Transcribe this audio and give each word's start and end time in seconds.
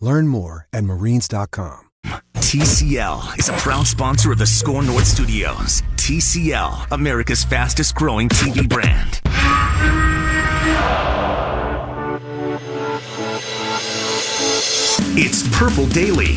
Learn 0.00 0.28
more 0.28 0.66
at 0.72 0.84
marines.com. 0.84 1.90
TCL 2.36 3.38
is 3.38 3.48
a 3.48 3.52
proud 3.54 3.86
sponsor 3.86 4.32
of 4.32 4.38
the 4.38 4.46
Score 4.46 4.82
North 4.82 5.04
Studios. 5.04 5.82
TCL, 5.96 6.92
America's 6.92 7.44
fastest 7.44 7.94
growing 7.94 8.28
TV 8.28 8.66
brand. 8.68 9.20
It's 15.20 15.42
Purple 15.58 15.86
Daily. 15.88 16.36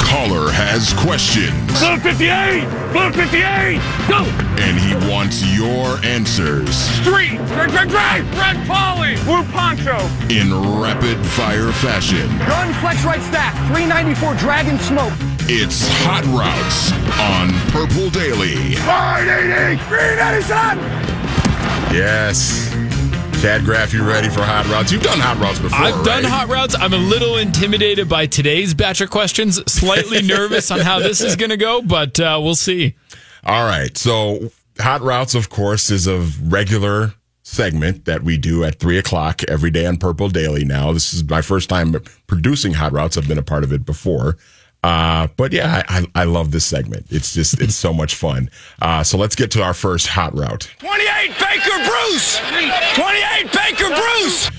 Coller 0.00 0.50
has 0.50 0.94
questions. 0.94 1.52
Blue 1.78 1.98
58! 1.98 2.64
Blue 2.92 3.12
58! 3.12 3.78
Go! 4.08 4.24
And 4.58 4.78
he 4.80 4.94
wants 5.08 5.44
your 5.54 6.02
answers. 6.02 6.74
Street! 6.74 7.36
Drag, 7.48 7.70
drag, 7.70 7.88
drag! 7.90 8.24
Red 8.34 8.66
Polly! 8.66 8.87
Blue 9.28 9.44
Poncho! 9.52 9.98
In 10.30 10.80
rapid 10.80 11.18
fire 11.18 11.70
fashion. 11.70 12.26
Gun 12.38 12.72
flex 12.80 13.04
right 13.04 13.20
stack. 13.20 13.52
394 13.66 14.34
Dragon 14.36 14.78
Smoke. 14.78 15.12
It's 15.40 15.86
Hot 16.06 16.24
Routes 16.32 16.92
on 17.20 17.50
Purple 17.70 18.08
Daily. 18.08 18.76
580! 18.76 19.84
Green 19.86 20.18
Edison! 20.18 20.78
Yes. 21.94 22.72
Chad 23.42 23.66
Graff, 23.66 23.92
you 23.92 24.02
ready 24.02 24.30
for 24.30 24.40
hot 24.40 24.66
routes? 24.68 24.90
You've 24.90 25.02
done 25.02 25.20
hot 25.20 25.36
routes 25.36 25.58
before. 25.58 25.78
I've 25.78 25.96
right? 25.96 26.04
done 26.06 26.24
hot 26.24 26.48
routes. 26.48 26.74
I'm 26.74 26.94
a 26.94 26.96
little 26.96 27.36
intimidated 27.36 28.08
by 28.08 28.24
today's 28.24 28.72
batch 28.72 29.02
of 29.02 29.10
questions. 29.10 29.56
Slightly 29.70 30.22
nervous 30.26 30.70
on 30.70 30.80
how 30.80 31.00
this 31.00 31.20
is 31.20 31.36
going 31.36 31.50
to 31.50 31.58
go, 31.58 31.82
but 31.82 32.18
uh, 32.18 32.40
we'll 32.42 32.54
see. 32.54 32.96
All 33.44 33.66
right. 33.66 33.94
So, 33.94 34.50
hot 34.78 35.02
routes, 35.02 35.34
of 35.34 35.50
course, 35.50 35.90
is 35.90 36.06
a 36.06 36.20
regular 36.44 37.12
segment 37.48 38.04
that 38.04 38.22
we 38.22 38.36
do 38.36 38.62
at 38.62 38.78
three 38.78 38.98
o'clock 38.98 39.42
every 39.44 39.70
day 39.70 39.86
on 39.86 39.96
Purple 39.96 40.28
Daily. 40.28 40.64
Now, 40.64 40.92
this 40.92 41.14
is 41.14 41.24
my 41.24 41.40
first 41.40 41.68
time 41.68 41.94
producing 42.26 42.74
hot 42.74 42.92
routes. 42.92 43.16
I've 43.16 43.26
been 43.26 43.38
a 43.38 43.42
part 43.42 43.64
of 43.64 43.72
it 43.72 43.86
before. 43.86 44.36
Uh, 44.84 45.26
but 45.36 45.52
yeah, 45.52 45.82
I, 45.88 46.06
I, 46.14 46.24
love 46.24 46.52
this 46.52 46.64
segment. 46.64 47.06
It's 47.10 47.34
just, 47.34 47.60
it's 47.60 47.74
so 47.74 47.92
much 47.92 48.14
fun. 48.14 48.48
Uh, 48.80 49.02
so 49.02 49.18
let's 49.18 49.34
get 49.34 49.50
to 49.52 49.62
our 49.62 49.74
first 49.74 50.06
hot 50.06 50.36
route. 50.36 50.70
28 50.78 51.30
Baker 51.30 51.84
Bruce! 51.84 52.38
28 52.94 53.52
Baker 53.52 53.88
Bruce! 53.88 54.50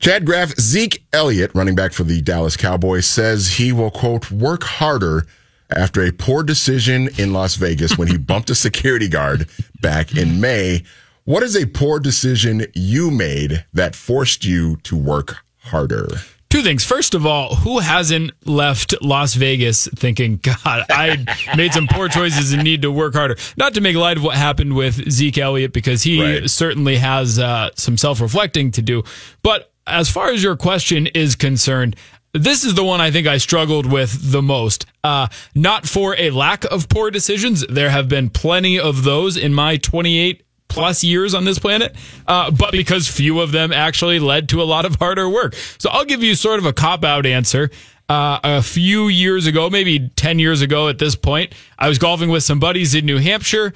Chad 0.00 0.26
Graff, 0.26 0.50
Zeke 0.60 1.02
Elliott, 1.14 1.50
running 1.54 1.74
back 1.74 1.92
for 1.94 2.04
the 2.04 2.20
Dallas 2.20 2.58
Cowboys, 2.58 3.06
says 3.06 3.48
he 3.48 3.72
will, 3.72 3.90
quote, 3.90 4.30
work 4.30 4.64
harder 4.64 5.26
after 5.70 6.02
a 6.02 6.12
poor 6.12 6.42
decision 6.42 7.08
in 7.16 7.32
Las 7.32 7.54
Vegas 7.54 7.96
when 7.96 8.08
he 8.08 8.18
bumped 8.18 8.50
a 8.50 8.54
security 8.54 9.08
guard 9.08 9.48
back 9.80 10.14
in 10.14 10.40
May. 10.40 10.82
What 11.28 11.42
is 11.42 11.54
a 11.56 11.66
poor 11.66 12.00
decision 12.00 12.64
you 12.74 13.10
made 13.10 13.66
that 13.74 13.94
forced 13.94 14.46
you 14.46 14.76
to 14.84 14.96
work 14.96 15.44
harder? 15.58 16.08
Two 16.48 16.62
things. 16.62 16.86
First 16.86 17.14
of 17.14 17.26
all, 17.26 17.54
who 17.56 17.80
hasn't 17.80 18.32
left 18.46 18.94
Las 19.02 19.34
Vegas 19.34 19.88
thinking, 19.94 20.38
God, 20.42 20.86
I 20.88 21.26
made 21.54 21.74
some 21.74 21.86
poor 21.86 22.08
choices 22.08 22.52
and 22.54 22.64
need 22.64 22.80
to 22.80 22.90
work 22.90 23.12
harder? 23.12 23.36
Not 23.58 23.74
to 23.74 23.82
make 23.82 23.94
light 23.94 24.16
of 24.16 24.22
what 24.22 24.36
happened 24.36 24.74
with 24.74 25.10
Zeke 25.10 25.36
Elliott, 25.36 25.74
because 25.74 26.02
he 26.02 26.22
Right. 26.22 26.48
certainly 26.48 26.96
has 26.96 27.38
uh, 27.38 27.72
some 27.76 27.98
self 27.98 28.22
reflecting 28.22 28.70
to 28.70 28.80
do. 28.80 29.02
But 29.42 29.70
as 29.86 30.08
far 30.08 30.30
as 30.30 30.42
your 30.42 30.56
question 30.56 31.08
is 31.08 31.36
concerned, 31.36 31.94
this 32.32 32.64
is 32.64 32.74
the 32.74 32.84
one 32.84 33.02
I 33.02 33.10
think 33.10 33.26
I 33.26 33.36
struggled 33.36 33.84
with 33.84 34.32
the 34.32 34.40
most. 34.40 34.86
Uh, 35.04 35.28
not 35.54 35.86
for 35.86 36.16
a 36.16 36.30
lack 36.30 36.64
of 36.64 36.88
poor 36.88 37.10
decisions. 37.10 37.66
There 37.66 37.90
have 37.90 38.08
been 38.08 38.30
plenty 38.30 38.80
of 38.80 39.04
those 39.04 39.36
in 39.36 39.52
my 39.52 39.76
28 39.76 40.42
plus 40.68 41.02
years 41.02 41.34
on 41.34 41.44
this 41.44 41.58
planet, 41.58 41.94
uh, 42.26 42.50
but 42.50 42.72
because 42.72 43.08
few 43.08 43.40
of 43.40 43.52
them 43.52 43.72
actually 43.72 44.18
led 44.18 44.48
to 44.50 44.62
a 44.62 44.64
lot 44.64 44.84
of 44.84 44.96
harder 44.96 45.28
work. 45.28 45.54
So 45.78 45.90
I'll 45.90 46.04
give 46.04 46.22
you 46.22 46.34
sort 46.34 46.58
of 46.58 46.66
a 46.66 46.72
cop 46.72 47.04
out 47.04 47.26
answer. 47.26 47.70
Uh, 48.08 48.40
a 48.42 48.62
few 48.62 49.08
years 49.08 49.46
ago, 49.46 49.68
maybe 49.68 50.08
10 50.16 50.38
years 50.38 50.62
ago 50.62 50.88
at 50.88 50.98
this 50.98 51.14
point, 51.14 51.54
I 51.78 51.88
was 51.90 51.98
golfing 51.98 52.30
with 52.30 52.42
some 52.42 52.58
buddies 52.58 52.94
in 52.94 53.04
New 53.04 53.18
Hampshire. 53.18 53.74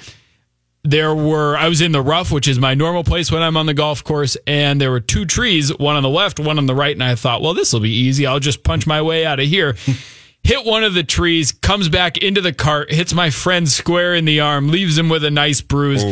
There 0.84 1.14
were, 1.14 1.54
I 1.54 1.68
was 1.68 1.82
in 1.82 1.92
the 1.92 2.00
rough, 2.00 2.32
which 2.32 2.48
is 2.48 2.58
my 2.58 2.72
normal 2.72 3.04
place 3.04 3.30
when 3.30 3.42
I'm 3.42 3.58
on 3.58 3.66
the 3.66 3.74
golf 3.74 4.02
course, 4.02 4.38
and 4.46 4.80
there 4.80 4.90
were 4.90 5.00
two 5.00 5.26
trees, 5.26 5.76
one 5.76 5.96
on 5.96 6.02
the 6.02 6.08
left, 6.08 6.40
one 6.40 6.56
on 6.56 6.64
the 6.64 6.74
right. 6.74 6.96
And 6.96 7.04
I 7.04 7.14
thought, 7.14 7.42
well, 7.42 7.52
this 7.52 7.74
will 7.74 7.80
be 7.80 7.90
easy. 7.92 8.26
I'll 8.26 8.40
just 8.40 8.64
punch 8.64 8.86
my 8.86 9.02
way 9.02 9.26
out 9.26 9.38
of 9.38 9.46
here. 9.46 9.76
Hit 10.44 10.64
one 10.66 10.82
of 10.82 10.94
the 10.94 11.04
trees, 11.04 11.52
comes 11.52 11.88
back 11.88 12.16
into 12.16 12.40
the 12.40 12.52
cart, 12.52 12.90
hits 12.90 13.14
my 13.14 13.30
friend 13.30 13.68
square 13.68 14.12
in 14.14 14.24
the 14.24 14.40
arm, 14.40 14.68
leaves 14.70 14.98
him 14.98 15.08
with 15.08 15.24
a 15.24 15.30
nice 15.30 15.60
bruise. 15.60 16.02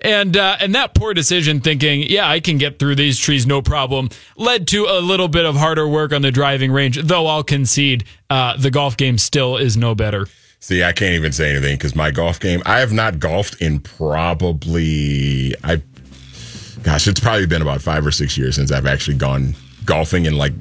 And 0.00 0.36
uh, 0.36 0.56
and 0.60 0.74
that 0.74 0.94
poor 0.94 1.12
decision, 1.12 1.60
thinking, 1.60 2.02
yeah, 2.02 2.28
I 2.28 2.38
can 2.40 2.56
get 2.56 2.78
through 2.78 2.94
these 2.94 3.18
trees, 3.18 3.46
no 3.46 3.62
problem, 3.62 4.10
led 4.36 4.68
to 4.68 4.84
a 4.84 5.00
little 5.00 5.26
bit 5.28 5.44
of 5.44 5.56
harder 5.56 5.88
work 5.88 6.12
on 6.12 6.22
the 6.22 6.30
driving 6.30 6.70
range. 6.70 7.02
Though 7.02 7.26
I'll 7.26 7.42
concede, 7.42 8.04
uh, 8.30 8.56
the 8.56 8.70
golf 8.70 8.96
game 8.96 9.18
still 9.18 9.56
is 9.56 9.76
no 9.76 9.96
better. 9.96 10.28
See, 10.60 10.82
I 10.82 10.92
can't 10.92 11.14
even 11.14 11.32
say 11.32 11.50
anything 11.50 11.76
because 11.76 11.94
my 11.94 12.10
golf 12.10 12.40
game, 12.40 12.62
I 12.66 12.80
have 12.80 12.92
not 12.92 13.18
golfed 13.18 13.60
in 13.62 13.80
probably, 13.80 15.54
I, 15.62 15.80
gosh, 16.82 17.06
it's 17.06 17.20
probably 17.20 17.46
been 17.46 17.62
about 17.62 17.80
five 17.80 18.04
or 18.04 18.10
six 18.10 18.36
years 18.36 18.56
since 18.56 18.72
I've 18.72 18.86
actually 18.86 19.16
gone 19.16 19.54
golfing 19.84 20.26
and 20.26 20.36
like 20.36 20.52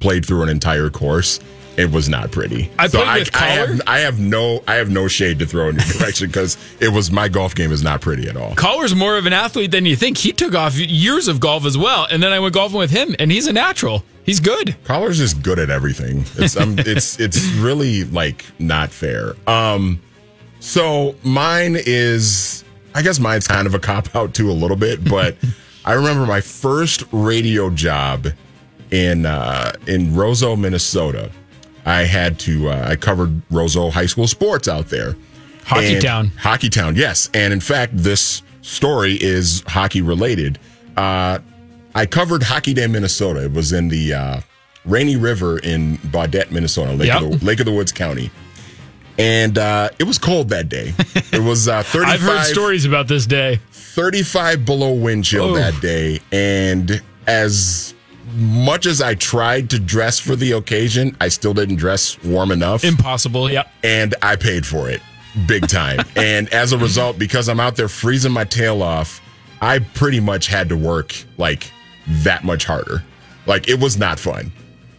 played 0.00 0.26
through 0.26 0.42
an 0.42 0.50
entire 0.50 0.90
course. 0.90 1.40
It 1.76 1.90
was 1.90 2.08
not 2.08 2.30
pretty. 2.30 2.70
I 2.78 2.88
played 2.88 3.08
I, 3.08 3.18
with 3.18 3.36
I 3.36 3.46
have. 3.46 3.80
I 3.86 3.98
have 4.00 4.18
no, 4.20 4.62
I 4.68 4.74
have 4.74 4.90
no 4.90 5.08
shade 5.08 5.38
to 5.40 5.46
throw 5.46 5.68
in 5.68 5.76
your 5.76 5.84
direction 5.98 6.28
because 6.28 6.56
it 6.80 6.88
was 6.88 7.10
my 7.10 7.28
golf 7.28 7.54
game 7.54 7.72
is 7.72 7.82
not 7.82 8.00
pretty 8.00 8.28
at 8.28 8.36
all. 8.36 8.54
Coller's 8.54 8.94
more 8.94 9.16
of 9.16 9.26
an 9.26 9.32
athlete 9.32 9.72
than 9.72 9.84
you 9.84 9.96
think. 9.96 10.18
He 10.18 10.32
took 10.32 10.54
off 10.54 10.76
years 10.76 11.26
of 11.26 11.40
golf 11.40 11.64
as 11.64 11.76
well, 11.76 12.06
and 12.10 12.22
then 12.22 12.32
I 12.32 12.38
went 12.38 12.54
golfing 12.54 12.78
with 12.78 12.90
him, 12.90 13.14
and 13.18 13.30
he's 13.32 13.46
a 13.46 13.52
natural. 13.52 14.04
He's 14.24 14.40
good. 14.40 14.76
Coller's 14.84 15.18
just 15.18 15.42
good 15.42 15.58
at 15.58 15.68
everything. 15.68 16.24
It's 16.36 16.56
um, 16.56 16.76
it's 16.78 17.18
it's 17.18 17.44
really 17.54 18.04
like 18.04 18.44
not 18.58 18.90
fair. 18.90 19.34
Um, 19.46 20.00
so 20.60 21.14
mine 21.24 21.76
is, 21.78 22.64
I 22.94 23.02
guess 23.02 23.18
mine's 23.18 23.46
kind 23.46 23.66
of 23.66 23.74
a 23.74 23.78
cop 23.78 24.14
out 24.14 24.32
too 24.32 24.50
a 24.50 24.52
little 24.52 24.76
bit, 24.76 25.04
but 25.04 25.36
I 25.84 25.92
remember 25.92 26.24
my 26.24 26.40
first 26.40 27.04
radio 27.12 27.68
job 27.68 28.28
in 28.90 29.26
uh, 29.26 29.72
in 29.86 30.12
Roseau, 30.12 30.58
Minnesota. 30.58 31.30
I 31.86 32.02
had 32.04 32.38
to 32.40 32.70
uh, 32.70 32.86
I 32.88 32.96
covered 32.96 33.42
Roseau 33.50 33.90
High 33.90 34.06
School 34.06 34.26
sports 34.26 34.68
out 34.68 34.86
there. 34.88 35.16
Hockey 35.64 35.94
And- 35.94 36.02
town. 36.02 36.26
Hockey 36.38 36.68
Town, 36.68 36.94
yes. 36.96 37.30
And 37.34 37.52
in 37.52 37.60
fact, 37.60 37.92
this 37.96 38.42
story 38.62 39.16
is 39.20 39.62
hockey 39.66 40.02
related. 40.02 40.58
Uh, 40.96 41.38
I 41.94 42.06
covered 42.06 42.42
Hockey 42.42 42.74
Day, 42.74 42.86
Minnesota. 42.86 43.44
It 43.44 43.52
was 43.52 43.72
in 43.72 43.88
the 43.88 44.12
uh, 44.14 44.40
Rainy 44.84 45.16
River 45.16 45.58
in 45.58 45.96
Baudette, 45.98 46.50
Minnesota, 46.50 46.92
Lake, 46.92 47.08
Yep. 47.08 47.22
of 47.22 47.40
the, 47.40 47.46
Lake 47.46 47.60
of 47.60 47.66
the 47.66 47.72
Woods 47.72 47.92
County. 47.92 48.30
And 49.16 49.56
uh, 49.58 49.90
it 49.98 50.04
was 50.04 50.18
cold 50.18 50.48
that 50.48 50.68
day. 50.68 50.92
It 51.32 51.40
was 51.42 51.68
uh, 51.68 51.82
35, 51.84 52.08
I've 52.14 52.20
heard 52.20 52.44
stories 52.44 52.84
about 52.84 53.06
this 53.08 53.26
day. 53.26 53.60
35 53.70 54.64
below 54.66 54.92
wind 54.92 55.24
chill 55.24 55.50
Oh. 55.50 55.54
that 55.54 55.80
day. 55.80 56.18
And 56.32 57.00
as 57.28 57.93
much 58.36 58.86
as 58.86 59.00
I 59.02 59.14
tried 59.14 59.70
to 59.70 59.78
dress 59.78 60.18
for 60.18 60.36
the 60.36 60.52
occasion, 60.52 61.16
I 61.20 61.28
still 61.28 61.54
didn't 61.54 61.76
dress 61.76 62.22
warm 62.24 62.50
enough 62.50 62.84
Impossible. 62.84 63.50
Yep. 63.50 63.70
and 63.82 64.14
I 64.22 64.36
paid 64.36 64.66
for 64.66 64.88
it 64.88 65.02
big 65.46 65.68
time. 65.68 66.00
and 66.16 66.48
as 66.52 66.72
a 66.72 66.78
result, 66.78 67.18
because 67.18 67.48
I'm 67.48 67.60
out 67.60 67.76
there 67.76 67.88
freezing 67.88 68.32
my 68.32 68.44
tail 68.44 68.82
off, 68.82 69.20
I 69.60 69.78
pretty 69.80 70.20
much 70.20 70.46
had 70.46 70.68
to 70.70 70.76
work 70.76 71.14
like 71.38 71.70
that 72.22 72.44
much 72.44 72.64
harder. 72.64 73.02
Like 73.46 73.68
it 73.68 73.80
was 73.80 73.96
not 73.98 74.18
fun. 74.18 74.52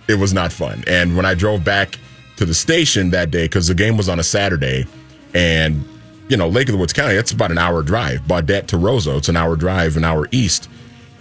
it 0.07 0.15
was 0.15 0.33
not 0.33 0.51
fun. 0.51 0.83
And 0.87 1.15
when 1.15 1.25
I 1.25 1.33
drove 1.33 1.63
back 1.63 1.97
to 2.37 2.45
the 2.45 2.53
station 2.53 3.09
that 3.11 3.31
day, 3.31 3.45
because 3.45 3.67
the 3.67 3.75
game 3.75 3.97
was 3.97 4.09
on 4.09 4.19
a 4.19 4.23
Saturday, 4.23 4.85
and 5.33 5.83
you 6.27 6.37
know 6.37 6.47
Lake 6.47 6.67
of 6.67 6.73
the 6.73 6.77
Woods 6.79 6.93
County, 6.93 7.15
it's 7.15 7.31
about 7.31 7.49
an 7.51 7.57
hour 7.57 7.81
drive. 7.81 8.21
Baudette 8.21 8.67
to 8.67 8.77
Roseau, 8.77 9.17
it's 9.17 9.29
an 9.29 9.37
hour 9.37 9.55
drive, 9.55 9.97
an 9.97 10.03
hour 10.03 10.27
east, 10.31 10.69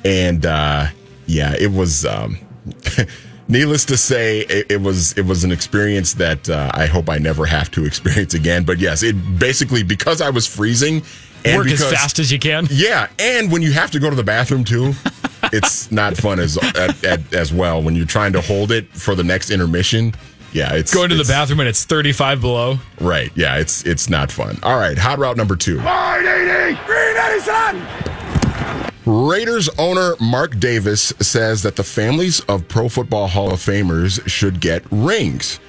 and 0.04 0.44
uh, 0.44 0.86
yeah, 1.26 1.54
it 1.58 1.72
was. 1.72 2.04
Um, 2.04 2.38
needless 3.48 3.84
to 3.86 3.96
say, 3.96 4.40
it, 4.40 4.70
it, 4.70 4.80
was 4.80 5.12
it 5.18 5.24
was 5.24 5.44
an 5.44 5.52
experience 5.52 6.14
that 6.14 6.48
uh, 6.48 6.70
I 6.74 6.86
hope 6.86 7.08
I 7.08 7.18
never 7.18 7.46
have 7.46 7.70
to 7.72 7.84
experience 7.86 8.34
again. 8.34 8.64
But 8.64 8.78
yes, 8.78 9.02
it 9.02 9.14
basically 9.38 9.82
because 9.82 10.20
I 10.20 10.30
was 10.30 10.46
freezing. 10.46 11.02
And 11.46 11.58
Work 11.58 11.66
because, 11.66 11.82
as 11.82 11.92
fast 11.92 12.18
as 12.18 12.32
you 12.32 12.38
can. 12.38 12.66
Yeah, 12.70 13.08
and 13.18 13.52
when 13.52 13.60
you 13.60 13.70
have 13.72 13.90
to 13.90 14.00
go 14.00 14.08
to 14.08 14.16
the 14.16 14.24
bathroom 14.24 14.64
too, 14.64 14.94
it's 15.52 15.92
not 15.92 16.16
fun 16.16 16.40
as 16.40 16.56
at, 16.56 17.04
at, 17.04 17.34
as 17.34 17.52
well 17.52 17.82
when 17.82 17.94
you're 17.94 18.06
trying 18.06 18.32
to 18.32 18.40
hold 18.40 18.72
it 18.72 18.88
for 18.92 19.14
the 19.14 19.24
next 19.24 19.50
intermission. 19.50 20.14
Yeah, 20.54 20.72
it's 20.72 20.94
going 20.94 21.10
to 21.10 21.18
it's, 21.18 21.28
the 21.28 21.32
bathroom 21.32 21.60
and 21.60 21.68
it's 21.68 21.84
35 21.84 22.40
below. 22.40 22.78
Right. 22.98 23.30
Yeah, 23.34 23.58
it's 23.58 23.84
it's 23.84 24.08
not 24.08 24.32
fun. 24.32 24.58
All 24.62 24.78
right, 24.78 24.96
hot 24.96 25.18
route 25.18 25.36
number 25.36 25.56
two. 25.56 25.80
Raiders 29.06 29.68
owner 29.78 30.14
Mark 30.18 30.58
Davis 30.58 31.12
says 31.20 31.62
that 31.62 31.76
the 31.76 31.84
families 31.84 32.40
of 32.40 32.66
Pro 32.68 32.88
Football 32.88 33.26
Hall 33.26 33.52
of 33.52 33.60
Famers 33.60 34.26
should 34.26 34.60
get 34.60 34.82
rings. 34.90 35.60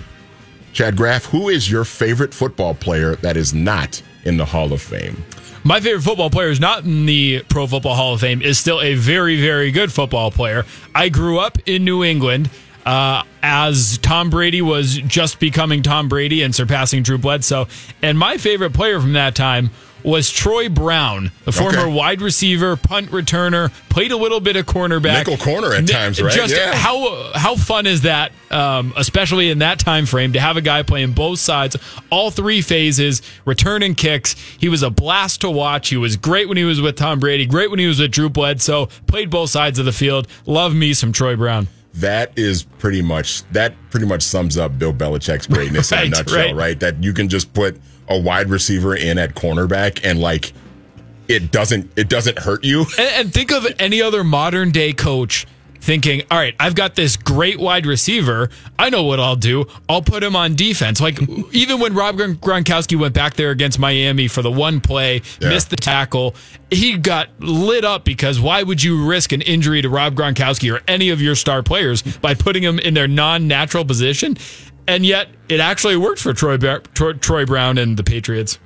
Chad 0.72 0.96
Graff, 0.96 1.26
who 1.26 1.50
is 1.50 1.70
your 1.70 1.84
favorite 1.84 2.34
football 2.34 2.74
player 2.74 3.16
that 3.18 3.36
is 3.36 3.54
not 3.54 4.02
in 4.24 4.38
the 4.38 4.46
Hall 4.46 4.72
of 4.72 4.82
Fame? 4.82 5.24
My 5.66 5.82
favorite 5.82 6.04
football 6.04 6.30
player 6.30 6.50
is 6.50 6.62
not 6.62 6.86
in 6.86 7.06
the 7.06 7.44
Pro 7.50 7.68
Football 7.68 7.96
Hall 7.96 8.14
of 8.14 8.22
Fame, 8.22 8.42
is 8.42 8.58
still 8.58 8.80
a 8.82 8.94
very, 8.94 9.42
very 9.42 9.70
good 9.70 9.92
football 9.92 10.32
player. 10.32 10.64
I 10.94 11.10
grew 11.10 11.38
up 11.38 11.58
in 11.66 11.84
New 11.84 12.04
England. 12.04 12.50
Uh, 12.86 13.24
as 13.42 13.98
Tom 13.98 14.30
Brady 14.30 14.62
was 14.62 14.98
just 14.98 15.40
becoming 15.40 15.82
Tom 15.82 16.08
Brady 16.08 16.44
and 16.44 16.54
surpassing 16.54 17.02
Drew 17.02 17.18
Bledsoe. 17.18 17.68
And 18.04 18.16
my 18.16 18.38
favorite 18.38 18.74
player 18.74 19.02
from 19.02 19.14
that 19.14 19.34
time 19.34 19.72
was 20.06 20.30
Troy 20.30 20.70
Brown, 20.70 21.32
the 21.46 21.52
former 21.52 21.80
okay. 21.80 21.94
wide 21.94 22.22
receiver, 22.22 22.78
punt 22.78 23.10
returner, 23.10 23.72
played 23.90 24.12
a 24.12 24.18
little 24.18 24.40
bit 24.40 24.56
of 24.56 24.66
cornerback, 24.66 25.28
nickel 25.28 25.38
corner 25.38 25.74
at 25.74 25.88
times, 25.88 26.22
right? 26.22 26.32
Just 26.32 26.56
yeah. 26.56 26.76
how 26.76 27.32
how 27.34 27.56
fun 27.56 27.88
is 27.88 28.04
that, 28.04 28.32
um, 28.52 28.94
especially 28.96 29.50
in 29.50 29.60
that 29.60 29.80
time 29.80 30.06
frame, 30.06 30.34
to 30.34 30.40
have 30.40 30.58
a 30.58 30.62
guy 30.62 30.84
playing 30.84 31.14
both 31.14 31.40
sides, 31.40 31.76
all 32.12 32.30
three 32.30 32.62
phases, 32.62 33.22
returning 33.46 33.96
kicks. 33.96 34.34
He 34.60 34.70
was 34.70 34.84
a 34.84 34.92
blast 34.92 35.42
to 35.42 35.50
watch. 35.50 35.90
He 35.90 35.98
was 35.98 36.16
great 36.18 36.48
when 36.48 36.58
he 36.58 36.64
was 36.64 36.80
with 36.80 36.96
Tom 36.96 37.20
Brady, 37.20 37.46
great 37.46 37.70
when 37.72 37.80
he 37.80 37.88
was 37.88 38.00
with 38.00 38.12
Drew 38.12 38.30
Bledsoe. 38.30 38.88
Played 39.08 39.32
both 39.32 39.50
sides 39.50 39.80
of 39.80 39.86
the 39.86 39.92
field. 39.92 40.28
Love 40.46 40.76
me 40.76 40.94
some 40.94 41.12
Troy 41.12 41.36
Brown 41.36 41.68
that 41.96 42.38
is 42.38 42.64
pretty 42.64 43.02
much 43.02 43.50
that 43.54 43.74
pretty 43.90 44.06
much 44.06 44.22
sums 44.22 44.58
up 44.58 44.78
Bill 44.78 44.94
Belichick's 44.94 45.48
greatness 45.48 45.94
right, 45.94 46.08
in 46.08 46.14
a 46.14 46.16
nutshell, 46.18 46.38
right. 46.38 46.56
right? 46.56 46.80
That 46.80 47.02
you 47.02 47.14
can 47.14 47.30
just 47.30 47.54
put 47.54 47.80
a 48.08 48.20
wide 48.20 48.50
receiver 48.50 48.96
in 48.96 49.18
at 49.18 49.36
cornerback 49.36 50.02
and 50.04 50.20
like 50.20 50.54
it 51.28 51.52
doesn't 51.52 51.92
it 51.96 52.10
doesn't 52.10 52.40
hurt 52.40 52.64
you. 52.64 52.86
And, 52.98 53.26
and 53.26 53.34
think 53.34 53.52
of 53.52 53.66
any 53.80 54.02
other 54.02 54.24
modern 54.24 54.72
day 54.72 54.94
coach 54.94 55.48
thinking, 55.86 56.24
all 56.32 56.38
right, 56.40 56.56
I've 56.60 56.74
got 56.74 56.96
this 56.96 57.16
great 57.16 57.60
wide 57.60 57.86
receiver. 57.86 58.50
I 58.78 58.90
know 58.90 59.04
what 59.04 59.20
I'll 59.20 59.36
do. 59.36 59.66
I'll 59.88 60.02
put 60.02 60.24
him 60.24 60.36
on 60.36 60.56
defense. 60.56 61.00
Like 61.00 61.20
even 61.52 61.80
when 61.80 61.94
Rob 61.94 62.18
Gronkowski 62.18 63.00
went 63.00 63.14
back 63.14 63.36
there 63.36 63.52
against 63.52 63.78
Miami 63.78 64.28
for 64.28 64.42
the 64.42 64.52
one 64.52 64.82
play, 64.82 65.22
yeah. 65.40 65.50
missed 65.50 65.70
the 65.70 65.76
tackle, 65.76 66.36
he 66.72 66.98
got 66.98 67.30
lit 67.40 67.86
up 67.86 68.04
because 68.04 68.40
why 68.40 68.64
would 68.64 68.82
you 68.82 69.08
risk 69.08 69.32
an 69.32 69.42
injury 69.42 69.82
to 69.84 69.90
Rob 69.90 70.16
Gronkowski 70.16 70.76
or 70.76 70.82
any 70.88 71.12
of 71.12 71.22
your 71.22 71.36
star 71.36 71.62
players 71.62 72.02
by 72.02 72.34
putting 72.34 72.64
him 72.64 72.80
in 72.80 72.96
their 72.96 73.08
non-natural 73.08 73.86
position? 73.86 74.38
And 74.88 75.06
yet 75.06 75.30
it 75.50 75.60
actually 75.60 75.98
worked 75.98 76.20
for 76.20 76.34
Troy, 76.34 76.58
Troy, 76.58 77.14
Troy 77.14 77.46
Brown 77.46 77.78
and 77.78 77.98
the 77.98 78.04
Patriots. 78.04 78.60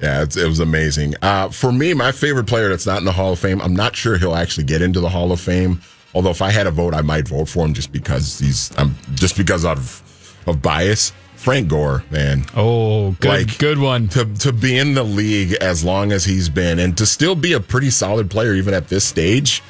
Yeah, 0.00 0.22
it 0.22 0.36
was 0.36 0.60
amazing. 0.60 1.14
Uh, 1.20 1.50
for 1.50 1.70
me, 1.70 1.92
my 1.92 2.10
favorite 2.12 2.46
player 2.46 2.70
that's 2.70 2.86
not 2.86 2.98
in 2.98 3.04
the 3.04 3.12
Hall 3.12 3.32
of 3.32 3.38
Fame, 3.38 3.60
I'm 3.60 3.76
not 3.76 3.94
sure 3.94 4.16
he'll 4.16 4.34
actually 4.34 4.64
get 4.64 4.80
into 4.80 5.00
the 5.00 5.10
Hall 5.10 5.30
of 5.30 5.40
Fame 5.40 5.80
Although 6.14 6.30
if 6.30 6.42
I 6.42 6.50
had 6.50 6.66
a 6.66 6.70
vote, 6.70 6.94
I 6.94 7.02
might 7.02 7.28
vote 7.28 7.48
for 7.48 7.64
him 7.64 7.74
just 7.74 7.92
because 7.92 8.38
he's 8.38 8.76
I'm 8.76 8.96
just 9.14 9.36
because 9.36 9.64
of 9.64 10.02
of 10.46 10.60
bias. 10.62 11.12
Frank 11.36 11.68
Gore, 11.68 12.04
man. 12.10 12.44
Oh, 12.54 13.12
good, 13.12 13.28
like, 13.28 13.58
good 13.58 13.78
one. 13.78 14.08
To 14.08 14.26
to 14.40 14.52
be 14.52 14.76
in 14.76 14.94
the 14.94 15.04
league 15.04 15.52
as 15.54 15.82
long 15.84 16.12
as 16.12 16.24
he's 16.24 16.48
been, 16.48 16.78
and 16.78 16.96
to 16.98 17.06
still 17.06 17.34
be 17.34 17.54
a 17.54 17.60
pretty 17.60 17.90
solid 17.90 18.30
player 18.30 18.54
even 18.54 18.74
at 18.74 18.88
this 18.88 19.04
stage, 19.04 19.62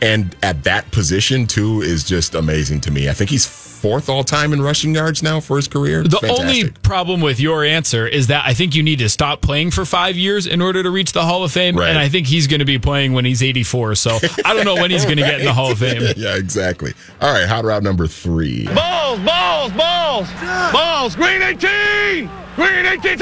and 0.00 0.36
at 0.42 0.62
that 0.64 0.90
position 0.92 1.46
too, 1.46 1.80
is 1.80 2.04
just 2.04 2.34
amazing 2.34 2.82
to 2.82 2.90
me. 2.90 3.08
I 3.08 3.14
think 3.14 3.30
he's 3.30 3.46
fourth 3.78 4.08
all 4.08 4.24
time 4.24 4.52
in 4.52 4.60
rushing 4.60 4.94
yards 4.94 5.22
now 5.22 5.40
for 5.40 5.56
his 5.56 5.68
career. 5.68 6.02
The 6.02 6.18
Fantastic. 6.18 6.40
only 6.40 6.70
problem 6.82 7.20
with 7.20 7.40
your 7.40 7.64
answer 7.64 8.06
is 8.06 8.26
that 8.26 8.44
I 8.46 8.54
think 8.54 8.74
you 8.74 8.82
need 8.82 8.98
to 8.98 9.08
stop 9.08 9.40
playing 9.40 9.70
for 9.70 9.84
five 9.84 10.16
years 10.16 10.46
in 10.46 10.60
order 10.60 10.82
to 10.82 10.90
reach 10.90 11.12
the 11.12 11.22
Hall 11.22 11.44
of 11.44 11.52
Fame. 11.52 11.76
Right. 11.76 11.88
And 11.88 11.98
I 11.98 12.08
think 12.08 12.26
he's 12.26 12.46
going 12.46 12.58
to 12.60 12.64
be 12.66 12.78
playing 12.78 13.12
when 13.12 13.24
he's 13.24 13.42
84. 13.42 13.94
So 13.94 14.18
I 14.44 14.54
don't 14.54 14.64
know 14.64 14.74
when 14.74 14.90
he's 14.90 15.04
going 15.04 15.16
to 15.16 15.22
get 15.22 15.40
in 15.40 15.46
the 15.46 15.52
Hall 15.52 15.72
of 15.72 15.78
Fame. 15.78 16.02
yeah, 16.16 16.36
exactly. 16.36 16.92
All 17.20 17.32
right, 17.32 17.48
hot 17.48 17.64
route 17.64 17.82
number 17.82 18.06
three. 18.06 18.66
Balls, 18.66 19.20
balls, 19.20 19.72
balls, 19.72 20.28
balls. 20.72 21.16
Green 21.16 21.42
18, 21.42 22.30
green 22.56 22.86
18. 22.86 23.18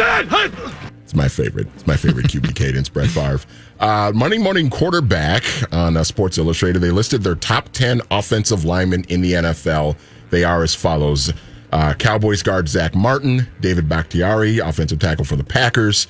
It's 1.07 1.15
my 1.15 1.29
favorite. 1.29 1.69
It's 1.75 1.87
my 1.87 1.97
favorite 1.97 2.27
QB 2.27 2.55
cadence, 2.57 2.89
Brett 2.89 3.11
Favre. 3.11 3.41
Uh, 3.79 4.11
Monday 4.15 4.39
morning 4.39 4.71
quarterback 4.71 5.45
on 5.73 5.97
uh, 5.97 6.03
Sports 6.03 6.39
Illustrated. 6.39 6.81
They 6.81 6.91
listed 6.91 7.23
their 7.23 7.35
top 7.35 7.69
10 7.73 8.01
offensive 8.11 8.65
linemen 8.65 9.05
in 9.09 9.21
the 9.21 9.35
NFL 9.35 9.97
they 10.31 10.45
are 10.45 10.63
as 10.63 10.75
follows 10.75 11.33
uh, 11.73 11.95
Cowboys 11.95 12.43
guard 12.43 12.69
Zach 12.69 12.95
Martin, 12.95 13.47
David 13.61 13.89
Bakhtiari, 13.89 14.59
offensive 14.59 14.99
tackle 14.99 15.25
for 15.25 15.37
the 15.37 15.45
Packers, 15.45 16.07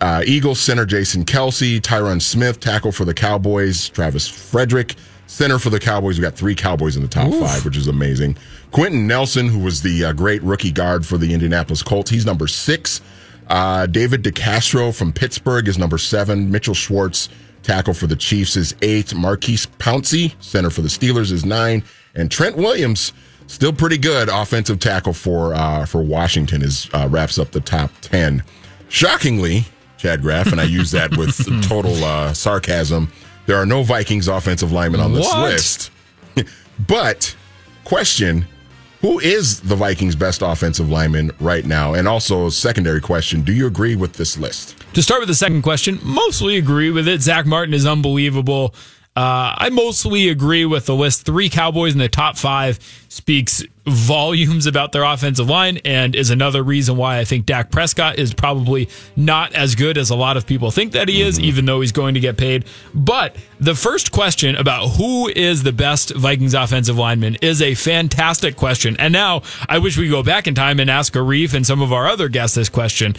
uh, 0.00 0.22
Eagles 0.26 0.60
center 0.60 0.84
Jason 0.84 1.24
Kelce, 1.24 1.80
Tyron 1.80 2.20
Smith, 2.20 2.60
tackle 2.60 2.92
for 2.92 3.04
the 3.04 3.14
Cowboys, 3.14 3.88
Travis 3.90 4.28
Frederick, 4.28 4.94
center 5.26 5.58
for 5.58 5.70
the 5.70 5.78
Cowboys. 5.78 6.18
We 6.18 6.22
got 6.22 6.34
three 6.34 6.54
Cowboys 6.54 6.96
in 6.96 7.02
the 7.02 7.08
top 7.08 7.28
Oof. 7.32 7.40
five, 7.40 7.64
which 7.64 7.76
is 7.76 7.88
amazing. 7.88 8.36
Quenton 8.72 9.06
Nelson, 9.06 9.48
who 9.48 9.60
was 9.60 9.82
the 9.82 10.06
uh, 10.06 10.12
great 10.12 10.42
rookie 10.42 10.72
guard 10.72 11.06
for 11.06 11.18
the 11.18 11.32
Indianapolis 11.32 11.82
Colts, 11.82 12.10
he's 12.10 12.26
number 12.26 12.46
six. 12.46 13.00
Uh, 13.48 13.86
David 13.86 14.22
DeCastro 14.24 14.96
from 14.96 15.12
Pittsburgh 15.12 15.68
is 15.68 15.78
number 15.78 15.98
seven. 15.98 16.50
Mitchell 16.50 16.74
Schwartz, 16.74 17.28
tackle 17.62 17.94
for 17.94 18.06
the 18.06 18.16
Chiefs, 18.16 18.56
is 18.56 18.74
eight. 18.82 19.14
Maurkice 19.14 19.66
Pouncey, 19.66 20.34
center 20.42 20.70
for 20.70 20.82
the 20.82 20.88
Steelers, 20.88 21.30
is 21.30 21.44
nine. 21.44 21.84
And 22.14 22.30
Trent 22.30 22.56
Williams, 22.56 23.12
still 23.46 23.72
pretty 23.72 23.98
good 23.98 24.28
offensive 24.28 24.78
tackle 24.80 25.12
for 25.12 25.54
uh, 25.54 25.86
for 25.86 26.02
Washington 26.02 26.62
is 26.62 26.88
uh, 26.92 27.08
wraps 27.10 27.38
up 27.38 27.50
the 27.50 27.60
top 27.60 27.90
ten. 28.00 28.42
Shockingly, 28.88 29.64
Chad 29.98 30.22
Graff, 30.22 30.52
and 30.52 30.60
I 30.60 30.64
use 30.64 30.90
that 30.92 31.16
with 31.16 31.36
total 31.68 32.02
uh, 32.04 32.32
sarcasm. 32.32 33.10
There 33.46 33.56
are 33.56 33.66
no 33.66 33.82
Vikings 33.82 34.28
offensive 34.28 34.72
linemen 34.72 35.00
on 35.00 35.12
this 35.12 35.26
what? 35.26 35.50
list. 35.50 35.90
but 36.86 37.34
question: 37.84 38.46
Who 39.00 39.18
is 39.20 39.60
the 39.60 39.76
Vikings' 39.76 40.16
best 40.16 40.42
offensive 40.42 40.90
lineman 40.90 41.30
right 41.40 41.64
now? 41.64 41.94
And 41.94 42.06
also, 42.06 42.48
secondary 42.48 43.00
question: 43.00 43.42
Do 43.42 43.52
you 43.52 43.66
agree 43.66 43.96
with 43.96 44.14
this 44.14 44.36
list? 44.36 44.76
To 44.94 45.02
start 45.02 45.20
with 45.20 45.28
the 45.28 45.34
second 45.34 45.62
question, 45.62 45.98
mostly 46.02 46.56
agree 46.56 46.90
with 46.90 47.08
it. 47.08 47.20
Zach 47.20 47.46
Martin 47.46 47.74
is 47.74 47.86
unbelievable. 47.86 48.74
Uh, 49.16 49.54
I 49.56 49.70
mostly 49.70 50.28
agree 50.28 50.66
with 50.66 50.84
the 50.84 50.94
list. 50.94 51.24
Three 51.24 51.48
Cowboys 51.48 51.94
in 51.94 51.98
the 51.98 52.08
top 52.08 52.36
five 52.36 52.78
speaks 53.08 53.64
volumes 53.86 54.66
about 54.66 54.92
their 54.92 55.04
offensive 55.04 55.48
line 55.48 55.78
and 55.86 56.14
is 56.14 56.28
another 56.28 56.62
reason 56.62 56.98
why 56.98 57.18
I 57.18 57.24
think 57.24 57.46
Dak 57.46 57.70
Prescott 57.70 58.18
is 58.18 58.34
probably 58.34 58.90
not 59.16 59.54
as 59.54 59.74
good 59.74 59.96
as 59.96 60.10
a 60.10 60.16
lot 60.16 60.36
of 60.36 60.46
people 60.46 60.70
think 60.70 60.92
that 60.92 61.08
he 61.08 61.22
is, 61.22 61.36
mm-hmm. 61.36 61.46
even 61.46 61.64
though 61.64 61.80
he's 61.80 61.92
going 61.92 62.12
to 62.12 62.20
get 62.20 62.36
paid. 62.36 62.66
But 62.92 63.36
the 63.58 63.74
first 63.74 64.12
question 64.12 64.54
about 64.54 64.88
who 64.88 65.28
is 65.28 65.62
the 65.62 65.72
best 65.72 66.14
Vikings 66.14 66.52
offensive 66.52 66.98
lineman 66.98 67.36
is 67.40 67.62
a 67.62 67.74
fantastic 67.74 68.56
question. 68.56 68.96
And 68.98 69.14
now 69.14 69.42
I 69.66 69.78
wish 69.78 69.96
we 69.96 70.10
go 70.10 70.22
back 70.22 70.46
in 70.46 70.54
time 70.54 70.78
and 70.78 70.90
ask 70.90 71.14
Arif 71.14 71.54
and 71.54 71.66
some 71.66 71.80
of 71.80 71.90
our 71.90 72.06
other 72.06 72.28
guests 72.28 72.56
this 72.56 72.68
question. 72.68 73.16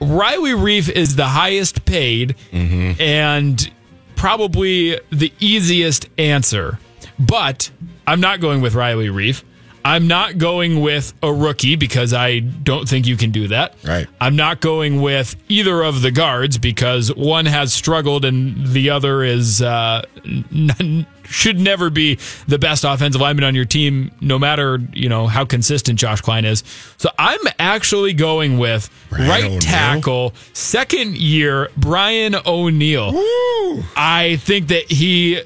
Riley 0.00 0.52
Reiff 0.52 0.90
is 0.90 1.16
the 1.16 1.26
highest 1.26 1.84
paid, 1.84 2.36
mm-hmm. 2.52 3.00
and 3.00 3.70
probably 4.18 5.00
the 5.10 5.32
easiest 5.40 6.08
answer. 6.18 6.78
But 7.18 7.70
I'm 8.06 8.20
not 8.20 8.40
going 8.40 8.60
with 8.60 8.74
Riley 8.74 9.08
Reiff. 9.08 9.42
I'm 9.84 10.06
not 10.06 10.36
going 10.38 10.80
with 10.82 11.14
a 11.22 11.32
rookie 11.32 11.76
because 11.76 12.12
I 12.12 12.40
don't 12.40 12.86
think 12.86 13.06
you 13.06 13.16
can 13.16 13.30
do 13.30 13.48
that. 13.48 13.74
Right. 13.84 14.06
I'm 14.20 14.36
not 14.36 14.60
going 14.60 15.00
with 15.00 15.34
either 15.48 15.82
of 15.82 16.02
the 16.02 16.10
guards 16.10 16.58
because 16.58 17.14
one 17.14 17.46
has 17.46 17.72
struggled 17.72 18.24
and 18.24 18.66
the 18.66 18.90
other 18.90 19.22
is 19.22 19.62
uh, 19.62 20.02
n- 20.24 21.06
should 21.28 21.58
never 21.58 21.90
be 21.90 22.18
the 22.46 22.58
best 22.58 22.84
offensive 22.84 23.20
lineman 23.20 23.44
on 23.44 23.54
your 23.54 23.64
team, 23.64 24.10
no 24.20 24.38
matter 24.38 24.80
you 24.92 25.08
know 25.08 25.26
how 25.26 25.44
consistent 25.44 25.98
Josh 25.98 26.20
Kline 26.20 26.44
is. 26.44 26.64
So 26.96 27.10
I'm 27.18 27.40
actually 27.58 28.12
going 28.12 28.58
with 28.58 28.90
Brian 29.10 29.52
right 29.52 29.60
tackle, 29.60 30.34
second 30.52 31.16
year 31.16 31.70
Brian 31.76 32.34
O'Neill. 32.46 33.12
Woo! 33.12 33.84
I 33.96 34.38
think 34.42 34.68
that 34.68 34.90
he 34.90 35.42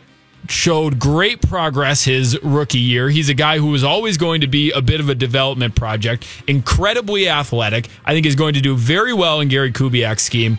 showed 0.48 0.98
great 0.98 1.40
progress 1.40 2.04
his 2.04 2.40
rookie 2.42 2.78
year. 2.78 3.08
He's 3.08 3.28
a 3.28 3.34
guy 3.34 3.58
who 3.58 3.68
was 3.68 3.84
always 3.84 4.16
going 4.16 4.40
to 4.40 4.46
be 4.46 4.70
a 4.72 4.82
bit 4.82 5.00
of 5.00 5.08
a 5.08 5.14
development 5.14 5.74
project, 5.74 6.26
incredibly 6.46 7.28
athletic. 7.28 7.88
I 8.04 8.12
think 8.12 8.26
is 8.26 8.34
going 8.34 8.54
to 8.54 8.60
do 8.60 8.76
very 8.76 9.12
well 9.12 9.40
in 9.40 9.48
Gary 9.48 9.72
Kubiak's 9.72 10.22
scheme. 10.22 10.58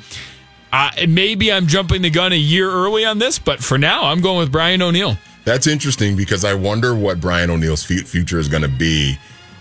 Uh, 0.73 0.89
maybe 1.07 1.53
I'm 1.53 1.67
jumping 1.67 2.01
the 2.01 2.09
gun 2.09 2.33
a 2.33 2.35
year 2.35 2.67
early 2.67 3.05
on 3.05 3.19
this, 3.19 3.37
but 3.37 3.63
for 3.63 3.77
now, 3.77 4.05
I'm 4.05 4.21
going 4.21 4.39
with 4.39 4.51
Brian 4.51 4.81
O'Neill. 4.81 5.17
That's 5.45 5.67
interesting 5.67 6.15
because 6.15 6.43
I 6.43 6.55
wonder 6.55 6.95
what 6.95 7.21
Brian 7.21 7.51
O'Neill's 7.51 7.83
future 7.83 8.39
is 8.39 8.47
going 8.47 8.63
to 8.63 8.69
be. 8.69 9.15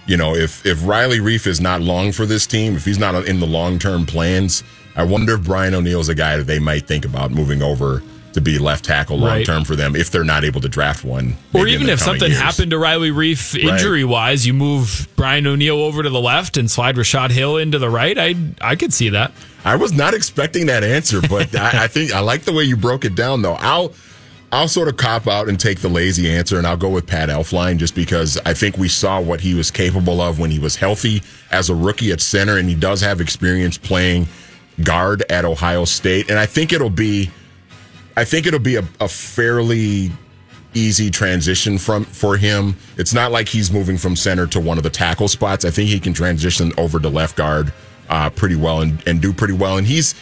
You 0.07 0.16
know, 0.16 0.35
if 0.35 0.64
if 0.64 0.85
Riley 0.87 1.19
Reiff 1.19 1.47
is 1.47 1.61
not 1.61 1.83
long 1.83 2.12
for 2.12 2.25
this 2.25 2.47
team, 2.47 2.76
if 2.76 2.87
he's 2.87 2.99
not 2.99 3.14
in 3.26 3.40
the 3.40 3.47
long 3.47 3.78
term 3.78 4.07
plans, 4.07 4.64
I 4.97 5.04
wonder 5.04 5.35
if 5.35 5.45
Brian 5.45 5.75
O'Neill 5.75 6.00
is 6.00 6.09
a 6.09 6.14
guy 6.14 6.38
that 6.38 6.47
they 6.47 6.59
might 6.59 6.87
think 6.87 7.04
about 7.04 7.31
moving 7.31 7.62
over 7.62 8.02
to 8.33 8.40
be 8.40 8.59
left 8.59 8.87
tackle 8.87 9.19
long 9.19 9.42
term 9.42 9.59
right. 9.59 9.66
for 9.66 9.76
them 9.76 9.95
if 9.95 10.11
they're 10.11 10.25
not 10.25 10.45
able 10.45 10.62
to 10.62 10.69
draft 10.69 11.04
one. 11.04 11.37
Or 11.52 11.66
even 11.66 11.90
if 11.90 12.00
something 12.00 12.31
years. 12.31 12.40
happened 12.40 12.71
to 12.71 12.78
Riley 12.78 13.11
Reiff 13.11 13.54
injury 13.54 14.04
wise, 14.04 14.47
you 14.47 14.54
move 14.54 15.09
Brian 15.16 15.47
O'Neill 15.47 15.81
over 15.83 16.02
to 16.02 16.09
the 16.09 16.21
left 16.21 16.57
and 16.57 16.71
slide 16.71 16.97
Rashad 16.97 17.31
Hill 17.31 17.59
into 17.59 17.78
the 17.78 17.90
right. 17.90 18.16
I 18.19 18.35
I 18.62 18.76
could 18.76 18.95
see 18.95 19.11
that. 19.11 19.33
I 19.64 19.76
was 19.76 19.92
not 19.92 20.14
expecting 20.14 20.66
that 20.66 20.83
answer, 20.83 21.21
but 21.21 21.54
I, 21.57 21.85
I 21.85 21.87
think 21.87 22.12
I 22.12 22.21
like 22.21 22.42
the 22.42 22.52
way 22.52 22.64
you 22.64 22.76
broke 22.76 23.04
it 23.04 23.14
down 23.14 23.42
though. 23.42 23.54
I'll 23.54 23.92
I'll 24.50 24.69
sort 24.69 24.88
of 24.88 24.99
cop 24.99 25.26
out 25.28 25.49
and 25.49 25.59
take 25.59 25.81
the 25.81 25.88
lazy 25.88 26.31
answer, 26.31 26.59
and 26.59 26.66
I'll 26.66 26.76
go 26.76 26.90
with 26.90 27.07
Pat 27.07 27.31
Elflein 27.31 27.78
just 27.78 27.95
because 27.95 28.37
I 28.45 28.52
think 28.52 28.76
we 28.76 28.88
saw 28.88 29.19
what 29.19 29.40
he 29.40 29.54
was 29.54 29.71
capable 29.71 30.21
of 30.21 30.38
when 30.38 30.50
he 30.50 30.59
was 30.59 30.76
healthy 30.76 31.23
as 31.50 31.71
a 31.71 31.75
rookie 31.75 32.12
at 32.12 32.21
center, 32.21 32.59
and 32.59 32.69
he 32.69 32.75
does 32.75 33.00
have 33.00 33.21
experience 33.21 33.78
playing 33.78 34.26
guard 34.85 35.23
at 35.31 35.47
Ohio 35.47 35.87
State, 35.87 36.28
and 36.28 36.38
I 36.38 36.45
think 36.45 36.73
it'll 36.73 36.90
be, 36.90 37.31
I 38.16 38.25
think 38.25 38.47
it'll 38.47 38.61
be 38.61 38.76
a, 38.76 38.85
a 39.00 39.09
fairly 39.09 40.11
easy 40.75 41.11
transition 41.11 41.78
from 41.78 42.04
for 42.04 42.37
him. 42.37 42.76
It's 42.99 43.14
not 43.14 43.33
like 43.33 43.49
he's 43.49 43.71
moving 43.73 43.97
from 43.97 44.16
center 44.16 44.47
to 44.49 44.61
one 44.61 44.76
of 44.76 44.85
the 44.85 44.90
tackle 44.90 45.28
spots. 45.28 45.64
I 45.64 45.71
think 45.71 45.88
he 45.88 45.99
can 45.99 46.12
transition 46.12 46.73
over 46.76 46.99
to 46.99 47.09
left 47.09 47.37
guard 47.37 47.73
uh, 48.12 48.28
pretty 48.31 48.57
well 48.57 48.83
and, 48.83 49.02
and 49.09 49.21
do 49.23 49.33
pretty 49.33 49.54
well, 49.54 49.78
and 49.78 49.87
he's 49.87 50.14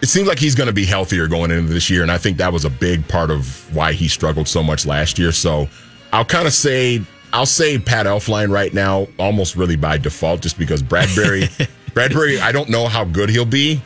it 0.00 0.06
seems 0.06 0.28
like 0.28 0.38
he's 0.38 0.54
going 0.54 0.68
to 0.68 0.72
be 0.72 0.86
healthier 0.86 1.26
going 1.26 1.50
into 1.50 1.72
this 1.72 1.90
year, 1.90 2.02
and 2.02 2.12
I 2.12 2.18
think 2.18 2.36
that 2.36 2.52
was 2.52 2.64
a 2.64 2.70
big 2.70 3.06
part 3.08 3.32
of 3.32 3.74
why 3.74 3.92
he 3.92 4.06
struggled 4.06 4.46
so 4.46 4.62
much 4.62 4.86
last 4.86 5.18
year. 5.18 5.32
So 5.32 5.68
I'll 6.12 6.24
kind 6.24 6.46
of 6.46 6.52
say 6.54 7.02
I'll 7.32 7.44
say 7.44 7.78
Pat 7.78 8.06
Elflein 8.06 8.50
right 8.50 8.72
now, 8.72 9.08
almost 9.18 9.56
really 9.56 9.74
by 9.76 9.98
default, 9.98 10.40
just 10.40 10.56
because 10.56 10.80
Bradbury, 10.80 11.48
Bradbury, 11.94 12.38
I 12.38 12.52
don't 12.52 12.68
know 12.68 12.86
how 12.86 13.04
good 13.04 13.28
he'll 13.28 13.44
be. 13.44 13.82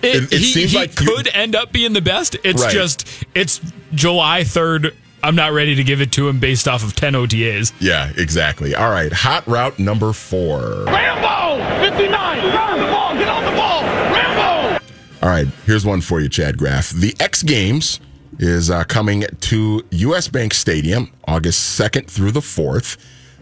It, 0.00 0.14
it, 0.14 0.32
it 0.32 0.38
he, 0.38 0.44
seems 0.44 0.72
he 0.72 0.78
like 0.78 0.94
could 0.94 1.26
you, 1.26 1.32
end 1.34 1.56
up 1.56 1.72
being 1.72 1.94
the 1.94 2.00
best. 2.00 2.36
It's 2.44 2.62
right. 2.62 2.72
just 2.72 3.08
it's 3.34 3.60
July 3.92 4.44
third. 4.44 4.94
I'm 5.22 5.34
not 5.34 5.52
ready 5.52 5.74
to 5.74 5.84
give 5.84 6.00
it 6.00 6.12
to 6.12 6.28
him 6.28 6.38
based 6.38 6.68
off 6.68 6.84
of 6.84 6.94
10 6.94 7.14
OTAs. 7.14 7.72
Yeah, 7.80 8.12
exactly. 8.16 8.74
All 8.74 8.90
right, 8.90 9.12
hot 9.12 9.46
route 9.46 9.78
number 9.78 10.12
four. 10.12 10.84
Rambo, 10.84 11.62
59, 11.80 12.40
grab 12.50 12.78
the 12.78 12.86
ball, 12.86 13.14
get 13.14 13.28
on 13.28 13.44
the 13.44 13.50
ball, 13.50 13.82
Rambo. 13.82 14.84
All 15.22 15.28
right, 15.28 15.46
here's 15.66 15.84
one 15.84 16.00
for 16.00 16.20
you, 16.20 16.28
Chad 16.28 16.56
Graff. 16.56 16.90
The 16.90 17.14
X 17.18 17.42
Games 17.42 18.00
is 18.38 18.70
uh, 18.70 18.84
coming 18.84 19.24
to 19.40 19.84
US 19.90 20.28
Bank 20.28 20.54
Stadium 20.54 21.10
August 21.26 21.78
2nd 21.78 22.06
through 22.06 22.30
the 22.30 22.40
4th. 22.40 22.96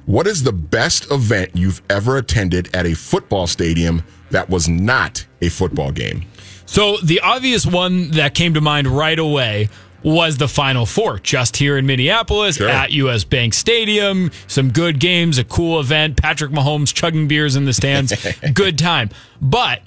What 0.07 0.27
is 0.27 0.45
the 0.45 0.53
best 0.53 1.11
event 1.11 1.51
you've 1.55 1.83
ever 1.91 2.17
attended 2.17 2.75
at 2.75 2.87
a 2.87 2.95
football 2.95 3.47
stadium 3.47 4.05
that 4.31 4.49
was 4.49 4.69
not 4.69 5.27
a 5.43 5.49
football 5.49 5.91
game? 5.91 6.25
So, 6.65 6.97
the 6.99 7.21
obvious 7.21 7.65
one 7.67 8.11
that 8.13 8.35
came 8.35 8.55
to 8.55 8.61
mind 8.61 8.89
right 8.89 9.19
away 9.19 9.69
was 10.03 10.39
the 10.39 10.49
Final 10.49 10.87
Four 10.87 11.19
just 11.19 11.57
here 11.57 11.77
in 11.77 11.87
Minneapolis 11.87 12.57
sure. 12.57 12.69
at 12.69 12.93
US 12.93 13.25
Bank 13.25 13.55
Stadium. 13.55 14.31
Some 14.47 14.71
good 14.71 14.99
games, 15.01 15.39
a 15.39 15.45
cool 15.45 15.81
event. 15.81 16.17
Patrick 16.17 16.53
Mahomes 16.53 16.95
chugging 16.95 17.29
beers 17.29 17.57
in 17.57 17.65
the 17.65 17.73
stands. 17.73 18.15
good 18.55 18.79
time. 18.79 19.11
But 19.41 19.83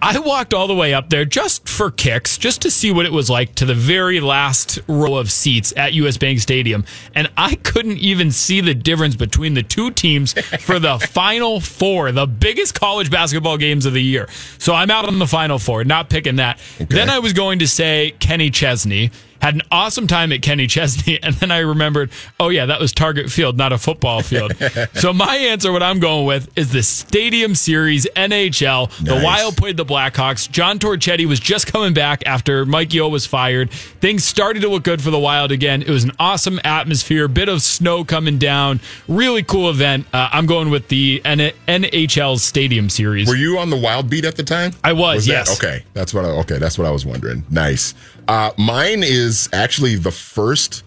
I 0.00 0.18
walked 0.20 0.54
all 0.54 0.68
the 0.68 0.74
way 0.74 0.94
up 0.94 1.10
there 1.10 1.24
just 1.24 1.68
for 1.68 1.90
kicks, 1.90 2.38
just 2.38 2.62
to 2.62 2.70
see 2.70 2.92
what 2.92 3.04
it 3.04 3.12
was 3.12 3.28
like 3.28 3.56
to 3.56 3.64
the 3.64 3.74
very 3.74 4.20
last 4.20 4.78
row 4.86 5.16
of 5.16 5.30
seats 5.30 5.72
at 5.76 5.92
US 5.94 6.16
Bank 6.16 6.38
Stadium. 6.38 6.84
And 7.14 7.28
I 7.36 7.56
couldn't 7.56 7.98
even 7.98 8.30
see 8.30 8.60
the 8.60 8.74
difference 8.74 9.16
between 9.16 9.54
the 9.54 9.62
two 9.62 9.90
teams 9.90 10.34
for 10.60 10.78
the 10.78 10.98
Final 11.10 11.60
Four, 11.60 12.12
the 12.12 12.26
biggest 12.26 12.78
college 12.78 13.10
basketball 13.10 13.56
games 13.56 13.86
of 13.86 13.92
the 13.92 14.02
year. 14.02 14.28
So 14.58 14.72
I'm 14.72 14.90
out 14.90 15.06
on 15.06 15.18
the 15.18 15.26
Final 15.26 15.58
Four, 15.58 15.82
not 15.82 16.08
picking 16.10 16.36
that. 16.36 16.60
Okay. 16.76 16.84
Then 16.84 17.10
I 17.10 17.18
was 17.18 17.32
going 17.32 17.58
to 17.58 17.66
say 17.66 18.14
Kenny 18.20 18.50
Chesney 18.50 19.10
had 19.40 19.54
an 19.54 19.62
awesome 19.70 20.06
time 20.06 20.32
at 20.32 20.42
Kenny 20.42 20.66
Chesney, 20.66 21.18
and 21.22 21.34
then 21.36 21.50
I 21.50 21.58
remembered, 21.58 22.10
oh 22.40 22.48
yeah, 22.48 22.66
that 22.66 22.80
was 22.80 22.92
Target 22.92 23.30
Field, 23.30 23.56
not 23.56 23.72
a 23.72 23.78
football 23.78 24.22
field. 24.22 24.52
so 24.94 25.12
my 25.12 25.36
answer, 25.36 25.72
what 25.72 25.82
I'm 25.82 26.00
going 26.00 26.26
with, 26.26 26.56
is 26.56 26.72
the 26.72 26.82
Stadium 26.82 27.54
Series 27.54 28.06
NHL. 28.16 28.88
Nice. 28.88 29.18
The 29.18 29.24
Wild 29.24 29.56
played 29.56 29.76
the 29.76 29.84
Blackhawks. 29.84 30.50
John 30.50 30.78
Torchetti 30.78 31.26
was 31.26 31.40
just 31.40 31.66
coming 31.72 31.94
back 31.94 32.22
after 32.26 32.64
Mike 32.64 32.92
Yeo 32.92 33.08
was 33.08 33.26
fired. 33.26 33.70
Things 33.70 34.24
started 34.24 34.60
to 34.60 34.68
look 34.68 34.84
good 34.84 35.02
for 35.02 35.10
the 35.10 35.18
Wild 35.18 35.52
again. 35.52 35.82
It 35.82 35.90
was 35.90 36.04
an 36.04 36.12
awesome 36.18 36.60
atmosphere, 36.64 37.28
bit 37.28 37.48
of 37.48 37.62
snow 37.62 38.04
coming 38.04 38.38
down, 38.38 38.80
really 39.06 39.42
cool 39.42 39.70
event. 39.70 40.06
Uh, 40.12 40.28
I'm 40.32 40.46
going 40.46 40.70
with 40.70 40.88
the 40.88 41.20
N- 41.24 41.52
NHL 41.66 42.38
Stadium 42.38 42.88
Series. 42.88 43.28
Were 43.28 43.36
you 43.36 43.58
on 43.58 43.70
the 43.70 43.76
Wild 43.76 44.10
beat 44.10 44.24
at 44.24 44.36
the 44.36 44.42
time? 44.42 44.72
I 44.84 44.92
was. 44.92 45.16
was 45.16 45.28
yes. 45.28 45.58
That? 45.58 45.64
Okay, 45.64 45.84
that's 45.94 46.12
what. 46.14 46.24
I, 46.24 46.28
okay, 46.28 46.58
that's 46.58 46.78
what 46.78 46.86
I 46.86 46.90
was 46.90 47.04
wondering. 47.04 47.44
Nice. 47.50 47.94
Uh, 48.28 48.52
mine 48.58 49.02
is 49.02 49.48
actually 49.52 49.96
the 49.96 50.10
first 50.10 50.84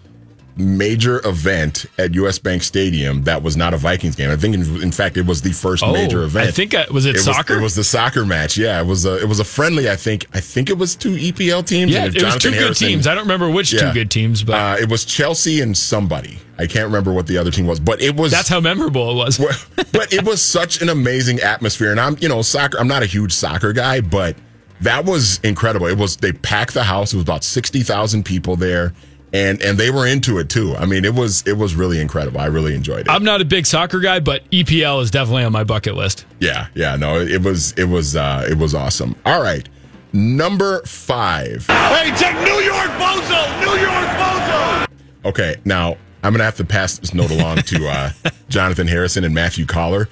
major 0.56 1.26
event 1.26 1.86
at 1.98 2.14
US 2.14 2.38
Bank 2.38 2.62
Stadium 2.62 3.24
that 3.24 3.42
was 3.42 3.56
not 3.56 3.74
a 3.74 3.76
Vikings 3.76 4.16
game. 4.16 4.30
I 4.30 4.36
think, 4.36 4.54
in, 4.54 4.82
in 4.82 4.92
fact, 4.92 5.16
it 5.16 5.26
was 5.26 5.42
the 5.42 5.52
first 5.52 5.82
oh, 5.82 5.92
major 5.92 6.22
event. 6.22 6.48
I 6.48 6.50
think 6.50 6.74
uh, 6.74 6.84
was 6.90 7.06
it, 7.06 7.16
it 7.16 7.20
soccer? 7.20 7.54
Was, 7.54 7.60
it 7.60 7.62
was 7.62 7.74
the 7.74 7.84
soccer 7.84 8.24
match. 8.24 8.56
Yeah, 8.56 8.80
it 8.80 8.86
was 8.86 9.04
a 9.04 9.20
it 9.20 9.26
was 9.26 9.40
a 9.40 9.44
friendly. 9.44 9.90
I 9.90 9.96
think 9.96 10.26
I 10.34 10.40
think 10.40 10.70
it 10.70 10.78
was 10.78 10.94
two 10.94 11.16
EPL 11.16 11.66
teams. 11.66 11.92
Yeah, 11.92 12.06
it 12.06 12.22
was 12.22 12.36
two 12.36 12.50
Harrison, 12.50 12.86
good 12.86 12.92
teams. 12.92 13.06
I 13.06 13.14
don't 13.14 13.24
remember 13.24 13.50
which 13.50 13.72
yeah, 13.72 13.88
two 13.88 13.92
good 13.92 14.10
teams, 14.10 14.42
but 14.42 14.54
uh, 14.54 14.82
it 14.82 14.88
was 14.88 15.04
Chelsea 15.04 15.60
and 15.60 15.76
somebody. 15.76 16.38
I 16.58 16.66
can't 16.66 16.84
remember 16.84 17.12
what 17.12 17.26
the 17.26 17.38
other 17.38 17.50
team 17.50 17.66
was, 17.66 17.80
but 17.80 18.00
it 18.00 18.14
was. 18.14 18.30
That's 18.30 18.48
how 18.48 18.60
memorable 18.60 19.10
it 19.10 19.14
was. 19.14 19.38
but 19.92 20.12
it 20.12 20.24
was 20.24 20.40
such 20.42 20.80
an 20.82 20.90
amazing 20.90 21.40
atmosphere, 21.40 21.90
and 21.90 21.98
I'm 21.98 22.16
you 22.20 22.28
know 22.28 22.42
soccer. 22.42 22.78
I'm 22.78 22.88
not 22.88 23.02
a 23.02 23.06
huge 23.06 23.32
soccer 23.32 23.72
guy, 23.72 24.00
but 24.00 24.36
that 24.82 25.04
was 25.04 25.38
incredible. 25.42 25.86
It 25.86 25.96
was 25.96 26.16
they 26.16 26.32
packed 26.32 26.74
the 26.74 26.82
house. 26.84 27.12
It 27.12 27.16
was 27.16 27.22
about 27.24 27.44
sixty 27.44 27.82
thousand 27.82 28.24
people 28.24 28.56
there, 28.56 28.92
and 29.32 29.62
and 29.62 29.78
they 29.78 29.90
were 29.90 30.06
into 30.06 30.38
it 30.38 30.48
too. 30.48 30.74
I 30.76 30.86
mean, 30.86 31.04
it 31.04 31.14
was 31.14 31.46
it 31.46 31.56
was 31.56 31.74
really 31.74 32.00
incredible. 32.00 32.40
I 32.40 32.46
really 32.46 32.74
enjoyed 32.74 33.00
it. 33.00 33.08
I'm 33.10 33.24
not 33.24 33.40
a 33.40 33.44
big 33.44 33.66
soccer 33.66 34.00
guy, 34.00 34.20
but 34.20 34.48
EPL 34.50 35.02
is 35.02 35.10
definitely 35.10 35.44
on 35.44 35.52
my 35.52 35.64
bucket 35.64 35.94
list. 35.94 36.26
Yeah, 36.40 36.66
yeah, 36.74 36.96
no, 36.96 37.20
it 37.20 37.42
was 37.42 37.72
it 37.72 37.84
was 37.84 38.16
uh, 38.16 38.46
it 38.50 38.58
was 38.58 38.74
awesome. 38.74 39.16
All 39.24 39.42
right, 39.42 39.68
number 40.12 40.82
five. 40.82 41.66
Hey, 41.66 42.12
check 42.16 42.34
New 42.44 42.60
York 42.60 42.90
Bozo, 42.98 43.60
New 43.60 43.80
York 43.80 44.08
Bozo. 44.18 44.88
Okay, 45.24 45.56
now 45.64 45.96
I'm 46.22 46.32
gonna 46.32 46.44
have 46.44 46.56
to 46.56 46.64
pass 46.64 46.98
this 46.98 47.14
note 47.14 47.30
along 47.30 47.58
to 47.58 47.88
uh, 47.88 48.10
Jonathan 48.48 48.88
Harrison 48.88 49.24
and 49.24 49.34
Matthew 49.34 49.66
Coller. 49.66 50.08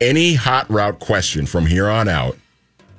Any 0.00 0.34
hot 0.34 0.68
route 0.68 0.98
question 0.98 1.46
from 1.46 1.66
here 1.66 1.88
on 1.88 2.08
out 2.08 2.36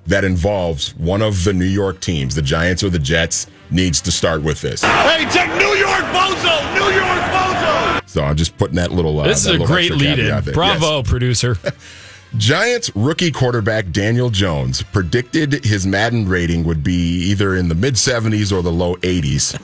that 0.08 0.24
involves 0.24 0.96
one 0.96 1.22
of 1.22 1.44
the 1.44 1.54
New 1.54 1.66
York 1.66 2.00
teams, 2.02 2.36
the 2.36 2.42
Giants 2.42 2.84
or 2.84 2.90
the 2.90 3.00
Jets, 3.00 3.48
needs 3.72 4.02
to 4.02 4.12
start 4.12 4.42
with 4.42 4.62
this. 4.62 4.82
Hey, 4.82 5.26
check 5.32 5.50
New 5.58 5.76
York 5.76 6.04
Bozo! 6.12 6.74
New 6.76 6.96
York 6.96 7.22
Bozo! 7.32 8.10
So 8.10 8.24
I'm 8.24 8.36
just 8.36 8.58
putting 8.58 8.76
that 8.76 8.92
little. 8.92 9.20
Uh, 9.20 9.28
this 9.28 9.46
is 9.46 9.60
a 9.60 9.66
great 9.66 9.92
lead 9.92 10.20
in. 10.20 10.54
Bravo, 10.54 10.98
yes. 10.98 11.10
producer. 11.10 11.58
Giants 12.38 12.92
rookie 12.96 13.32
quarterback 13.32 13.92
Daniel 13.92 14.32
Jones 14.32 14.82
predicted 14.82 15.64
his 15.64 15.86
Madden 15.86 16.28
rating 16.28 16.64
would 16.64 16.84
be 16.84 17.30
either 17.30 17.56
in 17.56 17.70
the 17.70 17.76
mid 17.76 17.94
70s 17.94 18.52
or 18.52 18.64
the 18.64 18.72
low 18.72 18.96
80s. 18.98 19.60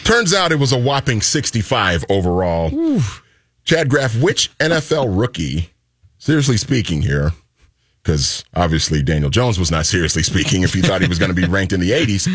Turns 0.04 0.32
out 0.32 0.52
it 0.52 0.58
was 0.58 0.72
a 0.72 0.78
whopping 0.78 1.20
65 1.20 2.04
overall. 2.08 3.00
Chad 3.64 3.90
Graff, 3.90 4.18
which 4.20 4.56
NFL 4.58 5.18
rookie, 5.20 5.70
seriously 6.18 6.56
speaking 6.56 7.02
here, 7.02 7.32
because 8.06 8.44
obviously 8.54 9.02
Daniel 9.02 9.30
Jones 9.30 9.58
was 9.58 9.72
not 9.72 9.84
seriously 9.84 10.22
speaking 10.22 10.62
if 10.62 10.72
he 10.72 10.80
thought 10.80 11.02
he 11.02 11.08
was 11.08 11.18
going 11.18 11.28
to 11.28 11.34
be 11.34 11.44
ranked 11.48 11.72
in 11.72 11.80
the 11.80 11.90
80s. 11.90 12.28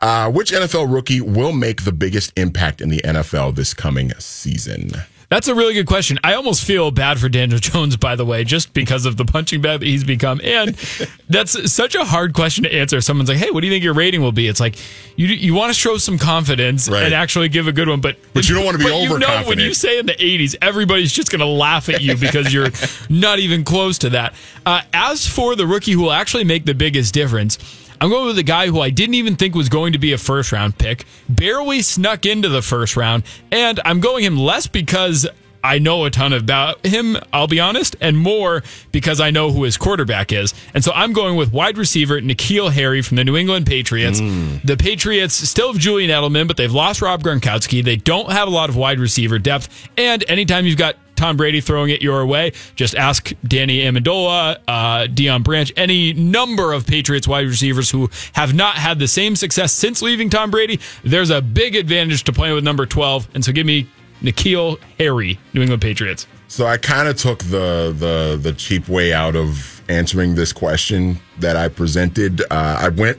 Uh, 0.00 0.30
which 0.30 0.52
NFL 0.52 0.90
rookie 0.90 1.20
will 1.20 1.52
make 1.52 1.84
the 1.84 1.92
biggest 1.92 2.32
impact 2.38 2.80
in 2.80 2.88
the 2.88 3.02
NFL 3.04 3.54
this 3.54 3.74
coming 3.74 4.10
season? 4.18 4.90
That's 5.30 5.46
a 5.46 5.54
really 5.54 5.74
good 5.74 5.86
question. 5.86 6.18
I 6.24 6.34
almost 6.34 6.64
feel 6.64 6.90
bad 6.90 7.18
for 7.18 7.28
Daniel 7.28 7.58
Jones, 7.60 7.96
by 7.96 8.16
the 8.16 8.24
way, 8.24 8.44
just 8.44 8.72
because 8.72 9.04
of 9.04 9.18
the 9.18 9.26
punching 9.26 9.60
bag 9.60 9.80
that 9.80 9.86
he's 9.86 10.04
become. 10.04 10.40
And 10.42 10.74
that's 11.28 11.70
such 11.70 11.94
a 11.94 12.04
hard 12.04 12.32
question 12.32 12.64
to 12.64 12.74
answer. 12.74 13.00
Someone's 13.02 13.28
like, 13.28 13.38
"Hey, 13.38 13.50
what 13.50 13.60
do 13.60 13.66
you 13.66 13.72
think 13.72 13.84
your 13.84 13.94
rating 13.94 14.22
will 14.22 14.32
be?" 14.32 14.48
It's 14.48 14.60
like 14.60 14.76
you 15.16 15.26
you 15.26 15.52
want 15.52 15.70
to 15.70 15.78
show 15.78 15.98
some 15.98 16.18
confidence 16.18 16.88
right. 16.88 17.04
and 17.04 17.14
actually 17.14 17.50
give 17.50 17.68
a 17.68 17.72
good 17.72 17.88
one, 17.88 18.00
but 18.00 18.16
but 18.32 18.48
you 18.48 18.54
don't 18.54 18.64
want 18.64 18.78
to 18.78 18.84
be 18.84 18.90
overconfident. 18.90 19.20
You 19.20 19.42
know, 19.42 19.48
when 19.48 19.58
you 19.58 19.74
say 19.74 19.98
in 19.98 20.06
the 20.06 20.14
'80s, 20.14 20.56
everybody's 20.62 21.12
just 21.12 21.30
going 21.30 21.40
to 21.40 21.46
laugh 21.46 21.90
at 21.90 22.00
you 22.00 22.16
because 22.16 22.52
you're 22.52 22.70
not 23.10 23.38
even 23.38 23.64
close 23.64 23.98
to 23.98 24.10
that. 24.10 24.34
Uh, 24.64 24.80
as 24.94 25.26
for 25.26 25.56
the 25.56 25.66
rookie 25.66 25.92
who 25.92 26.02
will 26.02 26.12
actually 26.12 26.44
make 26.44 26.64
the 26.64 26.74
biggest 26.74 27.12
difference. 27.12 27.58
I'm 28.00 28.10
going 28.10 28.26
with 28.26 28.38
a 28.38 28.44
guy 28.44 28.68
who 28.68 28.80
I 28.80 28.90
didn't 28.90 29.14
even 29.14 29.36
think 29.36 29.54
was 29.54 29.68
going 29.68 29.92
to 29.92 29.98
be 29.98 30.12
a 30.12 30.18
first 30.18 30.52
round 30.52 30.78
pick, 30.78 31.04
barely 31.28 31.82
snuck 31.82 32.26
into 32.26 32.48
the 32.48 32.62
first 32.62 32.96
round, 32.96 33.24
and 33.50 33.80
I'm 33.84 34.00
going 34.00 34.24
him 34.24 34.36
less 34.36 34.66
because 34.66 35.26
I 35.62 35.78
know 35.78 36.04
a 36.04 36.10
ton 36.10 36.32
about 36.32 36.86
him, 36.86 37.16
I'll 37.32 37.48
be 37.48 37.60
honest, 37.60 37.96
and 38.00 38.16
more 38.16 38.62
because 38.92 39.20
I 39.20 39.30
know 39.30 39.50
who 39.50 39.64
his 39.64 39.76
quarterback 39.76 40.32
is. 40.32 40.54
And 40.74 40.84
so 40.84 40.92
I'm 40.92 41.12
going 41.12 41.36
with 41.36 41.52
wide 41.52 41.78
receiver 41.78 42.20
N'Keal 42.20 42.70
Harry 42.70 43.02
from 43.02 43.16
the 43.16 43.24
New 43.24 43.36
England 43.36 43.66
Patriots. 43.66 44.20
Mm. 44.20 44.62
The 44.62 44.76
Patriots 44.76 45.34
still 45.34 45.72
have 45.72 45.80
Julian 45.80 46.10
Edelman, 46.10 46.46
but 46.46 46.56
they've 46.56 46.72
lost 46.72 47.02
Rob 47.02 47.22
Gronkowski. 47.22 47.82
They 47.82 47.96
don't 47.96 48.30
have 48.30 48.48
a 48.48 48.50
lot 48.50 48.68
of 48.68 48.76
wide 48.76 49.00
receiver 49.00 49.38
depth. 49.38 49.88
And 49.96 50.24
anytime 50.28 50.64
you've 50.64 50.78
got 50.78 50.96
Tom 51.18 51.36
Brady 51.36 51.60
throwing 51.60 51.90
it 51.90 52.00
your 52.00 52.24
way, 52.24 52.52
just 52.76 52.94
ask 52.94 53.32
Danny 53.44 53.80
Amendola, 53.80 54.58
uh, 54.68 55.06
Deion 55.08 55.42
Branch, 55.42 55.70
any 55.76 56.12
number 56.12 56.72
of 56.72 56.86
Patriots 56.86 57.26
wide 57.26 57.46
receivers 57.46 57.90
who 57.90 58.08
have 58.34 58.54
not 58.54 58.76
had 58.76 58.98
the 58.98 59.08
same 59.08 59.36
success 59.36 59.72
since 59.72 60.00
leaving 60.00 60.30
Tom 60.30 60.50
Brady. 60.50 60.78
There's 61.02 61.30
a 61.30 61.42
big 61.42 61.74
advantage 61.74 62.24
to 62.24 62.32
playing 62.32 62.54
with 62.54 62.64
number 62.64 62.86
12. 62.86 63.28
And 63.34 63.44
so 63.44 63.52
give 63.52 63.66
me 63.66 63.88
N'Keal 64.22 64.78
Harry, 64.98 65.38
New 65.52 65.62
England 65.62 65.82
Patriots. 65.82 66.26
So 66.46 66.66
I 66.66 66.78
kind 66.78 67.08
of 67.08 67.16
took 67.16 67.40
the 67.40 67.94
the 67.96 68.38
the 68.40 68.54
cheap 68.54 68.88
way 68.88 69.12
out 69.12 69.36
of 69.36 69.82
answering 69.90 70.34
this 70.34 70.50
question 70.52 71.18
that 71.40 71.56
I 71.56 71.68
presented. 71.68 72.40
Uh, 72.40 72.78
I 72.80 72.88
went. 72.88 73.18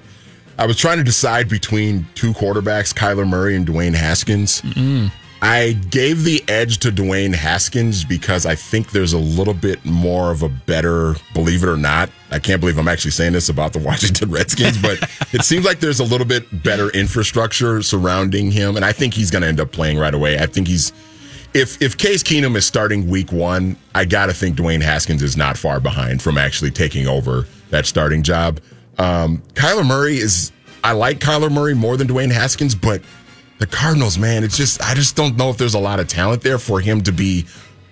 I 0.58 0.66
was 0.66 0.78
trying 0.78 0.98
to 0.98 1.04
decide 1.04 1.48
between 1.48 2.08
two 2.16 2.34
quarterbacks, 2.34 2.94
Kyler 2.94 3.28
Murray 3.28 3.56
and 3.56 3.68
Dwayne 3.68 3.94
Haskins. 3.94 4.62
mm 4.62 5.12
I 5.42 5.74
gave 5.90 6.26
the 6.26 6.44
edge 6.50 6.80
to 6.80 6.92
Dwayne 6.92 7.34
Haskins 7.34 8.04
because 8.04 8.46
I 8.46 8.56
think 8.56 8.92
there's 8.92 9.14
a 9.14 9.18
little 9.18 9.54
bit 9.54 9.84
more 9.86 10.32
of 10.32 10.44
a 10.44 10.50
better, 10.50 11.16
believe 11.34 11.64
it 11.64 11.70
or 11.70 11.78
not. 11.78 12.10
I 12.32 12.40
can't 12.40 12.60
believe 12.60 12.78
I'm 12.78 12.90
actually 12.90 13.12
saying 13.12 13.34
this 13.34 13.48
about 13.48 13.72
the 13.72 13.80
Washington 13.86 14.32
Redskins, 14.32 14.78
but 14.82 15.00
it 15.32 15.44
seems 15.44 15.66
like 15.66 15.80
there's 15.80 16.02
a 16.02 16.04
little 16.04 16.28
bit 16.28 16.64
better 16.64 16.90
infrastructure 16.90 17.82
surrounding 17.82 18.52
him. 18.52 18.76
And 18.76 18.84
I 18.84 18.92
think 18.92 19.14
he's 19.14 19.32
going 19.32 19.44
to 19.44 19.48
end 19.48 19.62
up 19.62 19.72
playing 19.72 19.98
right 19.98 20.14
away. 20.14 20.38
I 20.38 20.46
think 20.46 20.68
he's, 20.68 20.92
if, 21.54 21.82
if 21.82 21.98
Case 21.98 22.22
Keenum 22.22 22.58
is 22.58 22.66
starting 22.66 23.10
week 23.10 23.32
one, 23.32 23.78
I 23.96 24.04
got 24.04 24.26
to 24.26 24.34
think 24.34 24.58
Dwayne 24.58 24.82
Haskins 24.82 25.24
is 25.24 25.38
not 25.38 25.58
far 25.58 25.80
behind 25.80 26.22
from 26.22 26.38
actually 26.38 26.72
taking 26.72 27.08
over 27.08 27.48
that 27.70 27.86
starting 27.86 28.24
job. 28.24 28.60
Um, 28.98 29.42
Kyler 29.54 29.88
Murray 29.88 30.18
is, 30.18 30.52
I 30.84 30.92
like 30.92 31.20
Kyler 31.20 31.50
Murray 31.50 31.74
more 31.74 31.96
than 31.96 32.08
Dwayne 32.08 32.32
Haskins, 32.32 32.76
but 32.76 33.02
the 33.60 33.68
Cardinals, 33.68 34.18
man, 34.18 34.44
it's 34.44 34.58
just 34.58 34.82
I 34.82 34.94
just 34.96 35.16
don't 35.16 35.38
know 35.38 35.50
if 35.50 35.58
there's 35.58 35.76
a 35.76 35.80
lot 35.80 36.00
of 36.00 36.08
talent 36.08 36.42
there 36.42 36.58
for 36.58 36.80
him 36.80 37.02
to 37.02 37.12
be 37.12 37.46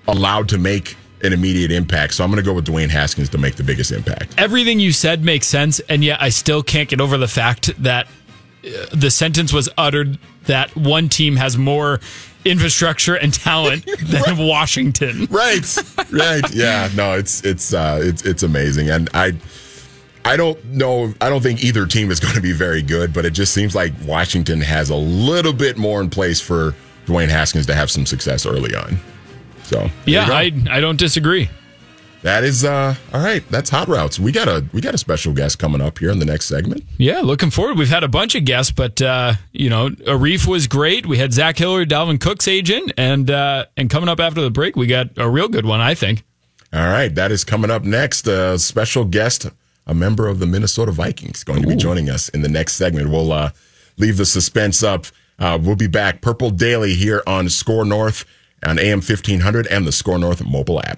allowed 0.08 0.50
to 0.50 0.58
make 0.58 0.96
an 1.22 1.34
immediate 1.34 1.72
impact. 1.72 2.14
So 2.14 2.24
I'm 2.24 2.32
going 2.32 2.44
to 2.44 2.48
go 2.48 2.54
with 2.54 2.66
Dwayne 2.66 2.90
Haskins 2.90 3.30
to 3.30 3.38
make 3.38 3.56
the 3.56 3.64
biggest 3.64 3.92
impact. 3.92 4.36
Everything 4.38 4.80
you 4.80 4.92
said 4.92 5.24
makes 5.24 5.48
sense, 5.48 5.80
and 5.82 6.04
yet 6.04 6.22
I 6.22 6.30
still 6.30 6.64
can't 6.64 6.88
get 6.90 7.02
over 7.02 7.18
the 7.18 7.28
fact 7.28 7.72
that 7.84 8.08
uh, 8.08 8.86
the 8.94 9.12
sentence 9.12 9.52
was 9.52 9.70
uttered 9.78 10.18
that 10.46 10.76
one 10.76 11.10
team 11.10 11.36
has 11.36 11.58
more 11.58 12.00
infrastructure 12.46 13.16
and 13.16 13.34
talent 13.34 13.86
than 14.02 14.22
right. 14.22 14.38
Washington. 14.38 15.26
Right. 15.30 15.78
Right. 16.12 16.50
Yeah. 16.54 16.90
No, 16.96 17.14
it's 17.14 17.44
it's 17.44 17.74
uh 17.74 18.00
it's 18.02 18.24
it's 18.24 18.44
amazing. 18.44 18.90
And 18.90 19.10
I 19.14 19.34
I 20.28 20.36
don't 20.36 20.64
know. 20.66 21.14
I 21.22 21.30
don't 21.30 21.42
think 21.42 21.64
either 21.64 21.86
team 21.86 22.12
is 22.12 22.20
going 22.22 22.36
to 22.36 22.42
be 22.42 22.52
very 22.52 22.82
good, 22.82 23.14
but 23.14 23.26
it 23.26 23.32
just 23.32 23.54
seems 23.54 23.74
like 23.74 23.94
Washington 24.06 24.62
has 24.62 24.90
a 24.90 24.96
little 24.96 25.54
bit 25.54 25.78
more 25.78 26.02
in 26.02 26.10
place 26.10 26.42
for 26.42 26.76
Dwayne 27.06 27.30
Haskins 27.30 27.66
to 27.68 27.74
have 27.74 27.90
some 27.90 28.06
success 28.06 28.46
early 28.46 28.76
on. 28.76 29.00
So 29.64 29.90
yeah, 30.06 30.28
I 30.30 30.52
I 30.70 30.80
don't 30.80 30.98
disagree. 30.98 31.50
That 32.24 32.44
is 32.44 32.66
uh 32.66 32.96
all 33.14 33.22
right. 33.22 33.44
That's 33.50 33.70
hot 33.70 33.88
routes. 33.88 34.20
We 34.20 34.32
got 34.32 34.48
a 34.48 34.66
we 34.74 34.82
got 34.82 34.94
a 34.94 34.98
special 34.98 35.34
guest 35.34 35.60
coming 35.60 35.82
up 35.82 36.00
here 36.00 36.10
in 36.10 36.20
the 36.20 36.26
next 36.26 36.46
segment. 36.46 36.84
Yeah, 36.98 37.22
looking 37.22 37.50
forward. 37.50 37.78
We've 37.78 37.90
had 37.90 38.04
a 38.04 38.08
bunch 38.08 38.36
of 38.36 38.44
guests, 38.44 38.72
but 38.72 39.02
uh, 39.02 39.34
you 39.52 39.70
know, 39.70 39.90
Arif 39.90 40.48
was 40.48 40.68
great. 40.68 41.06
We 41.06 41.18
had 41.18 41.32
Zach 41.34 41.58
Hiller, 41.58 41.86
Dalvin 41.86 42.20
Cook's 42.20 42.48
agent, 42.48 42.92
and 42.98 43.30
uh, 43.30 43.66
and 43.76 43.90
coming 43.90 44.10
up 44.10 44.20
after 44.20 44.42
the 44.42 44.52
break, 44.52 44.76
we 44.76 44.88
got 44.88 45.10
a 45.18 45.30
real 45.30 45.48
good 45.48 45.66
one, 45.66 45.80
I 45.80 45.96
think. 45.96 46.24
All 46.74 46.88
right, 46.88 47.14
that 47.16 47.32
is 47.32 47.44
coming 47.44 47.72
up 47.72 47.84
next. 47.84 48.28
A 48.28 48.58
special 48.60 49.06
guest 49.06 49.48
a 49.88 49.94
member 49.94 50.28
of 50.28 50.40
the 50.40 50.46
Minnesota 50.46 50.92
Vikings, 50.92 51.44
going 51.44 51.62
to 51.62 51.68
be 51.68 51.76
joining 51.76 52.10
us 52.10 52.30
in 52.30 52.42
the 52.42 52.50
next 52.50 52.74
segment. 52.74 53.10
We'll 53.10 53.32
uh, 53.32 53.52
leave 53.98 54.18
the 54.18 54.26
suspense 54.26 54.84
up. 54.84 55.06
Uh, 55.40 55.58
we'll 55.62 55.76
be 55.76 55.88
back. 55.88 56.22
Purple 56.22 56.52
Daily 56.52 56.94
here 56.94 57.24
on 57.26 57.50
Score 57.50 57.86
North 57.86 58.26
on 58.66 58.78
AM 58.78 59.00
1500 59.00 59.68
and 59.68 59.88
the 59.88 59.92
Score 59.92 60.20
North 60.20 60.46
mobile 60.46 60.82
app. 60.82 60.98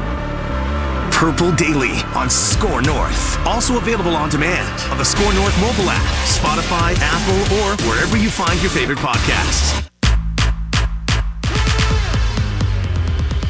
Purple 1.21 1.51
Daily 1.51 2.01
on 2.15 2.31
Score 2.31 2.81
North. 2.81 3.37
Also 3.45 3.77
available 3.77 4.15
on 4.15 4.27
demand 4.27 4.81
on 4.89 4.97
the 4.97 5.05
Score 5.05 5.31
North 5.35 5.55
mobile 5.61 5.87
app, 5.87 6.01
Spotify, 6.25 6.95
Apple, 6.97 7.57
or 7.59 7.75
wherever 7.87 8.17
you 8.17 8.27
find 8.27 8.59
your 8.59 8.71
favorite 8.71 8.97
podcasts. 8.97 9.87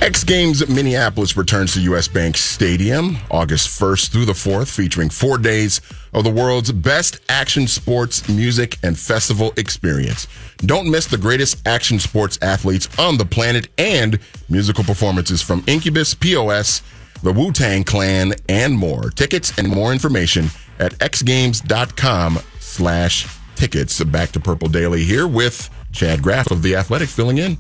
X 0.01 0.25
Games 0.25 0.67
Minneapolis 0.67 1.37
returns 1.37 1.73
to 1.75 1.79
US 1.93 2.09
Bank 2.09 2.35
Stadium 2.35 3.15
August 3.29 3.69
1st 3.79 4.11
through 4.11 4.25
the 4.25 4.33
4th, 4.33 4.69
featuring 4.69 5.09
four 5.09 5.37
days 5.37 5.79
of 6.13 6.25
the 6.25 6.29
world's 6.29 6.73
best 6.73 7.19
action 7.29 7.67
sports, 7.67 8.27
music, 8.27 8.79
and 8.83 8.99
festival 8.99 9.53
experience. 9.55 10.27
Don't 10.57 10.91
miss 10.91 11.07
the 11.07 11.17
greatest 11.17 11.65
action 11.65 11.99
sports 11.99 12.37
athletes 12.41 12.89
on 12.99 13.17
the 13.17 13.23
planet 13.23 13.69
and 13.77 14.19
musical 14.49 14.83
performances 14.83 15.41
from 15.41 15.63
Incubus, 15.67 16.13
POS, 16.13 16.81
the 17.21 17.31
Wu 17.31 17.51
Tang 17.51 17.83
Clan, 17.83 18.33
and 18.49 18.77
more. 18.77 19.09
Tickets 19.11 19.57
and 19.57 19.67
more 19.67 19.91
information 19.91 20.47
at 20.79 20.93
xgames.com 20.99 22.39
slash 22.59 23.27
tickets. 23.55 24.03
Back 24.03 24.31
to 24.31 24.39
Purple 24.39 24.67
Daily 24.67 25.03
here 25.03 25.27
with 25.27 25.69
Chad 25.91 26.21
Graff 26.21 26.51
of 26.51 26.61
The 26.61 26.75
Athletic 26.75 27.09
filling 27.09 27.37
in. 27.37 27.57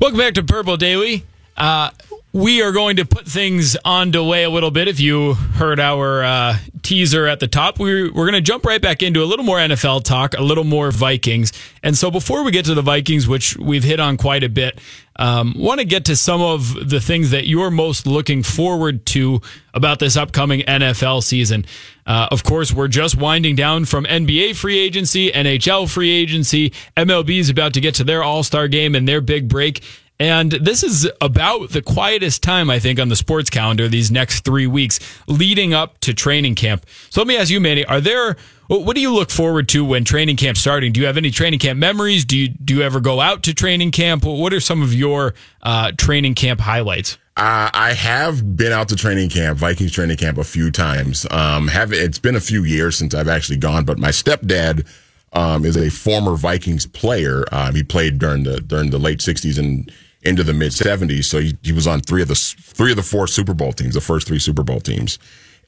Welcome 0.00 0.18
back 0.18 0.34
to 0.34 0.42
Purple 0.42 0.76
Daily. 0.76 1.24
Uh, 1.56 1.90
we 2.32 2.62
are 2.62 2.70
going 2.70 2.96
to 2.96 3.04
put 3.04 3.26
things 3.26 3.76
on 3.84 4.12
delay 4.12 4.44
a 4.44 4.50
little 4.50 4.70
bit. 4.70 4.86
If 4.86 5.00
you 5.00 5.34
heard 5.34 5.80
our 5.80 6.22
uh, 6.22 6.58
teaser 6.82 7.26
at 7.26 7.40
the 7.40 7.48
top, 7.48 7.80
we're, 7.80 8.06
we're 8.12 8.30
going 8.30 8.34
to 8.34 8.40
jump 8.40 8.64
right 8.64 8.80
back 8.80 9.02
into 9.02 9.22
a 9.22 9.26
little 9.26 9.44
more 9.44 9.58
NFL 9.58 10.04
talk, 10.04 10.34
a 10.34 10.42
little 10.42 10.62
more 10.62 10.92
Vikings. 10.92 11.52
And 11.82 11.98
so 11.98 12.08
before 12.08 12.44
we 12.44 12.52
get 12.52 12.66
to 12.66 12.74
the 12.74 12.82
Vikings, 12.82 13.26
which 13.26 13.56
we've 13.56 13.82
hit 13.82 13.98
on 13.98 14.16
quite 14.16 14.44
a 14.44 14.48
bit, 14.48 14.78
um, 15.16 15.54
want 15.58 15.80
to 15.80 15.84
get 15.84 16.04
to 16.04 16.14
some 16.14 16.40
of 16.40 16.88
the 16.88 17.00
things 17.00 17.30
that 17.32 17.46
you're 17.46 17.70
most 17.70 18.06
looking 18.06 18.44
forward 18.44 19.04
to 19.06 19.40
about 19.74 19.98
this 19.98 20.16
upcoming 20.16 20.60
NFL 20.60 21.24
season. 21.24 21.66
Uh, 22.06 22.28
of 22.30 22.44
course, 22.44 22.72
we're 22.72 22.88
just 22.88 23.16
winding 23.16 23.56
down 23.56 23.84
from 23.84 24.04
NBA 24.04 24.54
free 24.54 24.78
agency, 24.78 25.32
NHL 25.32 25.92
free 25.92 26.10
agency. 26.10 26.72
MLB 26.96 27.40
is 27.40 27.50
about 27.50 27.74
to 27.74 27.80
get 27.80 27.96
to 27.96 28.04
their 28.04 28.22
All 28.22 28.44
Star 28.44 28.68
game 28.68 28.94
and 28.94 29.06
their 29.06 29.20
big 29.20 29.48
break. 29.48 29.82
And 30.20 30.52
this 30.52 30.82
is 30.82 31.10
about 31.22 31.70
the 31.70 31.80
quietest 31.80 32.42
time, 32.42 32.68
I 32.68 32.78
think, 32.78 33.00
on 33.00 33.08
the 33.08 33.16
sports 33.16 33.48
calendar 33.48 33.88
these 33.88 34.10
next 34.10 34.44
three 34.44 34.66
weeks 34.66 35.00
leading 35.26 35.72
up 35.72 35.98
to 36.00 36.12
training 36.12 36.56
camp. 36.56 36.84
So 37.08 37.22
let 37.22 37.26
me 37.26 37.38
ask 37.38 37.50
you, 37.50 37.58
Manny, 37.58 37.86
are 37.86 38.02
there, 38.02 38.36
what 38.66 38.94
do 38.94 39.00
you 39.00 39.14
look 39.14 39.30
forward 39.30 39.66
to 39.70 39.82
when 39.82 40.04
training 40.04 40.36
camp's 40.36 40.60
starting? 40.60 40.92
Do 40.92 41.00
you 41.00 41.06
have 41.06 41.16
any 41.16 41.30
training 41.30 41.58
camp 41.58 41.78
memories? 41.78 42.26
Do 42.26 42.36
you, 42.36 42.48
do 42.48 42.74
you 42.76 42.82
ever 42.82 43.00
go 43.00 43.18
out 43.18 43.42
to 43.44 43.54
training 43.54 43.92
camp? 43.92 44.26
What 44.26 44.52
are 44.52 44.60
some 44.60 44.82
of 44.82 44.92
your 44.92 45.32
uh, 45.62 45.92
training 45.96 46.34
camp 46.34 46.60
highlights? 46.60 47.16
Uh, 47.38 47.70
I 47.72 47.94
have 47.94 48.58
been 48.58 48.72
out 48.72 48.90
to 48.90 48.96
training 48.96 49.30
camp, 49.30 49.56
Vikings 49.56 49.92
training 49.92 50.18
camp, 50.18 50.36
a 50.36 50.44
few 50.44 50.70
times. 50.70 51.26
Um, 51.30 51.68
have 51.68 51.94
it's 51.94 52.18
been 52.18 52.36
a 52.36 52.40
few 52.40 52.64
years 52.64 52.98
since 52.98 53.14
I've 53.14 53.28
actually 53.28 53.56
gone, 53.56 53.86
but 53.86 53.98
my 53.98 54.10
stepdad 54.10 54.86
um, 55.32 55.64
is 55.64 55.78
a 55.78 55.88
former 55.88 56.36
Vikings 56.36 56.84
player. 56.84 57.46
Um, 57.50 57.74
he 57.74 57.82
played 57.82 58.18
during 58.18 58.42
the 58.42 58.60
during 58.60 58.90
the 58.90 58.98
late 58.98 59.20
'60s 59.20 59.58
and 59.58 59.90
into 60.22 60.42
the 60.42 60.52
mid 60.52 60.72
70s. 60.72 61.24
So 61.24 61.40
he, 61.40 61.56
he 61.62 61.72
was 61.72 61.86
on 61.86 62.00
three 62.00 62.22
of 62.22 62.28
the 62.28 62.34
three 62.34 62.92
of 62.92 62.96
the 62.96 63.02
four 63.02 63.26
Super 63.26 63.54
Bowl 63.54 63.72
teams, 63.72 63.94
the 63.94 64.00
first 64.00 64.26
three 64.26 64.38
Super 64.38 64.62
Bowl 64.62 64.80
teams. 64.80 65.18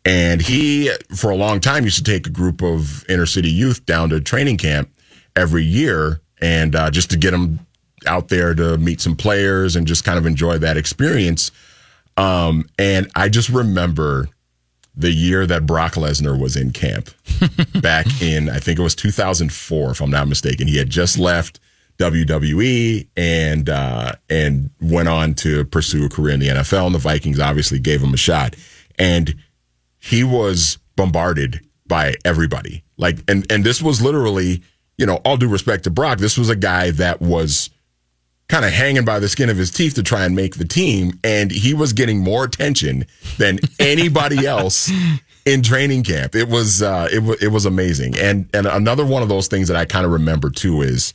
And 0.04 0.42
he, 0.42 0.90
for 1.14 1.30
a 1.30 1.36
long 1.36 1.60
time, 1.60 1.84
used 1.84 2.04
to 2.04 2.10
take 2.10 2.26
a 2.26 2.30
group 2.30 2.62
of 2.62 3.08
inner 3.08 3.26
city 3.26 3.50
youth 3.50 3.86
down 3.86 4.08
to 4.10 4.20
training 4.20 4.58
camp 4.58 4.90
every 5.36 5.62
year, 5.62 6.20
and 6.40 6.74
uh, 6.74 6.90
just 6.90 7.10
to 7.10 7.16
get 7.16 7.30
them 7.30 7.64
out 8.06 8.28
there 8.28 8.52
to 8.52 8.76
meet 8.78 9.00
some 9.00 9.14
players 9.14 9.76
and 9.76 9.86
just 9.86 10.02
kind 10.04 10.18
of 10.18 10.26
enjoy 10.26 10.58
that 10.58 10.76
experience. 10.76 11.52
Um, 12.16 12.68
and 12.78 13.10
I 13.14 13.28
just 13.28 13.48
remember 13.48 14.28
the 14.94 15.12
year 15.12 15.46
that 15.46 15.66
Brock 15.66 15.94
Lesnar 15.94 16.38
was 16.38 16.56
in 16.56 16.72
camp 16.72 17.10
back 17.80 18.06
in, 18.20 18.48
I 18.48 18.58
think 18.58 18.78
it 18.78 18.82
was 18.82 18.94
2004, 18.94 19.90
if 19.92 20.00
I'm 20.00 20.10
not 20.10 20.28
mistaken. 20.28 20.66
He 20.66 20.76
had 20.76 20.90
just 20.90 21.16
left 21.16 21.60
WWE 22.02 23.06
and 23.16 23.68
uh, 23.68 24.12
and 24.28 24.70
went 24.80 25.08
on 25.08 25.34
to 25.34 25.64
pursue 25.66 26.06
a 26.06 26.08
career 26.08 26.34
in 26.34 26.40
the 26.40 26.48
NFL. 26.48 26.86
And 26.86 26.94
the 26.94 26.98
Vikings 26.98 27.38
obviously 27.38 27.78
gave 27.78 28.02
him 28.02 28.12
a 28.12 28.18
shot, 28.18 28.56
and 28.98 29.34
he 29.98 30.24
was 30.24 30.78
bombarded 30.96 31.60
by 31.86 32.14
everybody. 32.24 32.82
Like, 32.96 33.18
and 33.28 33.50
and 33.50 33.62
this 33.62 33.80
was 33.80 34.02
literally, 34.02 34.62
you 34.98 35.06
know, 35.06 35.16
all 35.24 35.36
due 35.36 35.48
respect 35.48 35.84
to 35.84 35.90
Brock, 35.90 36.18
this 36.18 36.36
was 36.36 36.48
a 36.48 36.56
guy 36.56 36.90
that 36.92 37.20
was 37.20 37.70
kind 38.48 38.64
of 38.64 38.72
hanging 38.72 39.04
by 39.04 39.18
the 39.18 39.28
skin 39.28 39.48
of 39.48 39.56
his 39.56 39.70
teeth 39.70 39.94
to 39.94 40.02
try 40.02 40.24
and 40.24 40.34
make 40.34 40.56
the 40.56 40.66
team, 40.66 41.18
and 41.22 41.50
he 41.50 41.72
was 41.72 41.92
getting 41.92 42.18
more 42.18 42.44
attention 42.44 43.06
than 43.38 43.60
anybody 43.78 44.46
else 44.46 44.90
in 45.46 45.62
training 45.62 46.02
camp. 46.02 46.34
It 46.34 46.48
was 46.48 46.82
uh, 46.82 47.08
it 47.12 47.22
was 47.22 47.42
it 47.42 47.48
was 47.48 47.64
amazing, 47.64 48.18
and 48.18 48.48
and 48.52 48.66
another 48.66 49.06
one 49.06 49.22
of 49.22 49.28
those 49.28 49.46
things 49.46 49.68
that 49.68 49.76
I 49.76 49.84
kind 49.84 50.04
of 50.04 50.10
remember 50.10 50.50
too 50.50 50.82
is 50.82 51.14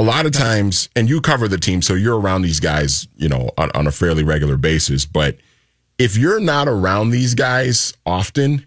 a 0.00 0.02
lot 0.02 0.24
of 0.24 0.32
times, 0.32 0.88
and 0.96 1.10
you 1.10 1.20
cover 1.20 1.46
the 1.46 1.58
team, 1.58 1.82
so 1.82 1.92
you're 1.92 2.18
around 2.18 2.40
these 2.40 2.58
guys, 2.58 3.06
you 3.16 3.28
know, 3.28 3.50
on, 3.58 3.70
on 3.74 3.86
a 3.86 3.92
fairly 3.92 4.24
regular 4.24 4.56
basis. 4.56 5.04
But 5.04 5.36
if 5.98 6.16
you're 6.16 6.40
not 6.40 6.68
around 6.68 7.10
these 7.10 7.34
guys 7.34 7.92
often, 8.06 8.66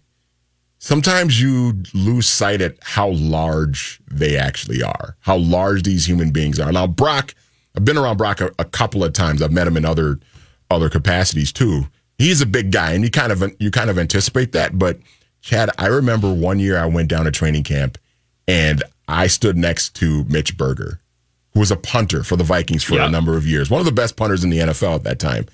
sometimes 0.77 1.41
you 1.41 1.81
lose 1.95 2.27
sight 2.27 2.61
at 2.61 2.77
how 2.83 3.09
large 3.09 3.99
they 4.11 4.37
actually 4.37 4.83
are, 4.83 5.17
how 5.21 5.37
large 5.37 5.81
these 5.81 6.07
human 6.07 6.29
beings 6.29 6.59
are. 6.59 6.71
Now, 6.71 6.85
Brock, 6.85 7.33
I've 7.75 7.83
been 7.83 7.97
around 7.97 8.17
Brock 8.17 8.39
a, 8.39 8.51
a 8.59 8.65
couple 8.65 9.03
of 9.03 9.13
times. 9.13 9.41
I've 9.41 9.51
met 9.51 9.65
him 9.65 9.75
in 9.75 9.85
other 9.85 10.19
other 10.69 10.87
capacities 10.87 11.51
too. 11.51 11.87
He's 12.19 12.41
a 12.41 12.45
big 12.45 12.71
guy, 12.71 12.91
and 12.91 13.03
you 13.03 13.09
kind 13.09 13.31
of 13.31 13.43
you 13.57 13.71
kind 13.71 13.89
of 13.89 13.97
anticipate 13.97 14.51
that. 14.51 14.77
But 14.77 14.99
Chad, 15.41 15.71
I 15.79 15.87
remember 15.87 16.31
one 16.31 16.59
year 16.59 16.77
I 16.77 16.85
went 16.85 17.09
down 17.09 17.25
to 17.25 17.31
training 17.31 17.63
camp, 17.63 17.97
and 18.47 18.83
I 19.07 19.25
stood 19.25 19.57
next 19.57 19.95
to 19.95 20.25
Mitch 20.25 20.55
Berger 20.55 20.99
who 21.53 21.59
was 21.59 21.71
a 21.71 21.75
punter 21.75 22.23
for 22.23 22.35
the 22.35 22.43
Vikings 22.43 22.83
for 22.83 22.99
a 22.99 23.09
number 23.09 23.37
of 23.37 23.45
years, 23.45 23.69
one 23.69 23.79
of 23.79 23.85
the 23.85 23.91
best 23.91 24.15
punters 24.15 24.43
in 24.43 24.49
the 24.49 24.59
NFL 24.59 24.95
at 24.95 25.03
that 25.03 25.19
time. 25.19 25.45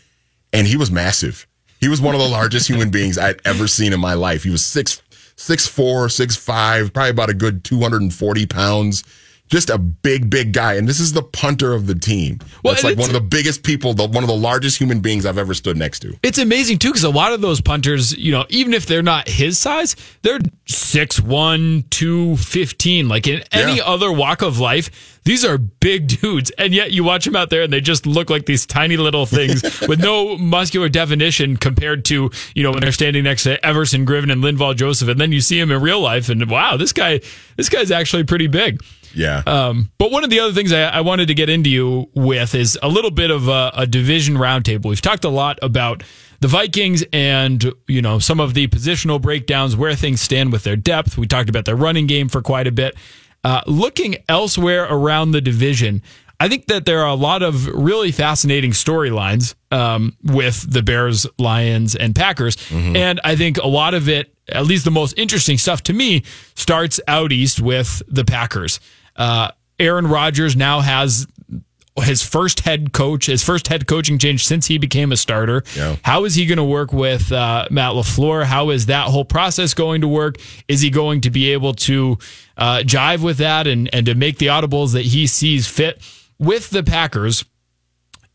And 0.53 0.65
he 0.65 0.77
was 0.77 0.91
massive. 0.91 1.45
He 1.79 1.87
was 1.87 2.01
one 2.01 2.15
of 2.15 2.21
the 2.21 2.27
largest 2.27 2.67
human 2.69 2.89
beings 2.89 3.17
I'd 3.17 3.41
ever 3.45 3.67
seen 3.67 3.93
in 3.93 3.99
my 3.99 4.13
life. 4.13 4.43
He 4.43 4.49
was 4.49 4.63
six, 4.63 5.01
six 5.35 5.67
four, 5.67 6.09
six 6.09 6.35
five, 6.35 6.93
probably 6.93 7.11
about 7.11 7.29
a 7.29 7.33
good 7.33 7.63
240 7.63 8.45
pounds 8.45 9.03
just 9.49 9.69
a 9.69 9.77
big, 9.77 10.29
big 10.29 10.53
guy. 10.53 10.75
And 10.75 10.87
this 10.87 10.99
is 10.99 11.13
the 11.13 11.23
punter 11.23 11.73
of 11.73 11.87
the 11.87 11.95
team. 11.95 12.39
Well, 12.63 12.73
it's 12.73 12.83
like 12.83 12.93
it's, 12.93 13.01
one 13.01 13.09
of 13.09 13.13
the 13.13 13.27
biggest 13.27 13.63
people, 13.63 13.93
the, 13.93 14.07
one 14.07 14.23
of 14.23 14.29
the 14.29 14.35
largest 14.35 14.77
human 14.77 14.99
beings 14.99 15.25
I've 15.25 15.37
ever 15.37 15.53
stood 15.53 15.75
next 15.75 15.99
to. 16.01 16.17
It's 16.23 16.37
amazing, 16.37 16.77
too, 16.77 16.89
because 16.89 17.03
a 17.03 17.09
lot 17.09 17.33
of 17.33 17.41
those 17.41 17.59
punters, 17.59 18.15
you 18.15 18.31
know, 18.31 18.45
even 18.49 18.73
if 18.73 18.85
they're 18.85 19.01
not 19.01 19.27
his 19.27 19.57
size, 19.57 19.95
they're 20.21 20.39
6'1, 20.67 21.89
215. 21.89 23.09
Like 23.09 23.27
in 23.27 23.43
any 23.51 23.77
yeah. 23.77 23.83
other 23.83 24.11
walk 24.11 24.43
of 24.43 24.59
life, 24.59 25.19
these 25.23 25.43
are 25.43 25.57
big 25.57 26.07
dudes. 26.07 26.51
And 26.57 26.73
yet 26.73 26.91
you 26.91 27.03
watch 27.03 27.25
them 27.25 27.35
out 27.35 27.49
there 27.49 27.63
and 27.63 27.73
they 27.73 27.81
just 27.81 28.05
look 28.05 28.29
like 28.29 28.45
these 28.45 28.65
tiny 28.65 28.97
little 28.97 29.25
things 29.25 29.63
with 29.87 29.99
no 29.99 30.37
muscular 30.37 30.89
definition 30.89 31.57
compared 31.57 32.05
to, 32.05 32.29
you 32.53 32.63
know, 32.63 32.71
when 32.71 32.81
they're 32.81 32.91
standing 32.91 33.23
next 33.23 33.43
to 33.43 33.63
Everson 33.65 34.05
Griffen 34.05 34.31
and 34.31 34.43
Linval 34.43 34.75
Joseph. 34.75 35.07
And 35.07 35.19
then 35.19 35.31
you 35.31 35.41
see 35.41 35.59
him 35.59 35.71
in 35.71 35.81
real 35.81 36.01
life 36.01 36.29
and 36.29 36.49
wow, 36.49 36.77
this 36.77 36.93
guy, 36.93 37.21
this 37.57 37.69
guy's 37.69 37.89
actually 37.89 38.23
pretty 38.23 38.47
big. 38.47 38.81
Yeah. 39.13 39.43
Um, 39.45 39.91
but 39.97 40.11
one 40.11 40.23
of 40.23 40.29
the 40.29 40.39
other 40.39 40.53
things 40.53 40.71
I, 40.71 40.83
I, 40.83 41.01
wanted 41.01 41.27
to 41.27 41.33
get 41.33 41.49
into 41.49 41.69
you 41.69 42.09
with 42.13 42.55
is 42.55 42.77
a 42.81 42.87
little 42.87 43.11
bit 43.11 43.31
of 43.31 43.47
a, 43.47 43.71
a 43.73 43.87
division 43.87 44.35
roundtable. 44.35 44.85
We've 44.85 45.01
talked 45.01 45.25
a 45.25 45.29
lot 45.29 45.59
about 45.61 46.03
the 46.39 46.47
Vikings 46.47 47.03
and 47.11 47.73
you 47.87 48.01
know 48.01 48.19
some 48.19 48.39
of 48.39 48.53
the 48.53 48.67
positional 48.67 49.21
breakdowns, 49.21 49.75
where 49.75 49.95
things 49.95 50.21
stand 50.21 50.51
with 50.51 50.63
their 50.63 50.75
depth. 50.75 51.17
We 51.17 51.27
talked 51.27 51.49
about 51.49 51.65
their 51.65 51.75
running 51.75 52.07
game 52.07 52.29
for 52.29 52.41
quite 52.41 52.67
a 52.67 52.71
bit. 52.71 52.95
Uh, 53.43 53.61
looking 53.67 54.17
elsewhere 54.27 54.85
around 54.89 55.31
the 55.31 55.41
division, 55.41 56.01
I 56.41 56.47
think 56.47 56.67
that 56.67 56.85
there 56.85 57.01
are 57.01 57.09
a 57.09 57.15
lot 57.15 57.43
of 57.43 57.67
really 57.67 58.11
fascinating 58.11 58.71
storylines 58.71 59.55
um, 59.71 60.15
with 60.23 60.71
the 60.71 60.81
Bears, 60.81 61.27
Lions, 61.37 61.95
and 61.95 62.15
Packers. 62.15 62.55
Mm-hmm. 62.55 62.95
And 62.95 63.21
I 63.23 63.35
think 63.35 63.57
a 63.57 63.67
lot 63.67 63.93
of 63.93 64.07
it, 64.07 64.33
at 64.47 64.65
least 64.65 64.85
the 64.85 64.91
most 64.91 65.17
interesting 65.17 65.57
stuff 65.57 65.83
to 65.83 65.93
me, 65.93 66.23
starts 66.55 66.99
out 67.07 67.33
east 67.33 67.59
with 67.61 68.01
the 68.07 68.23
Packers. 68.23 68.79
Uh, 69.19 69.51
Aaron 69.77 70.07
Rodgers 70.07 70.55
now 70.55 70.79
has 70.79 71.27
his 72.03 72.23
first 72.23 72.61
head 72.61 72.93
coach, 72.93 73.25
his 73.25 73.43
first 73.43 73.67
head 73.67 73.85
coaching 73.85 74.17
change 74.17 74.45
since 74.45 74.67
he 74.67 74.77
became 74.77 75.11
a 75.11 75.17
starter. 75.17 75.63
Yeah. 75.75 75.97
How 76.03 76.23
is 76.23 76.35
he 76.35 76.45
going 76.45 76.57
to 76.57 76.63
work 76.63 76.93
with 76.93 77.31
uh, 77.31 77.67
Matt 77.69 77.91
LaFleur? 77.93 78.45
How 78.45 78.69
is 78.69 78.85
that 78.85 79.07
whole 79.07 79.25
process 79.25 79.73
going 79.73 80.01
to 80.01 80.07
work? 80.07 80.37
Is 80.67 80.81
he 80.81 80.89
going 80.89 81.21
to 81.21 81.29
be 81.29 81.51
able 81.51 81.73
to 81.73 82.17
uh, 82.57 82.83
jive 82.85 83.21
with 83.21 83.37
that 83.37 83.67
and, 83.67 83.93
and 83.93 84.05
to 84.05 84.15
make 84.15 84.37
the 84.37 84.47
audibles 84.47 84.93
that 84.93 85.03
he 85.03 85.27
sees 85.27 85.67
fit 85.67 86.01
with 86.37 86.69
the 86.69 86.83
Packers 86.83 87.43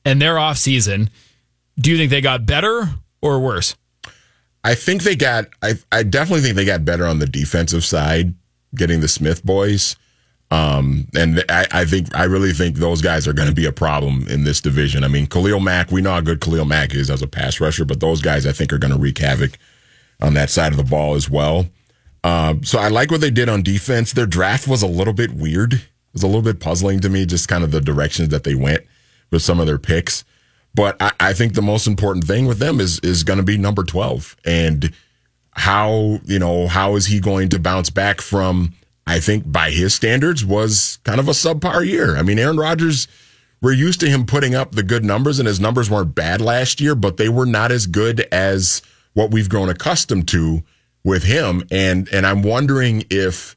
and 0.05 0.21
their 0.21 0.35
offseason? 0.35 1.09
Do 1.79 1.91
you 1.91 1.97
think 1.97 2.11
they 2.11 2.21
got 2.21 2.47
better 2.47 2.91
or 3.23 3.41
worse? 3.41 3.77
I 4.63 4.75
think 4.75 5.03
they 5.03 5.17
got, 5.17 5.47
I, 5.63 5.75
I 5.91 6.03
definitely 6.03 6.43
think 6.43 6.57
they 6.57 6.65
got 6.65 6.85
better 6.85 7.07
on 7.07 7.19
the 7.19 7.27
defensive 7.27 7.85
side, 7.85 8.35
getting 8.75 9.01
the 9.01 9.09
Smith 9.09 9.45
boys. 9.45 9.97
Um, 10.55 11.09
and 11.17 11.45
I, 11.49 11.67
I, 11.73 11.85
think 11.85 12.15
I 12.15 12.25
really 12.25 12.53
think 12.53 12.77
those 12.77 13.03
guys 13.03 13.27
are 13.27 13.33
going 13.33 13.49
to 13.49 13.55
be 13.55 13.67
a 13.67 13.73
problem 13.73 14.29
in 14.29 14.45
this 14.45 14.61
division. 14.61 15.03
I 15.03 15.09
mean, 15.09 15.27
Khalil 15.27 15.59
Mack, 15.59 15.91
we 15.91 16.01
know 16.01 16.13
how 16.13 16.21
good 16.21 16.41
Khalil 16.41 16.65
Mack 16.65 16.95
is 16.95 17.11
as 17.11 17.23
a 17.23 17.27
pass 17.27 17.59
rusher, 17.59 17.85
but 17.85 17.99
those 17.99 18.23
guys 18.23 18.47
I 18.47 18.53
think 18.53 18.73
are 18.73 18.79
going 18.79 18.93
to 18.93 18.99
wreak 18.99 19.19
havoc 19.19 19.59
on 20.23 20.35
that 20.35 20.51
side 20.51 20.71
of 20.71 20.77
the 20.77 20.85
ball 20.85 21.17
as 21.17 21.29
well. 21.29 21.67
Uh, 22.23 22.55
so 22.63 22.79
I 22.79 22.87
like 22.87 23.11
what 23.11 23.21
they 23.21 23.33
did 23.33 23.49
on 23.49 23.65
defense. 23.65 24.13
Their 24.13 24.27
draft 24.27 24.69
was 24.69 24.81
a 24.81 24.87
little 24.87 25.13
bit 25.13 25.33
weird. 25.33 25.75
It 25.75 25.83
was 26.13 26.23
a 26.23 26.29
little 26.29 26.43
bit 26.43 26.61
puzzling 26.61 27.01
to 27.01 27.09
me, 27.09 27.27
just 27.27 27.49
kind 27.49 27.65
of 27.65 27.73
the 27.73 27.81
directions 27.81 28.29
that 28.29 28.45
they 28.45 28.55
went 28.55 28.85
with 29.33 29.43
some 29.43 29.59
of 29.59 29.67
their 29.67 29.79
picks. 29.79 30.25
But 30.73 30.97
I, 31.03 31.11
I 31.19 31.33
think 31.33 31.55
the 31.55 31.63
most 31.63 31.89
important 31.89 32.27
thing 32.27 32.47
with 32.47 32.61
them 32.61 32.81
is 32.81 33.01
is 33.01 33.25
going 33.25 33.39
to 33.39 33.45
be 33.45 33.59
number 33.59 33.83
twelve 33.83 34.37
and 34.45 34.93
how 35.51 36.21
you 36.25 36.39
know 36.39 36.69
how 36.69 36.95
is 36.95 37.07
he 37.07 37.19
going 37.19 37.49
to 37.49 37.59
bounce 37.59 37.91
back 37.91 38.21
from 38.21 38.73
I 39.07 39.21
think 39.21 39.51
by 39.51 39.71
his 39.71 39.95
standards 39.95 40.45
was 40.45 40.99
kind 41.05 41.21
of 41.21 41.29
a 41.29 41.33
subpar 41.33 41.87
year. 41.87 42.17
I 42.17 42.23
mean, 42.23 42.39
Aaron 42.39 42.57
Rodgers, 42.57 43.07
we're 43.61 43.73
used 43.73 44.01
to 44.01 44.09
him 44.09 44.27
putting 44.27 44.55
up 44.55 44.73
the 44.73 44.83
good 44.83 45.05
numbers, 45.05 45.39
and 45.39 45.47
his 45.47 45.61
numbers 45.61 45.91
weren't 45.91 46.15
bad 46.15 46.41
last 46.41 46.81
year, 46.81 46.95
but 46.95 47.17
they 47.17 47.29
were 47.29 47.47
not 47.47 47.71
as 47.71 47.87
good 47.87 48.21
as 48.33 48.83
what 49.13 49.31
we've 49.31 49.49
grown 49.49 49.69
accustomed 49.69 50.29
to 50.29 50.63
with 51.05 51.25
him. 51.25 51.63
And 51.71 52.09
and 52.13 52.27
I'm 52.27 52.43
wondering 52.43 53.05
if 53.11 53.57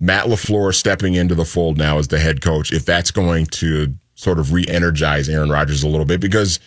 Matt 0.00 0.26
LaFleur 0.26 0.74
stepping 0.74 1.14
into 1.14 1.34
the 1.34 1.44
fold 1.44 1.78
now 1.78 1.98
as 1.98 2.08
the 2.08 2.18
head 2.18 2.40
coach, 2.40 2.72
if 2.72 2.84
that's 2.84 3.10
going 3.10 3.46
to 3.46 3.94
sort 4.14 4.38
of 4.38 4.52
re-energize 4.52 5.28
Aaron 5.28 5.50
Rodgers 5.50 5.82
a 5.84 5.88
little 5.88 6.06
bit, 6.06 6.20
because 6.20 6.58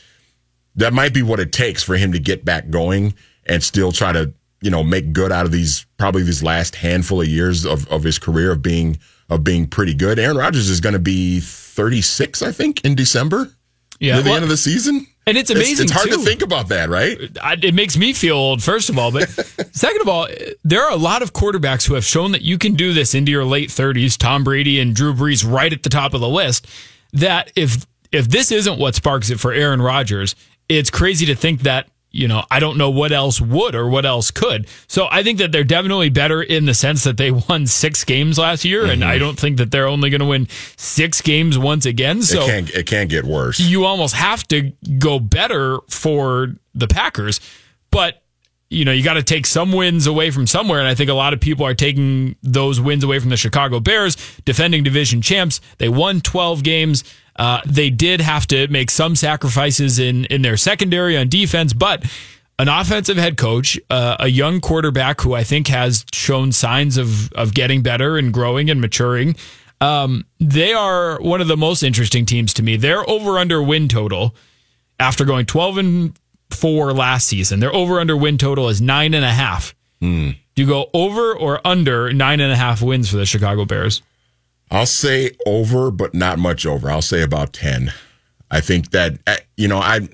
that 0.76 0.94
might 0.94 1.14
be 1.14 1.22
what 1.22 1.40
it 1.40 1.52
takes 1.52 1.84
for 1.84 1.98
him 1.98 2.14
to 2.14 2.20
get 2.20 2.46
back 2.46 2.70
going 2.70 3.14
and 3.46 3.62
still 3.62 3.92
try 3.92 4.14
to 4.14 4.34
you 4.62 4.70
know, 4.70 4.84
make 4.84 5.14
good 5.14 5.32
out 5.32 5.46
of 5.46 5.52
these 5.52 5.86
probably 5.98 6.24
these 6.24 6.44
last 6.44 6.76
handful 6.76 7.22
of 7.22 7.28
years 7.28 7.66
of, 7.66 7.88
of 7.90 8.04
his 8.04 8.20
career 8.20 8.52
of 8.52 8.62
being 8.62 8.98
of 9.30 9.44
being 9.44 9.66
pretty 9.68 9.94
good. 9.94 10.20
Aaron 10.20 10.38
Rodgers 10.38 10.70
is 10.70 10.82
going 10.82 10.94
to 10.94 11.00
be 11.00 11.40
36, 11.40 12.42
I 12.42 12.52
think, 12.52 12.84
in 12.84 12.96
December. 12.96 13.50
Yeah, 14.00 14.16
near 14.16 14.24
the 14.24 14.30
well, 14.30 14.36
end 14.38 14.44
of 14.44 14.50
the 14.50 14.58
season. 14.58 15.08
And 15.28 15.38
it's 15.38 15.52
amazing. 15.52 15.74
It's, 15.74 15.82
it's 15.84 15.92
hard 15.92 16.10
too. 16.10 16.18
to 16.18 16.24
think 16.24 16.42
about 16.42 16.70
that, 16.70 16.90
right? 16.90 17.18
It 17.64 17.76
makes 17.76 17.96
me 17.96 18.14
feel 18.14 18.36
old, 18.36 18.64
first 18.64 18.90
of 18.90 18.98
all. 18.98 19.12
But 19.12 19.30
second 19.72 20.02
of 20.02 20.10
all, 20.10 20.28
there 20.64 20.84
are 20.84 20.92
a 20.92 20.98
lot 20.98 21.22
of 21.22 21.34
quarterbacks 21.34 21.88
who 21.88 21.94
have 21.94 22.04
shown 22.04 22.32
that 22.32 22.42
you 22.42 22.58
can 22.58 22.74
do 22.74 22.94
this 22.94 23.14
into 23.14 23.32
your 23.32 23.46
late 23.46 23.70
30s. 23.70 24.18
Tom 24.18 24.44
Brady 24.44 24.80
and 24.80 24.96
Drew 24.96 25.14
Brees 25.14 25.50
right 25.50 25.72
at 25.72 25.84
the 25.84 25.90
top 25.90 26.14
of 26.16 26.22
the 26.22 26.28
list. 26.28 26.68
That 27.14 27.52
if 27.56 27.86
if 28.12 28.28
this 28.28 28.52
isn't 28.52 28.80
what 28.80 28.96
sparks 28.96 29.30
it 29.30 29.40
for 29.40 29.54
Aaron 29.54 29.82
Rodgers, 29.82 30.36
it's 30.68 30.90
crazy 30.90 31.28
to 31.28 31.36
think 31.36 31.62
that 31.62 31.88
you 32.12 32.28
know, 32.28 32.44
I 32.52 32.60
don't 32.60 32.78
know 32.78 32.90
what 32.90 33.12
else 33.12 33.40
would 33.40 33.74
or 33.74 33.88
what 33.88 34.06
else 34.06 34.32
could. 34.32 34.68
So 34.88 35.08
I 35.10 35.24
think 35.24 35.40
that 35.40 35.52
they're 35.52 35.64
definitely 35.64 36.10
better 36.10 36.42
in 36.42 36.66
the 36.66 36.74
sense 36.74 37.04
that 37.06 37.18
they 37.18 37.32
won 37.50 37.68
six 37.68 38.04
games 38.04 38.38
last 38.38 38.66
year, 38.66 38.84
mm-hmm. 38.84 38.92
and 38.92 39.06
I 39.06 39.18
don't 39.18 39.40
think 39.40 39.58
that 39.58 39.72
they're 39.72 39.88
only 39.88 40.10
going 40.10 40.20
to 40.20 40.28
win 40.28 40.48
six 40.76 41.22
games 41.22 41.58
once 41.58 41.86
again. 41.86 42.22
So 42.22 42.44
it 42.44 42.46
can't, 42.46 42.70
it 42.72 42.86
can't 42.86 43.10
get 43.10 43.26
worse. 43.26 43.60
You 43.60 43.86
almost 43.86 44.16
have 44.16 44.48
to 44.50 44.72
go 45.00 45.20
better 45.20 45.80
for 45.90 46.56
the 46.76 46.88
Packers, 46.88 47.40
but 47.92 48.22
you 48.70 48.86
know, 48.86 48.94
you 48.94 49.04
got 49.04 49.16
to 49.16 49.24
take 49.24 49.46
some 49.46 49.74
wins 49.74 50.08
away 50.08 50.32
from 50.32 50.48
somewhere. 50.48 50.80
And 50.80 50.88
I 50.88 50.96
think 50.96 51.10
a 51.10 51.14
lot 51.14 51.34
of 51.34 51.42
people 51.42 51.66
are 51.66 51.74
taking 51.74 52.38
those 52.42 52.80
wins 52.80 53.04
away 53.04 53.20
from 53.20 53.30
the 53.30 53.36
Chicago 53.36 53.82
Bears, 53.82 54.16
defending 54.46 54.82
division 54.82 55.22
champs. 55.22 55.60
They 55.78 55.90
won 55.90 56.22
12 56.22 56.64
games. 56.64 57.04
Uh, 57.36 57.62
they 57.66 57.90
did 57.90 58.22
have 58.22 58.46
to 58.48 58.68
make 58.68 58.92
some 58.92 59.16
sacrifices 59.16 60.00
in 60.00 60.26
in 60.26 60.42
their 60.42 60.58
secondary 60.58 61.18
on 61.18 61.30
defense, 61.30 61.74
but 61.74 62.06
an 62.60 62.68
offensive 62.68 63.18
head 63.18 63.38
coach, 63.38 63.80
uh, 63.90 64.18
a 64.20 64.28
young 64.28 64.62
quarterback 64.62 65.22
who 65.22 65.34
I 65.34 65.44
think 65.44 65.68
has 65.68 66.06
shown 66.14 66.52
signs 66.52 66.98
of 66.98 67.32
of 67.34 67.54
getting 67.54 67.82
better 67.82 68.18
and 68.18 68.34
growing 68.34 68.70
and 68.70 68.80
maturing. 68.82 69.36
Um, 69.80 70.26
they 70.40 70.74
are 70.74 71.20
one 71.22 71.42
of 71.42 71.48
the 71.48 71.58
most 71.58 71.82
interesting 71.82 72.26
teams 72.26 72.54
to 72.56 72.64
me. 72.64 72.78
Their 72.78 73.10
over 73.10 73.40
under 73.40 73.64
win 73.64 73.88
total 73.88 74.36
after 75.00 75.26
going 75.26 75.48
12 75.48 75.78
and 75.80 76.20
four 76.52 76.94
last 76.94 77.28
season. 77.28 77.60
Their 77.60 77.74
over 77.74 78.00
under 78.00 78.16
win 78.16 78.38
total 78.38 78.70
is 78.70 78.80
nine 78.80 79.16
and 79.16 79.26
a 79.26 79.32
half. 79.32 79.74
Mm. 80.02 80.38
Do 80.54 80.62
you 80.62 80.68
go 80.68 80.90
over 80.94 81.36
or 81.36 81.66
under 81.66 82.14
nine 82.14 82.40
and 82.40 82.52
a 82.52 82.56
half 82.56 82.82
wins 82.82 83.10
for 83.10 83.18
the 83.18 83.26
Chicago 83.26 83.66
Bears? 83.66 84.02
I'll 84.72 84.86
say 84.86 85.32
over, 85.46 85.92
but 85.92 86.14
not 86.14 86.40
much 86.40 86.66
over. 86.66 86.90
I'll 86.90 87.02
say 87.02 87.22
about 87.22 87.54
10. 87.54 87.94
I 88.50 88.62
think 88.62 88.92
that, 88.92 89.20
uh, 89.28 89.38
you 89.58 89.68
know, 89.68 89.78
I. 89.78 90.08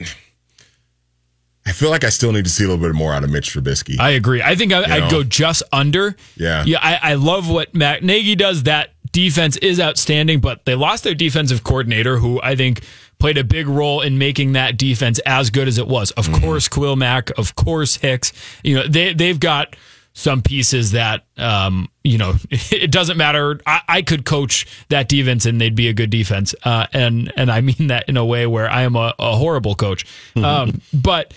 I 1.66 1.72
feel 1.72 1.90
like 1.90 2.06
I 2.06 2.10
still 2.10 2.32
need 2.32 2.46
to 2.46 2.50
see 2.50 2.64
a 2.64 2.68
little 2.70 2.82
bit 2.82 2.96
more 2.96 3.12
out 3.12 3.26
of 3.26 3.30
Mitch 3.30 3.54
Trubisky. 3.54 4.00
I 4.00 4.12
agree. 4.12 4.42
I 4.42 4.56
think 4.56 4.72
I, 4.72 5.02
would 5.02 5.12
go 5.12 5.22
just 5.22 5.64
under. 5.74 6.16
Yeah. 6.38 6.64
Yeah. 6.66 6.80
I, 6.82 7.12
I 7.12 7.14
love 7.16 7.50
what 7.50 7.76
Matt 7.76 8.04
Nagy 8.04 8.38
does. 8.38 8.64
That 8.64 8.94
defense 9.12 9.58
is 9.58 9.78
outstanding, 9.78 10.40
but 10.40 10.64
they 10.64 10.76
lost 10.76 11.04
their 11.04 11.14
defensive 11.14 11.66
coordinator, 11.66 12.20
who 12.20 12.40
I 12.42 12.56
think 12.56 12.84
played 13.20 13.38
a 13.38 13.44
big 13.44 13.68
role 13.68 14.00
in 14.00 14.18
making 14.18 14.54
that 14.54 14.78
defense 14.78 15.20
as 15.26 15.50
good 15.50 15.68
as 15.68 15.78
it 15.78 15.88
was. 15.88 16.12
Of 16.12 16.28
mm-hmm. 16.28 16.44
course, 16.44 16.68
Khalil 16.70 16.96
Mack, 16.96 17.38
of 17.38 17.56
course, 17.56 17.98
Hicks. 17.98 18.32
You 18.64 18.76
know, 18.76 18.88
they 18.88 19.14
they've 19.14 19.40
got 19.40 19.76
some 20.18 20.42
pieces 20.42 20.94
that 20.94 21.26
um, 21.38 21.90
you 22.04 22.18
know 22.18 22.34
it 22.50 22.92
doesn't 22.92 23.18
matter. 23.18 23.62
I, 23.68 23.82
I, 23.88 24.02
could 24.02 24.26
coach 24.26 24.66
that 24.90 25.08
defense 25.08 25.46
and 25.46 25.62
they'd 25.62 25.76
be 25.76 25.90
a 25.90 25.94
good 25.94 26.10
defense, 26.10 26.56
uh, 26.64 26.88
and 26.92 27.32
and 27.38 27.52
I 27.52 27.62
mean 27.62 27.88
that 27.88 28.10
in 28.10 28.18
a 28.18 28.26
way 28.26 28.48
where 28.48 28.68
I 28.68 28.82
am 28.82 28.96
a, 28.96 29.14
a 29.20 29.36
horrible 29.36 29.76
coach. 29.76 30.06
Mm-hmm. 30.36 30.44
Um, 30.44 30.82
but 30.92 31.36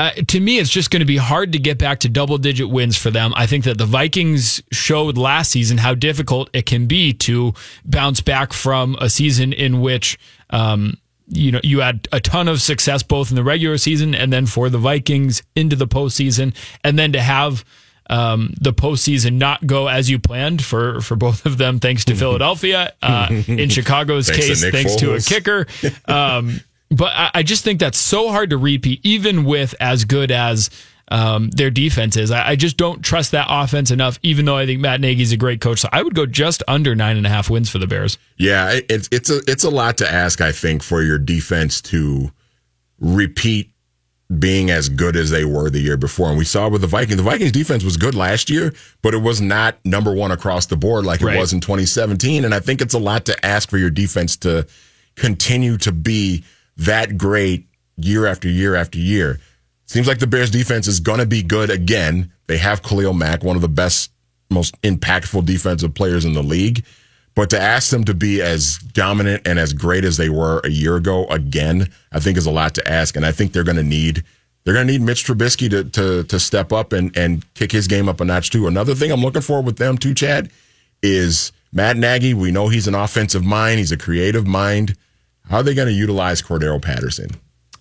uh, 0.00 0.12
to 0.28 0.40
me, 0.40 0.58
it's 0.58 0.70
just 0.70 0.90
going 0.90 1.00
to 1.00 1.06
be 1.06 1.18
hard 1.18 1.52
to 1.52 1.58
get 1.58 1.76
back 1.76 2.00
to 2.00 2.08
double 2.08 2.38
digit 2.38 2.70
wins 2.70 2.96
for 2.96 3.10
them. 3.10 3.34
I 3.36 3.46
think 3.46 3.64
that 3.64 3.76
the 3.76 3.84
Vikings 3.84 4.62
showed 4.72 5.18
last 5.18 5.50
season 5.50 5.76
how 5.76 5.94
difficult 5.94 6.48
it 6.54 6.64
can 6.64 6.86
be 6.86 7.12
to 7.12 7.52
bounce 7.84 8.22
back 8.22 8.54
from 8.54 8.96
a 8.98 9.10
season 9.10 9.52
in 9.52 9.82
which, 9.82 10.18
um, 10.48 10.96
you 11.28 11.52
know, 11.52 11.60
you 11.62 11.80
had 11.80 12.08
a 12.12 12.20
ton 12.20 12.48
of 12.48 12.62
success 12.62 13.02
both 13.02 13.30
in 13.30 13.36
the 13.36 13.44
regular 13.44 13.76
season 13.76 14.14
and 14.14 14.32
then 14.32 14.46
for 14.46 14.70
the 14.70 14.78
Vikings 14.78 15.42
into 15.54 15.76
the 15.76 15.86
postseason, 15.86 16.54
and 16.82 16.98
then 16.98 17.12
to 17.12 17.20
have 17.20 17.62
um, 18.08 18.54
the 18.60 18.72
postseason 18.72 19.34
not 19.34 19.66
go 19.66 19.88
as 19.88 20.08
you 20.08 20.18
planned 20.18 20.64
for 20.64 21.00
for 21.00 21.16
both 21.16 21.46
of 21.46 21.58
them, 21.58 21.80
thanks 21.80 22.04
to 22.06 22.14
Philadelphia. 22.16 22.92
Uh, 23.02 23.42
in 23.46 23.68
Chicago's 23.70 24.28
thanks 24.28 24.46
case, 24.46 24.60
to 24.62 24.70
thanks 24.70 24.92
Foles. 24.92 24.98
to 24.98 25.14
a 25.14 25.20
kicker. 25.20 25.66
Um, 26.08 26.60
but 26.90 27.12
I, 27.14 27.30
I, 27.34 27.42
just 27.42 27.64
think 27.64 27.80
that's 27.80 27.98
so 27.98 28.28
hard 28.28 28.50
to 28.50 28.56
repeat, 28.56 29.00
even 29.02 29.44
with 29.44 29.74
as 29.80 30.04
good 30.04 30.30
as 30.30 30.70
um, 31.08 31.50
their 31.50 31.70
defense 31.70 32.16
is. 32.16 32.30
I, 32.30 32.50
I, 32.50 32.56
just 32.56 32.76
don't 32.76 33.02
trust 33.02 33.32
that 33.32 33.46
offense 33.48 33.90
enough, 33.90 34.18
even 34.22 34.44
though 34.44 34.56
I 34.56 34.66
think 34.66 34.80
Matt 34.80 35.00
Nagy's 35.00 35.32
a 35.32 35.36
great 35.36 35.60
coach. 35.60 35.80
So 35.80 35.88
I 35.92 36.02
would 36.02 36.14
go 36.14 36.26
just 36.26 36.62
under 36.68 36.94
nine 36.94 37.16
and 37.16 37.26
a 37.26 37.28
half 37.28 37.50
wins 37.50 37.68
for 37.68 37.78
the 37.78 37.86
Bears. 37.86 38.18
Yeah, 38.36 38.78
it's 38.88 39.08
it's 39.10 39.30
a 39.30 39.40
it's 39.46 39.64
a 39.64 39.70
lot 39.70 39.98
to 39.98 40.10
ask, 40.10 40.40
I 40.40 40.52
think, 40.52 40.82
for 40.82 41.02
your 41.02 41.18
defense 41.18 41.80
to 41.82 42.30
repeat 42.98 43.70
being 44.38 44.70
as 44.70 44.88
good 44.88 45.14
as 45.16 45.30
they 45.30 45.44
were 45.44 45.70
the 45.70 45.78
year 45.78 45.96
before. 45.96 46.28
And 46.28 46.38
we 46.38 46.44
saw 46.44 46.68
with 46.68 46.80
the 46.80 46.86
Vikings, 46.86 47.16
the 47.16 47.22
Vikings 47.22 47.52
defense 47.52 47.84
was 47.84 47.96
good 47.96 48.14
last 48.14 48.50
year, 48.50 48.74
but 49.02 49.14
it 49.14 49.18
was 49.18 49.40
not 49.40 49.78
number 49.84 50.12
one 50.12 50.32
across 50.32 50.66
the 50.66 50.76
board 50.76 51.04
like 51.04 51.20
it 51.20 51.26
right. 51.26 51.38
was 51.38 51.52
in 51.52 51.60
2017. 51.60 52.44
And 52.44 52.52
I 52.52 52.58
think 52.58 52.80
it's 52.80 52.94
a 52.94 52.98
lot 52.98 53.24
to 53.26 53.46
ask 53.46 53.70
for 53.70 53.78
your 53.78 53.90
defense 53.90 54.36
to 54.38 54.66
continue 55.14 55.76
to 55.78 55.92
be 55.92 56.44
that 56.76 57.16
great 57.16 57.66
year 57.96 58.26
after 58.26 58.48
year 58.48 58.74
after 58.74 58.98
year. 58.98 59.38
Seems 59.86 60.08
like 60.08 60.18
the 60.18 60.26
Bears 60.26 60.50
defense 60.50 60.88
is 60.88 60.98
going 60.98 61.20
to 61.20 61.26
be 61.26 61.42
good 61.42 61.70
again. 61.70 62.32
They 62.48 62.58
have 62.58 62.82
Khalil 62.82 63.12
Mack, 63.12 63.44
one 63.44 63.54
of 63.54 63.62
the 63.62 63.68
best, 63.68 64.10
most 64.50 64.80
impactful 64.82 65.46
defensive 65.46 65.94
players 65.94 66.24
in 66.24 66.32
the 66.32 66.42
league. 66.42 66.84
But 67.36 67.50
to 67.50 67.60
ask 67.60 67.90
them 67.90 68.02
to 68.04 68.14
be 68.14 68.40
as 68.40 68.78
dominant 68.78 69.46
and 69.46 69.58
as 69.58 69.74
great 69.74 70.04
as 70.04 70.16
they 70.16 70.30
were 70.30 70.60
a 70.64 70.70
year 70.70 70.96
ago 70.96 71.26
again, 71.26 71.90
I 72.10 72.18
think 72.18 72.38
is 72.38 72.46
a 72.46 72.50
lot 72.50 72.74
to 72.76 72.90
ask. 72.90 73.14
And 73.14 73.26
I 73.26 73.30
think 73.30 73.52
they're 73.52 73.62
going 73.62 73.76
to 73.76 73.82
need 73.84 74.24
they're 74.64 74.74
going 74.74 74.86
to 74.86 74.92
need 74.92 75.02
Mitch 75.02 75.24
Trubisky 75.24 75.70
to 75.70 75.84
to 75.84 76.24
to 76.24 76.40
step 76.40 76.72
up 76.72 76.92
and 76.92 77.16
and 77.16 77.44
kick 77.54 77.70
his 77.70 77.86
game 77.86 78.08
up 78.08 78.20
a 78.20 78.24
notch 78.24 78.50
too. 78.50 78.66
Another 78.66 78.94
thing 78.94 79.12
I'm 79.12 79.20
looking 79.20 79.42
for 79.42 79.62
with 79.62 79.76
them 79.76 79.98
too, 79.98 80.14
Chad, 80.14 80.50
is 81.02 81.52
Matt 81.72 81.98
Nagy. 81.98 82.32
We 82.34 82.50
know 82.50 82.68
he's 82.68 82.88
an 82.88 82.94
offensive 82.94 83.44
mind. 83.44 83.78
He's 83.78 83.92
a 83.92 83.98
creative 83.98 84.46
mind. 84.46 84.96
How 85.48 85.58
are 85.58 85.62
they 85.62 85.74
going 85.74 85.88
to 85.88 85.94
utilize 85.94 86.42
Cordarrelle 86.42 86.82
Patterson? 86.82 87.30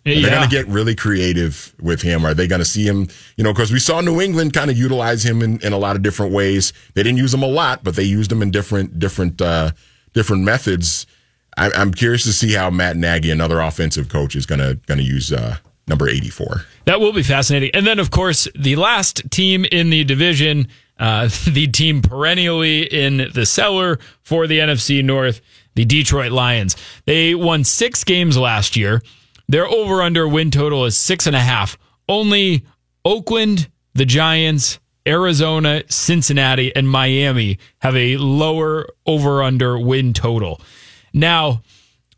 Are 0.05 0.13
they 0.13 0.19
Yeah. 0.19 0.29
going 0.29 0.49
to 0.49 0.55
get 0.55 0.67
really 0.67 0.93
creative 0.93 1.73
with 1.81 2.01
him? 2.01 2.25
Are 2.25 2.33
they 2.35 2.47
going 2.47 2.59
to 2.59 2.65
see 2.65 2.85
him? 2.87 3.07
You 3.37 3.43
know, 3.43 3.53
because 3.53 3.71
we 3.71 3.79
saw 3.79 4.01
New 4.01 4.21
England 4.21 4.53
kind 4.53 4.69
of 4.69 4.77
utilize 4.77 5.25
him 5.25 5.41
in, 5.41 5.59
in 5.61 5.73
a 5.73 5.77
lot 5.79 5.95
of 5.95 6.03
different 6.03 6.31
ways. 6.31 6.73
They 6.93 7.01
didn't 7.03 7.17
use 7.17 7.33
him 7.33 7.41
a 7.41 7.47
lot, 7.47 7.83
but 7.83 7.95
they 7.95 8.03
used 8.03 8.31
him 8.31 8.41
in 8.43 8.51
different 8.51 8.99
different 8.99 9.41
uh, 9.41 9.71
different 10.13 10.43
methods. 10.43 11.07
I, 11.57 11.71
I'm 11.71 11.91
curious 11.93 12.23
to 12.23 12.33
see 12.33 12.53
how 12.53 12.69
Matt 12.69 12.97
Nagy, 12.97 13.31
another 13.31 13.59
offensive 13.61 14.09
coach, 14.09 14.35
is 14.35 14.45
going 14.45 14.59
to 14.59 14.75
going 14.85 14.97
to 14.99 15.03
use 15.03 15.31
uh, 15.33 15.57
number 15.87 16.07
84. 16.07 16.65
That 16.85 16.99
will 16.99 17.13
be 17.13 17.23
fascinating. 17.23 17.71
And 17.73 17.87
then, 17.87 17.97
of 17.97 18.11
course, 18.11 18.47
the 18.55 18.75
last 18.75 19.23
team 19.31 19.65
in 19.65 19.89
the 19.89 20.03
division, 20.03 20.67
uh, 20.99 21.29
the 21.47 21.65
team 21.67 22.01
perennially 22.03 22.81
in 22.83 23.31
the 23.33 23.45
cellar 23.45 23.99
for 24.21 24.45
the 24.45 24.59
NFC 24.59 25.03
North, 25.03 25.41
the 25.75 25.85
Detroit 25.85 26.31
Lions. 26.31 26.75
They 27.05 27.33
won 27.35 27.63
six 27.63 28.03
games 28.03 28.37
last 28.37 28.75
year. 28.75 29.01
Their 29.47 29.67
over 29.67 30.01
under 30.01 30.27
win 30.27 30.51
total 30.51 30.85
is 30.85 30.97
six 30.97 31.27
and 31.27 31.35
a 31.35 31.39
half. 31.39 31.77
Only 32.09 32.65
Oakland, 33.03 33.69
the 33.93 34.05
Giants, 34.05 34.79
Arizona, 35.07 35.83
Cincinnati, 35.87 36.75
and 36.75 36.89
Miami 36.89 37.59
have 37.79 37.95
a 37.95 38.17
lower 38.17 38.87
over 39.05 39.43
under 39.43 39.77
win 39.77 40.13
total. 40.13 40.61
Now, 41.13 41.61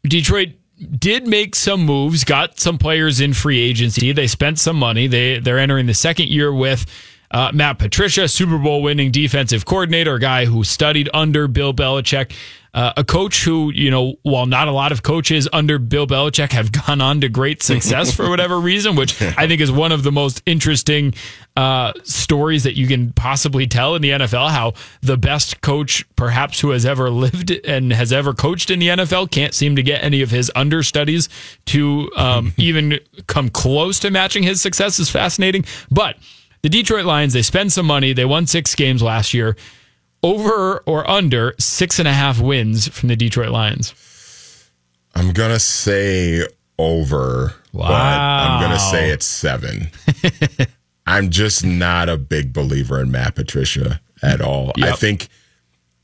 Detroit 0.03 0.49
did 0.97 1.27
make 1.27 1.55
some 1.55 1.81
moves, 1.81 2.23
got 2.23 2.59
some 2.59 2.77
players 2.77 3.19
in 3.19 3.33
free 3.33 3.59
agency. 3.59 4.11
They 4.11 4.27
spent 4.27 4.59
some 4.59 4.77
money. 4.77 5.07
They 5.07 5.39
they're 5.39 5.59
entering 5.59 5.87
the 5.87 5.93
second 5.93 6.29
year 6.29 6.53
with 6.53 6.85
uh, 7.31 7.51
Matt 7.53 7.79
Patricia, 7.79 8.27
Super 8.27 8.57
Bowl 8.57 8.81
winning 8.81 9.11
defensive 9.11 9.65
coordinator, 9.65 10.15
a 10.15 10.19
guy 10.19 10.45
who 10.45 10.63
studied 10.63 11.09
under 11.13 11.47
Bill 11.47 11.73
Belichick, 11.73 12.31
uh, 12.77 12.93
a 12.95 13.03
coach 13.03 13.43
who 13.43 13.71
you 13.73 13.89
know 13.89 14.13
while 14.21 14.45
not 14.45 14.67
a 14.67 14.71
lot 14.71 14.91
of 14.91 15.01
coaches 15.01 15.49
under 15.51 15.79
Bill 15.79 16.05
Belichick 16.05 16.51
have 16.51 16.71
gone 16.85 17.01
on 17.01 17.21
to 17.21 17.27
great 17.27 17.63
success 17.63 18.13
for 18.13 18.29
whatever 18.29 18.59
reason, 18.71 18.95
which 18.95 19.19
I 19.19 19.47
think 19.47 19.61
is 19.61 19.71
one 19.71 19.91
of 19.91 20.03
the 20.03 20.11
most 20.11 20.43
interesting 20.45 21.15
uh, 21.55 21.93
stories 22.03 22.65
that 22.65 22.77
you 22.77 22.85
can 22.85 23.13
possibly 23.13 23.65
tell 23.65 23.95
in 23.95 24.03
the 24.03 24.11
NFL. 24.11 24.51
How 24.51 24.73
the 25.01 25.17
best 25.17 25.61
coach, 25.61 26.05
perhaps 26.15 26.59
who 26.59 26.69
has 26.69 26.85
ever 26.85 27.09
lived 27.25 27.49
and 27.49 27.91
has 27.91 28.13
ever 28.13 28.31
coached 28.35 28.69
in 28.69 28.77
the 28.77 28.89
NFL, 28.89 29.31
can't 29.31 29.55
seem 29.55 29.75
to 29.75 29.81
get 29.81 30.03
any 30.03 30.21
of 30.21 30.29
his 30.29 30.51
understudies 30.55 31.29
to 31.65 32.11
um, 32.15 32.53
even 32.57 32.99
come 33.25 33.49
close 33.49 33.97
to 34.01 34.11
matching 34.11 34.43
his 34.43 34.61
success 34.61 34.99
is 34.99 35.09
fascinating. 35.09 35.65
But 35.89 36.17
the 36.61 36.69
Detroit 36.69 37.05
Lions, 37.05 37.33
they 37.33 37.41
spend 37.41 37.73
some 37.73 37.87
money. 37.87 38.13
They 38.13 38.25
won 38.25 38.45
six 38.45 38.75
games 38.75 39.01
last 39.01 39.33
year. 39.33 39.55
Over 40.27 40.79
or 40.85 41.09
under 41.09 41.55
six 41.59 41.99
and 41.99 42.07
a 42.07 42.13
half 42.13 42.39
wins 42.39 42.87
from 42.87 43.09
the 43.09 43.15
Detroit 43.15 43.49
Lions. 43.49 43.93
I'm 45.15 45.31
gonna 45.31 45.59
say 45.59 46.45
over. 46.77 47.53
But 47.73 47.91
I'm 47.91 48.61
gonna 48.61 48.79
say 48.79 49.09
it's 49.09 49.25
seven. 49.25 49.89
I'm 51.07 51.29
just 51.29 51.65
not 51.65 52.09
a 52.09 52.17
big 52.17 52.51
believer 52.53 52.99
in 52.99 53.11
Matt 53.11 53.35
Patricia 53.35 54.01
at 54.21 54.41
all. 54.41 54.71
I 54.81 54.91
think 54.91 55.29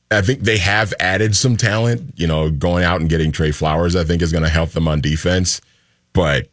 I 0.09 0.21
think 0.21 0.41
they 0.41 0.57
have 0.57 0.93
added 0.99 1.35
some 1.35 1.57
talent. 1.57 2.13
You 2.15 2.27
know, 2.27 2.49
going 2.49 2.83
out 2.83 3.01
and 3.01 3.09
getting 3.09 3.31
Trey 3.31 3.51
Flowers, 3.51 3.95
I 3.95 4.03
think 4.03 4.21
is 4.21 4.31
gonna 4.31 4.49
help 4.49 4.71
them 4.71 4.87
on 4.87 5.01
defense. 5.01 5.61
But 6.13 6.49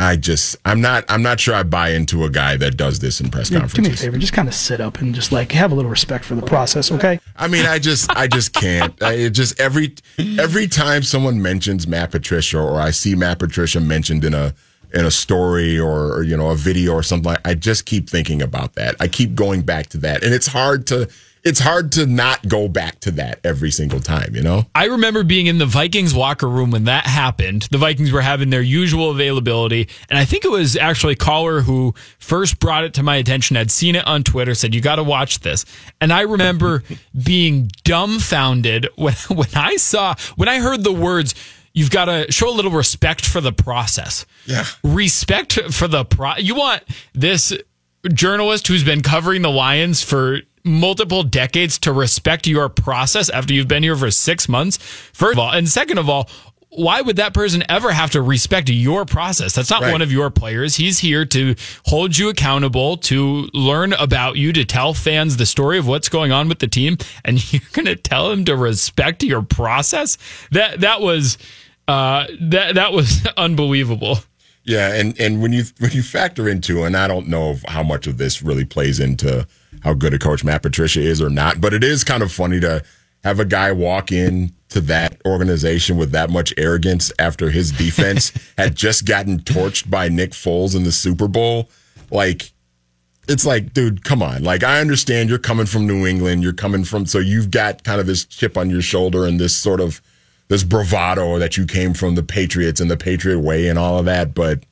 I 0.00 0.16
just 0.16 0.56
I'm 0.64 0.80
not 0.80 1.04
I'm 1.08 1.22
not 1.22 1.40
sure 1.40 1.54
I 1.54 1.64
buy 1.64 1.90
into 1.90 2.24
a 2.24 2.30
guy 2.30 2.56
that 2.56 2.76
does 2.76 3.00
this 3.00 3.20
in 3.20 3.30
press 3.30 3.50
Yeah, 3.50 3.58
do 3.58 3.62
me 3.62 3.66
a 3.66 3.68
conferences. 3.68 4.00
favor, 4.00 4.18
just 4.18 4.32
kind 4.32 4.46
of 4.46 4.54
sit 4.54 4.80
up 4.80 5.00
and 5.00 5.12
just 5.14 5.32
like 5.32 5.50
have 5.52 5.72
a 5.72 5.74
little 5.74 5.90
respect 5.90 6.24
for 6.24 6.36
the 6.36 6.42
process, 6.42 6.92
okay? 6.92 7.18
I 7.36 7.48
mean, 7.48 7.66
I 7.66 7.78
just, 7.80 8.08
I 8.16 8.28
just 8.28 8.52
can't. 8.52 9.00
I 9.02 9.12
it 9.14 9.30
just 9.30 9.58
every 9.58 9.94
every 10.18 10.68
time 10.68 11.02
someone 11.02 11.42
mentions 11.42 11.88
Matt 11.88 12.12
Patricia 12.12 12.58
or 12.60 12.80
I 12.80 12.90
see 12.90 13.14
Matt 13.16 13.40
Patricia 13.40 13.80
mentioned 13.80 14.24
in 14.24 14.34
a 14.34 14.54
in 14.94 15.04
a 15.04 15.10
story 15.10 15.78
or, 15.78 16.14
or, 16.14 16.22
you 16.22 16.34
know 16.36 16.50
a 16.50 16.54
video 16.56 16.92
or 16.94 17.02
something, 17.02 17.30
like, 17.32 17.46
I 17.46 17.54
just 17.54 17.84
keep 17.84 18.08
thinking 18.08 18.40
about 18.40 18.74
that. 18.74 18.96
I 19.00 19.08
keep 19.08 19.34
going 19.34 19.60
back 19.62 19.88
to 19.88 19.98
that, 19.98 20.22
and 20.22 20.32
it's 20.32 20.46
hard 20.46 20.86
to 20.86 21.08
it's 21.44 21.60
hard 21.60 21.92
to 21.92 22.06
not 22.06 22.46
go 22.48 22.68
back 22.68 23.00
to 23.00 23.10
that 23.12 23.40
every 23.44 23.70
single 23.70 24.00
time. 24.00 24.34
You 24.34 24.42
know. 24.42 24.66
I 24.74 24.86
remember 24.86 25.24
being 25.24 25.46
in 25.46 25.58
the 25.58 25.66
Vikings 25.66 26.14
locker 26.14 26.48
room 26.48 26.70
when 26.70 26.84
that 26.84 27.06
happened. 27.06 27.68
The 27.70 27.78
Vikings 27.78 28.12
were 28.12 28.20
having 28.20 28.50
their 28.50 28.62
usual 28.62 29.10
availability. 29.10 29.88
And 30.08 30.18
I 30.18 30.24
think 30.24 30.44
it 30.44 30.50
was 30.50 30.76
actually 30.76 31.14
Coller 31.14 31.60
who 31.60 31.94
first 32.18 32.58
brought 32.58 32.84
it 32.84 32.94
to 32.94 33.02
my 33.02 33.16
attention. 33.16 33.56
I'd 33.56 33.70
seen 33.70 33.96
it 33.96 34.06
on 34.06 34.22
Twitter, 34.22 34.54
said, 34.54 34.74
You 34.74 34.80
got 34.80 34.96
to 34.96 35.04
watch 35.04 35.40
this. 35.40 35.64
And 36.00 36.12
I 36.12 36.22
remember 36.22 36.82
being 37.24 37.70
dumbfounded 37.84 38.88
when, 38.96 39.14
when 39.28 39.48
I 39.54 39.76
saw, 39.76 40.14
when 40.36 40.48
I 40.48 40.60
heard 40.60 40.84
the 40.84 40.92
words, 40.92 41.34
You've 41.74 41.90
got 41.90 42.06
to 42.06 42.32
show 42.32 42.48
a 42.48 42.50
little 42.50 42.72
respect 42.72 43.24
for 43.24 43.40
the 43.40 43.52
process. 43.52 44.26
Yeah. 44.46 44.64
Respect 44.82 45.52
for 45.70 45.86
the 45.86 46.04
pro. 46.04 46.34
You 46.36 46.56
want 46.56 46.82
this 47.12 47.52
journalist 48.12 48.66
who's 48.66 48.82
been 48.82 49.02
covering 49.02 49.42
the 49.42 49.50
Lions 49.50 50.02
for 50.02 50.40
multiple 50.68 51.22
decades 51.22 51.78
to 51.80 51.92
respect 51.92 52.46
your 52.46 52.68
process 52.68 53.28
after 53.30 53.52
you've 53.54 53.68
been 53.68 53.82
here 53.82 53.96
for 53.96 54.10
six 54.10 54.48
months, 54.48 54.76
first 55.12 55.34
of 55.34 55.38
all. 55.38 55.50
And 55.50 55.68
second 55.68 55.98
of 55.98 56.08
all, 56.08 56.28
why 56.70 57.00
would 57.00 57.16
that 57.16 57.32
person 57.32 57.64
ever 57.70 57.90
have 57.90 58.10
to 58.10 58.20
respect 58.20 58.68
your 58.68 59.06
process? 59.06 59.54
That's 59.54 59.70
not 59.70 59.82
Right. 59.82 59.90
one 59.90 60.02
of 60.02 60.12
your 60.12 60.28
players. 60.30 60.76
He's 60.76 60.98
here 60.98 61.24
to 61.24 61.54
hold 61.86 62.16
you 62.18 62.28
accountable, 62.28 62.98
to 62.98 63.48
learn 63.54 63.94
about 63.94 64.36
you, 64.36 64.52
to 64.52 64.64
tell 64.66 64.92
fans 64.92 65.38
the 65.38 65.46
story 65.46 65.78
of 65.78 65.86
what's 65.86 66.10
going 66.10 66.30
on 66.30 66.46
with 66.48 66.58
the 66.58 66.66
team, 66.68 66.98
and 67.24 67.52
you're 67.52 67.62
going 67.72 67.86
to 67.86 67.96
tell 67.96 68.30
him 68.30 68.44
to 68.44 68.54
respect 68.54 69.22
your 69.22 69.42
process? 69.42 70.18
That 70.52 70.80
that 70.80 71.00
was 71.00 71.38
uh, 71.88 72.26
that 72.42 72.74
that 72.74 72.92
was 72.92 73.26
unbelievable. 73.36 74.18
Yeah, 74.64 74.92
and 74.92 75.18
and 75.18 75.40
when 75.40 75.54
you 75.54 75.64
when 75.78 75.92
you 75.92 76.02
factor 76.02 76.46
into, 76.46 76.84
and 76.84 76.94
I 76.94 77.08
don't 77.08 77.28
know 77.28 77.56
how 77.66 77.82
much 77.82 78.06
of 78.06 78.18
this 78.18 78.42
really 78.42 78.66
plays 78.66 79.00
into 79.00 79.46
how 79.82 79.94
good 79.94 80.14
a 80.14 80.18
coach 80.18 80.44
Matt 80.44 80.62
Patricia 80.62 81.00
is 81.00 81.20
or 81.20 81.30
not, 81.30 81.60
but 81.60 81.74
it 81.74 81.84
is 81.84 82.04
kind 82.04 82.22
of 82.22 82.32
funny 82.32 82.60
to 82.60 82.82
have 83.24 83.40
a 83.40 83.44
guy 83.44 83.72
walk 83.72 84.12
in 84.12 84.52
to 84.68 84.80
that 84.82 85.20
organization 85.26 85.96
with 85.96 86.12
that 86.12 86.30
much 86.30 86.52
arrogance 86.56 87.10
after 87.18 87.50
his 87.50 87.72
defense 87.72 88.32
had 88.58 88.76
just 88.76 89.06
gotten 89.06 89.40
torched 89.40 89.90
by 89.90 90.08
Nick 90.08 90.30
Foles 90.30 90.76
in 90.76 90.84
the 90.84 90.92
Super 90.92 91.26
Bowl. 91.26 91.68
Like, 92.10 92.52
it's 93.28 93.44
like, 93.44 93.72
dude, 93.74 94.04
come 94.04 94.22
on. 94.22 94.42
Like, 94.42 94.62
I 94.62 94.80
understand 94.80 95.28
you're 95.28 95.38
coming 95.38 95.66
from 95.66 95.86
New 95.86 96.06
England, 96.06 96.42
you're 96.42 96.52
coming 96.52 96.84
from, 96.84 97.06
so 97.06 97.18
you've 97.18 97.50
got 97.50 97.84
kind 97.84 98.00
of 98.00 98.06
this 98.06 98.24
chip 98.24 98.56
on 98.56 98.70
your 98.70 98.82
shoulder 98.82 99.26
and 99.26 99.38
this 99.38 99.54
sort 99.54 99.80
of 99.80 100.00
this 100.48 100.64
bravado 100.64 101.38
that 101.38 101.56
you 101.56 101.66
came 101.66 101.92
from 101.92 102.14
the 102.14 102.22
Patriots 102.22 102.80
and 102.80 102.90
the 102.90 102.96
Patriot 102.96 103.40
way 103.40 103.68
and 103.68 103.78
all 103.78 103.98
of 103.98 104.06
that, 104.06 104.34
but 104.34 104.64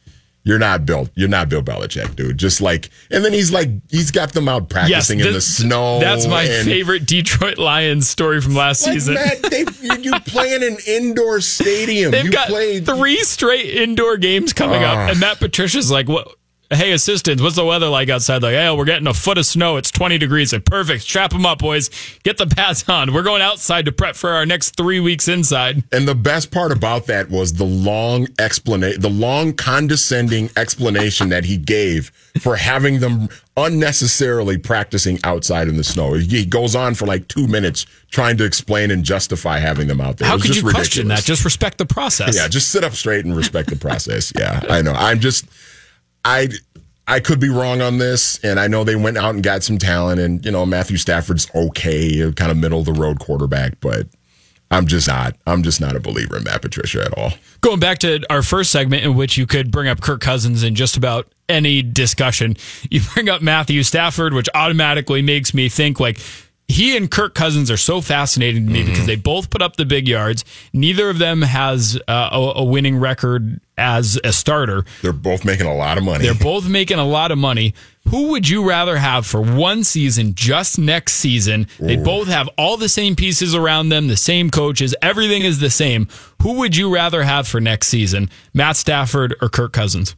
you're 0.47 0.61
not 0.61 0.87
Bill. 0.87 1.09
You're 1.17 1.29
not 1.29 1.49
Bill 1.49 1.61
Belichick, 1.61 2.15
dude. 2.15 2.39
Just 2.39 2.61
like, 2.61 2.89
and 3.11 3.25
then 3.25 3.33
he's 3.33 3.51
like, 3.51 3.69
he's 3.91 4.13
got 4.13 4.33
them 4.33 4.49
out 4.49 4.69
practicing 4.71 5.19
in 5.19 5.33
the 5.33 5.41
snow. 5.41 5.99
That's 5.99 6.27
my 6.29 6.47
favorite 6.47 7.05
Detroit 7.05 7.59
Lions 7.59 8.09
story 8.09 8.41
from 8.41 8.55
last 8.55 8.85
Like, 8.87 8.95
season. 8.95 9.15
Matt, 9.15 9.43
they, 9.43 9.65
you, 9.83 9.97
you 10.01 10.21
play 10.21 10.55
in 10.55 10.63
an 10.63 10.77
indoor 10.87 11.41
stadium. 11.41 12.13
They've 12.13 12.25
you 12.27 12.31
got 12.31 12.47
played 12.49 12.87
three 12.87 13.19
straight 13.25 13.75
indoor 13.75 14.17
games 14.19 14.53
coming 14.53 14.85
Ah. 14.85 14.93
up, 15.07 15.11
and 15.11 15.19
Matt 15.21 15.41
Patricia's 15.41 15.91
like, 15.91 16.09
"What? 16.09 16.29
Hey, 16.69 16.93
assistants, 16.93 17.41
what's 17.41 17.55
the 17.55 17.65
weather 17.65 17.89
like 17.89 18.09
outside?" 18.09 18.43
Like, 18.43 18.55
"Hey, 18.55 18.75
we're 18.75 18.85
getting 18.85 19.07
a 19.07 19.15
foot 19.15 19.39
of 19.39 19.47
snow. 19.47 19.77
It's 19.77 19.91
twenty 19.91 20.19
degrees. 20.19 20.53
Like, 20.53 20.65
perfect. 20.65 21.05
Strap 21.05 21.31
them 21.31 21.47
up, 21.47 21.59
boys. 21.59 21.91
Get 22.25 22.39
the 22.39 22.47
pads 22.47 22.89
on. 22.89 23.13
We're 23.13 23.23
going 23.23 23.43
outside 23.43 23.85
to 23.85 23.93
prep 23.93 24.17
for 24.17 24.31
our 24.31 24.45
next 24.45 24.77
three 24.77 24.99
weeks 24.99 25.29
inside." 25.29 25.85
And 25.93 26.09
the 26.09 26.15
best 26.15 26.51
part 26.51 26.73
about 26.73 27.07
that 27.07 27.31
was 27.31 27.53
the 27.53 27.65
long 27.65 28.27
explanation, 28.39 29.01
the 29.01 29.11
long 29.11 29.53
condescending 29.53 30.51
explanation 30.57 31.29
that 31.29 31.45
he 31.45 31.57
gave 31.57 32.11
for 32.41 32.57
having 32.57 32.99
them 32.99 33.29
unnecessarily 33.57 34.59
practicing 34.59 35.19
outside 35.25 35.69
in 35.69 35.77
the 35.77 35.85
snow. 35.85 36.15
He 36.15 36.45
goes 36.45 36.75
on 36.75 36.95
for 36.95 37.07
like 37.07 37.29
two 37.29 37.47
minutes 37.47 37.87
trying 38.11 38.37
to 38.39 38.45
explain 38.45 38.91
and 38.91 39.05
justify 39.05 39.59
having 39.59 39.87
them 39.87 40.01
out 40.01 40.19
there. 40.19 40.29
How 40.29 40.37
could 40.37 40.49
you 40.55 40.63
just 40.63 40.75
question 40.75 41.09
that? 41.09 41.23
Just 41.23 41.45
respect 41.45 41.79
the 41.79 41.87
process. 41.87 42.37
Yeah, 42.37 42.49
just 42.49 42.73
sit 42.73 42.85
up 42.85 42.93
straight 42.93 43.25
and 43.25 43.37
respect 43.37 43.71
the 43.71 43.77
process. 43.77 44.33
Yeah, 44.37 44.61
I 44.69 44.83
know. 44.83 44.93
I'm 44.93 45.21
just, 45.21 45.47
I, 46.27 46.49
I 47.07 47.21
could 47.21 47.39
be 47.39 47.49
wrong 47.49 47.81
on 47.81 47.99
this, 47.99 48.39
and 48.45 48.59
I 48.59 48.67
know 48.67 48.83
they 48.83 48.97
went 48.97 49.17
out 49.17 49.35
and 49.35 49.43
got 49.43 49.63
some 49.63 49.79
talent, 49.79 50.21
and 50.21 50.45
you 50.45 50.51
know 50.51 50.67
Matthew 50.67 50.97
Stafford's 50.97 51.49
okay, 51.55 52.33
kind 52.33 52.51
of 52.51 52.57
middle 52.57 52.81
of 52.81 52.87
the 52.87 52.93
road 52.93 53.21
quarterback, 53.21 53.81
but 53.81 54.09
I'm 54.71 54.87
just 54.87 55.07
not. 55.07 55.37
I'm 55.47 55.63
just 55.63 55.81
not 55.81 55.95
a 55.95 56.01
believer 56.01 56.37
in 56.37 56.45
Matt 56.45 56.63
Patricia 56.63 57.05
at 57.05 57.17
all. 57.17 57.33
Going 57.61 57.79
back 57.79 57.99
to 58.01 58.21
our 58.29 58.43
first 58.43 58.73
segment, 58.73 59.05
in 59.05 59.15
which 59.15 59.37
you 59.37 59.47
could 59.47 59.71
bring 59.71 59.89
up 59.89 60.01
Kirk 60.01 60.21
Cousins 60.21 60.65
in 60.65 60.75
just 60.75 60.97
about 60.97 61.33
any 61.49 61.81
discussion, 61.83 62.57
you 62.91 63.01
bring 63.15 63.29
up 63.29 63.41
Matthew 63.41 63.85
Stafford, 63.85 64.35
which 64.35 64.49
automatically 64.55 65.23
makes 65.23 65.55
me 65.55 65.69
think 65.69 66.01
like 66.01 66.19
he 66.69 66.97
and 66.97 67.11
Kirk 67.11 67.35
Cousins 67.35 67.71
are 67.71 67.77
so 67.77 68.01
fascinating 68.01 68.67
to 68.67 68.73
me 68.73 68.85
because 68.85 69.07
they 69.07 69.17
both 69.17 69.51
put 69.51 69.63
up 69.63 69.77
the 69.77 69.85
big 69.85 70.09
yards. 70.09 70.45
Neither 70.73 71.09
of 71.09 71.19
them 71.19 71.43
has 71.43 71.99
uh, 72.09 72.29
a, 72.33 72.53
a 72.57 72.65
winning 72.65 72.97
record 72.97 73.61
as 73.79 74.19
a 74.25 74.33
starter. 74.33 74.85
They're 75.03 75.13
both 75.13 75.45
making 75.45 75.67
a 75.67 75.75
lot 75.75 75.97
of 75.97 76.05
money. 76.05 76.25
They're 76.25 76.35
both 76.35 76.69
making 76.69 76.99
a 76.99 77.05
lot 77.05 77.31
of 77.31 77.39
money. 77.39 77.75
Who 78.09 78.31
would 78.31 78.49
you 78.49 78.69
rather 78.69 78.97
have 78.97 79.27
for 79.27 79.41
one 79.41 79.85
season, 79.85 80.35
just 80.35 80.79
next 80.79 81.15
season? 81.15 81.67
They 81.79 81.97
both 81.97 82.29
have 82.29 82.49
all 82.57 82.77
the 82.77 82.89
same 82.89 83.17
pieces 83.17 83.55
around 83.55 83.89
them, 83.89 84.07
the 84.07 84.17
same 84.17 84.51
coaches, 84.51 84.95
everything 85.03 85.43
is 85.43 85.59
the 85.59 85.71
same. 85.71 86.09
Who 86.43 86.55
would 86.55 86.77
you 86.77 86.93
rather 86.93 87.25
have 87.25 87.49
for 87.49 87.61
next 87.61 87.89
season, 87.89 88.31
Matt 88.55 88.77
Stafford 88.77 89.35
or 89.41 89.49
Kirk 89.49 89.73
Cousins? 89.73 90.15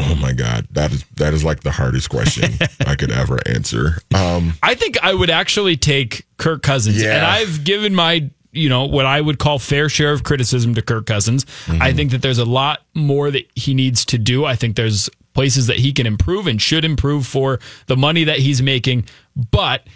Oh 0.00 0.14
my 0.16 0.32
god, 0.32 0.66
that 0.72 0.92
is 0.92 1.04
that 1.16 1.34
is 1.34 1.44
like 1.44 1.60
the 1.60 1.70
hardest 1.70 2.10
question 2.10 2.52
I 2.86 2.94
could 2.96 3.12
ever 3.12 3.38
answer. 3.46 3.98
Um, 4.14 4.54
I 4.62 4.74
think 4.74 5.02
I 5.02 5.14
would 5.14 5.30
actually 5.30 5.76
take 5.76 6.26
Kirk 6.36 6.62
Cousins. 6.62 7.02
Yeah. 7.02 7.16
And 7.16 7.26
I've 7.26 7.64
given 7.64 7.94
my, 7.94 8.30
you 8.52 8.68
know, 8.68 8.84
what 8.84 9.06
I 9.06 9.20
would 9.20 9.38
call 9.38 9.58
fair 9.58 9.88
share 9.88 10.12
of 10.12 10.24
criticism 10.24 10.74
to 10.74 10.82
Kirk 10.82 11.06
Cousins. 11.06 11.46
I 11.68 11.92
think 11.92 12.10
that 12.12 12.22
there's 12.22 12.38
a 12.38 12.44
lot 12.44 12.82
more 12.94 13.30
that 13.30 13.48
he 13.54 13.74
needs 13.74 14.04
to 14.06 14.18
do. 14.18 14.44
I 14.44 14.56
think 14.56 14.76
there's 14.76 15.08
places 15.34 15.66
that 15.66 15.76
he 15.76 15.92
can 15.92 16.06
improve 16.06 16.46
and 16.46 16.62
should 16.62 16.84
improve 16.84 17.26
for 17.26 17.58
the 17.86 17.96
money 17.96 18.24
that 18.24 18.38
he's 18.38 18.62
making. 18.62 19.04
But 19.50 19.86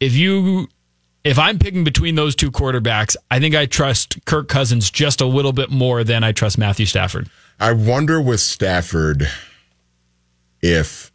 if 0.00 0.14
you 0.14 0.68
if 1.24 1.38
I'm 1.38 1.58
picking 1.58 1.84
between 1.84 2.14
those 2.14 2.36
two 2.36 2.50
quarterbacks, 2.50 3.16
I 3.30 3.40
think 3.40 3.54
I 3.54 3.66
trust 3.66 4.24
Kirk 4.26 4.48
Cousins 4.48 4.90
just 4.90 5.20
a 5.20 5.26
little 5.26 5.52
bit 5.52 5.70
more 5.70 6.04
than 6.04 6.22
I 6.22 6.32
trust 6.32 6.58
Matthew 6.58 6.86
Stafford. 6.86 7.30
I 7.58 7.72
wonder 7.72 8.20
with 8.20 8.40
Stafford 8.40 9.28
if 10.60 11.10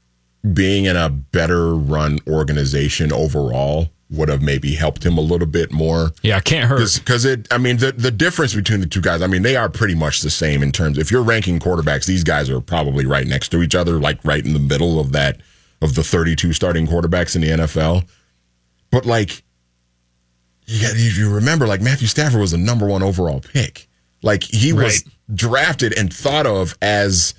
being 0.54 0.86
in 0.86 0.96
a 0.96 1.10
better 1.10 1.76
run 1.76 2.20
organization 2.28 3.12
overall 3.14 3.90
would 4.12 4.30
have 4.30 4.42
maybe 4.42 4.74
helped 4.74 5.06
him 5.06 5.18
a 5.18 5.22
little 5.22 5.46
bit 5.46 5.72
more. 5.72 6.12
Yeah, 6.24 6.40
can't 6.40 6.68
hurt. 6.68 6.96
Because 6.96 7.26
it, 7.26 7.48
I 7.52 7.60
mean, 7.60 7.78
the 7.78 7.92
the 7.92 8.10
difference 8.10 8.56
between 8.56 8.80
the 8.80 8.88
two 8.88 9.02
guys, 9.02 9.22
I 9.22 9.28
mean, 9.28 9.44
they 9.44 9.56
are 9.56 9.70
pretty 9.70 9.94
much 9.94 10.22
the 10.22 10.32
same 10.32 10.64
in 10.64 10.72
terms. 10.72 10.98
If 10.98 11.12
you're 11.12 11.22
ranking 11.22 11.60
quarterbacks, 11.60 12.06
these 12.06 12.24
guys 12.24 12.50
are 12.50 12.62
probably 12.62 13.06
right 13.06 13.28
next 13.28 13.50
to 13.50 13.62
each 13.62 13.76
other, 13.76 14.00
like 14.00 14.24
right 14.24 14.44
in 14.44 14.54
the 14.54 14.60
middle 14.60 15.00
of 15.00 15.12
that 15.12 15.42
of 15.82 15.94
the 15.94 16.04
32 16.04 16.54
starting 16.54 16.88
quarterbacks 16.88 17.36
in 17.36 17.42
the 17.42 17.50
NFL. 17.50 18.08
But 18.90 19.06
like, 19.06 19.44
you 20.70 20.82
got 20.82 20.96
you, 20.96 21.34
remember, 21.34 21.66
like 21.66 21.82
Matthew 21.82 22.08
Stafford 22.08 22.40
was 22.40 22.54
a 22.54 22.58
number 22.58 22.86
one 22.86 23.02
overall 23.02 23.42
pick. 23.42 23.88
Like 24.22 24.44
he 24.44 24.72
was 24.72 25.04
drafted 25.34 25.98
and 25.98 26.14
thought 26.14 26.46
of 26.46 26.78
as 26.82 27.34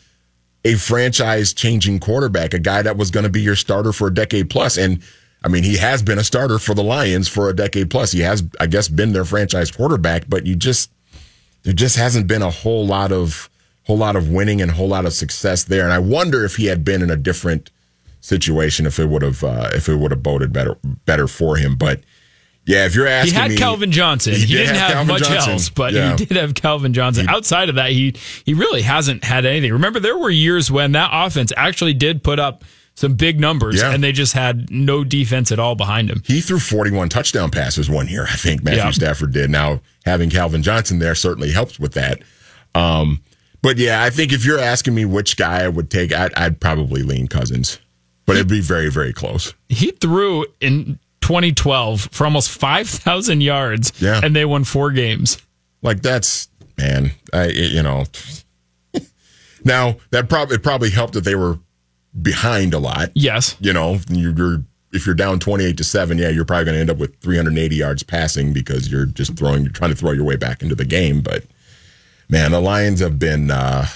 a 0.64 0.74
franchise 0.74 1.52
changing 1.52 2.00
quarterback, 2.00 2.54
a 2.54 2.58
guy 2.58 2.82
that 2.82 2.96
was 2.96 3.10
going 3.10 3.24
to 3.24 3.30
be 3.30 3.40
your 3.40 3.54
starter 3.56 3.92
for 3.92 4.08
a 4.08 4.14
decade 4.14 4.50
plus. 4.50 4.76
And 4.76 5.02
I 5.44 5.48
mean, 5.48 5.62
he 5.62 5.76
has 5.76 6.02
been 6.02 6.18
a 6.18 6.24
starter 6.24 6.58
for 6.58 6.74
the 6.74 6.82
Lions 6.82 7.28
for 7.28 7.48
a 7.48 7.54
decade 7.54 7.88
plus. 7.88 8.12
He 8.12 8.20
has, 8.20 8.42
I 8.58 8.66
guess, 8.66 8.88
been 8.88 9.12
their 9.12 9.24
franchise 9.24 9.70
quarterback, 9.70 10.24
but 10.28 10.44
you 10.44 10.56
just, 10.56 10.90
there 11.62 11.72
just 11.72 11.96
hasn't 11.96 12.26
been 12.26 12.42
a 12.42 12.50
whole 12.50 12.86
lot 12.86 13.12
of, 13.12 13.48
whole 13.84 13.98
lot 13.98 14.16
of 14.16 14.28
winning 14.28 14.60
and 14.60 14.70
a 14.70 14.74
whole 14.74 14.88
lot 14.88 15.06
of 15.06 15.12
success 15.12 15.64
there. 15.64 15.84
And 15.84 15.92
I 15.92 15.98
wonder 15.98 16.44
if 16.44 16.56
he 16.56 16.66
had 16.66 16.84
been 16.84 17.00
in 17.00 17.10
a 17.10 17.16
different 17.16 17.70
situation, 18.20 18.86
if 18.86 18.98
it 18.98 19.06
would 19.06 19.22
have, 19.22 19.44
uh, 19.44 19.70
if 19.72 19.88
it 19.88 19.96
would 19.96 20.10
have 20.10 20.22
boded 20.22 20.52
better, 20.52 20.76
better 21.06 21.28
for 21.28 21.56
him. 21.56 21.76
But 21.76 22.00
yeah, 22.70 22.86
if 22.86 22.94
you're 22.94 23.06
asking, 23.06 23.34
He 23.34 23.40
had 23.40 23.50
me, 23.50 23.56
Calvin 23.56 23.90
Johnson. 23.92 24.34
He 24.34 24.40
He, 24.40 24.46
did 24.46 24.58
didn't 24.66 24.76
have 24.76 24.92
have, 24.92 25.06
much 25.06 25.22
Johnson. 25.28 25.52
else, 25.52 25.68
but 25.70 25.92
Yeah. 25.92 26.16
he 26.16 26.24
did 26.24 26.36
have 26.36 26.54
Calvin 26.54 26.92
Johnson. 26.92 27.28
Outside 27.28 27.68
of 27.68 27.74
that, 27.74 27.90
he 27.90 28.14
he 28.44 28.54
really 28.54 28.82
hasn't 28.82 29.24
had 29.24 29.44
anything. 29.46 29.72
Remember, 29.72 29.98
there 30.00 30.16
were 30.16 30.30
years 30.30 30.70
when 30.70 30.92
that 30.92 31.10
offense 31.12 31.52
actually 31.56 31.94
did 31.94 32.22
put 32.22 32.38
up 32.38 32.62
some 32.94 33.14
big 33.14 33.40
numbers, 33.40 33.76
Yeah. 33.76 33.92
and 33.92 34.04
they 34.04 34.12
just 34.12 34.34
had 34.34 34.70
no 34.70 35.04
defense 35.04 35.50
at 35.52 35.58
all 35.58 35.74
behind 35.74 36.10
him. 36.10 36.22
He 36.26 36.40
threw 36.40 36.58
41 36.58 37.08
touchdown 37.08 37.50
passes 37.50 37.88
one 37.88 38.08
year, 38.08 38.26
I 38.30 38.36
think 38.36 38.62
Matthew 38.62 38.80
Yeah. 38.82 38.90
Stafford 38.90 39.32
did. 39.32 39.48
Now, 39.50 39.80
having 40.04 40.28
Calvin 40.30 40.62
Johnson 40.62 40.98
there 40.98 41.14
certainly 41.14 41.50
helps 41.52 41.78
with 41.80 41.92
that. 41.94 42.20
Um, 42.74 43.20
but 43.62 43.78
yeah, 43.78 44.02
I 44.02 44.10
think 44.10 44.32
if 44.32 44.44
you're 44.44 44.58
asking 44.58 44.94
me 44.94 45.04
which 45.04 45.36
guy 45.36 45.62
I 45.64 45.68
would 45.68 45.90
take, 45.90 46.12
I'd, 46.12 46.34
I'd 46.34 46.60
probably 46.60 47.02
lean 47.02 47.26
Cousins, 47.28 47.78
but 48.26 48.36
it'd 48.36 48.48
be 48.48 48.60
very, 48.60 48.90
very 48.90 49.12
close. 49.12 49.54
He 49.68 49.90
threw 49.92 50.44
in 50.60 50.98
2012 51.30 52.08
for 52.10 52.24
almost 52.24 52.50
5,000 52.50 53.40
yards, 53.40 53.92
Yeah. 54.00 54.20
and 54.22 54.34
they 54.34 54.44
won 54.44 54.64
four 54.64 54.90
games. 54.90 55.38
Like 55.80 56.02
that's, 56.02 56.48
man, 56.76 57.12
I, 57.32 57.46
you 57.50 57.84
know. 57.84 58.04
now, 59.64 59.96
that 60.10 60.28
probably, 60.28 60.56
it 60.56 60.64
probably 60.64 60.90
helped 60.90 61.14
that 61.14 61.22
they 61.22 61.36
were 61.36 61.60
behind 62.20 62.74
a 62.74 62.80
lot. 62.80 63.10
Yes. 63.14 63.54
You 63.60 63.72
know, 63.72 64.00
you- 64.08 64.34
you're, 64.36 64.64
if 64.92 65.06
you're 65.06 65.14
down 65.14 65.38
28 65.38 65.76
to 65.76 65.84
7, 65.84 66.18
yeah, 66.18 66.30
you're 66.30 66.44
probably 66.44 66.64
going 66.64 66.74
to 66.74 66.80
end 66.80 66.90
up 66.90 66.96
with 66.98 67.16
380 67.20 67.76
yards 67.76 68.02
passing 68.02 68.52
because 68.52 68.90
you're 68.90 69.06
just 69.06 69.36
throwing, 69.36 69.62
you're 69.62 69.70
trying 69.70 69.90
to 69.92 69.96
throw 69.96 70.10
your 70.10 70.24
way 70.24 70.34
back 70.34 70.62
into 70.62 70.74
the 70.74 70.84
game. 70.84 71.20
But 71.20 71.44
man, 72.28 72.50
the 72.50 72.60
Lions 72.60 72.98
have 72.98 73.20
been, 73.20 73.52
uh, 73.52 73.86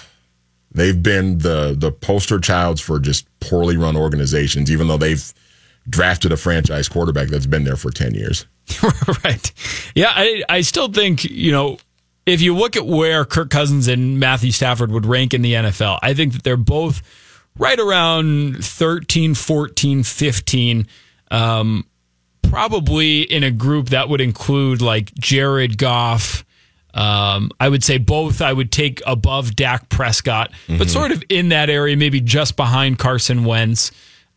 they've 0.71 1.03
been 1.03 1.39
the, 1.39 1.75
the 1.77 1.91
poster 1.91 2.39
childs 2.39 2.81
for 2.81 3.01
just 3.01 3.27
poorly 3.41 3.77
run 3.77 3.97
organizations, 3.97 4.71
even 4.71 4.87
though 4.87 4.97
they've 4.99 5.35
drafted 5.89 6.33
a 6.33 6.37
franchise 6.37 6.89
quarterback 6.89 7.29
that's 7.29 7.47
been 7.47 7.65
there 7.65 7.77
for 7.77 7.91
10 7.91 8.15
years. 8.15 8.47
right. 9.25 9.53
Yeah, 9.95 10.13
I, 10.15 10.43
I 10.49 10.61
still 10.63 10.89
think, 10.89 11.25
you 11.25 11.53
know, 11.53 11.79
if 12.27 12.41
you 12.41 12.57
look 12.57 12.77
at 12.77 12.87
where 12.87 13.25
Kirk 13.25 13.51
Cousins 13.51 13.87
and 13.89 14.19
Matthew 14.19 14.51
Stafford 14.51 14.91
would 14.91 15.05
rank 15.05 15.35
in 15.35 15.43
the 15.43 15.53
NFL, 15.53 15.99
I 16.03 16.15
think 16.15 16.33
that 16.33 16.43
they're 16.43 16.57
both 16.57 17.03
right 17.59 17.79
around 17.79 18.65
13, 18.65 19.35
14, 19.35 20.03
15. 20.03 20.87
Um, 21.31 21.85
probably 22.49 23.23
in 23.23 23.43
a 23.43 23.51
group 23.51 23.91
that 23.91 24.09
would 24.09 24.21
include 24.21 24.81
like 24.81 25.13
Jared 25.15 25.77
Goff, 25.77 26.45
Um, 26.95 27.51
I 27.59 27.69
would 27.69 27.83
say 27.83 27.99
both 27.99 28.41
I 28.41 28.53
would 28.53 28.71
take 28.71 29.03
above 29.07 29.57
Dak 29.57 29.89
Prescott, 29.89 30.53
but 30.69 30.89
sort 30.89 31.11
of 31.11 31.25
in 31.29 31.49
that 31.49 31.69
area, 31.69 31.97
maybe 31.97 32.21
just 32.21 32.57
behind 32.57 32.99
Carson 32.99 33.45
Wentz. 33.45 33.91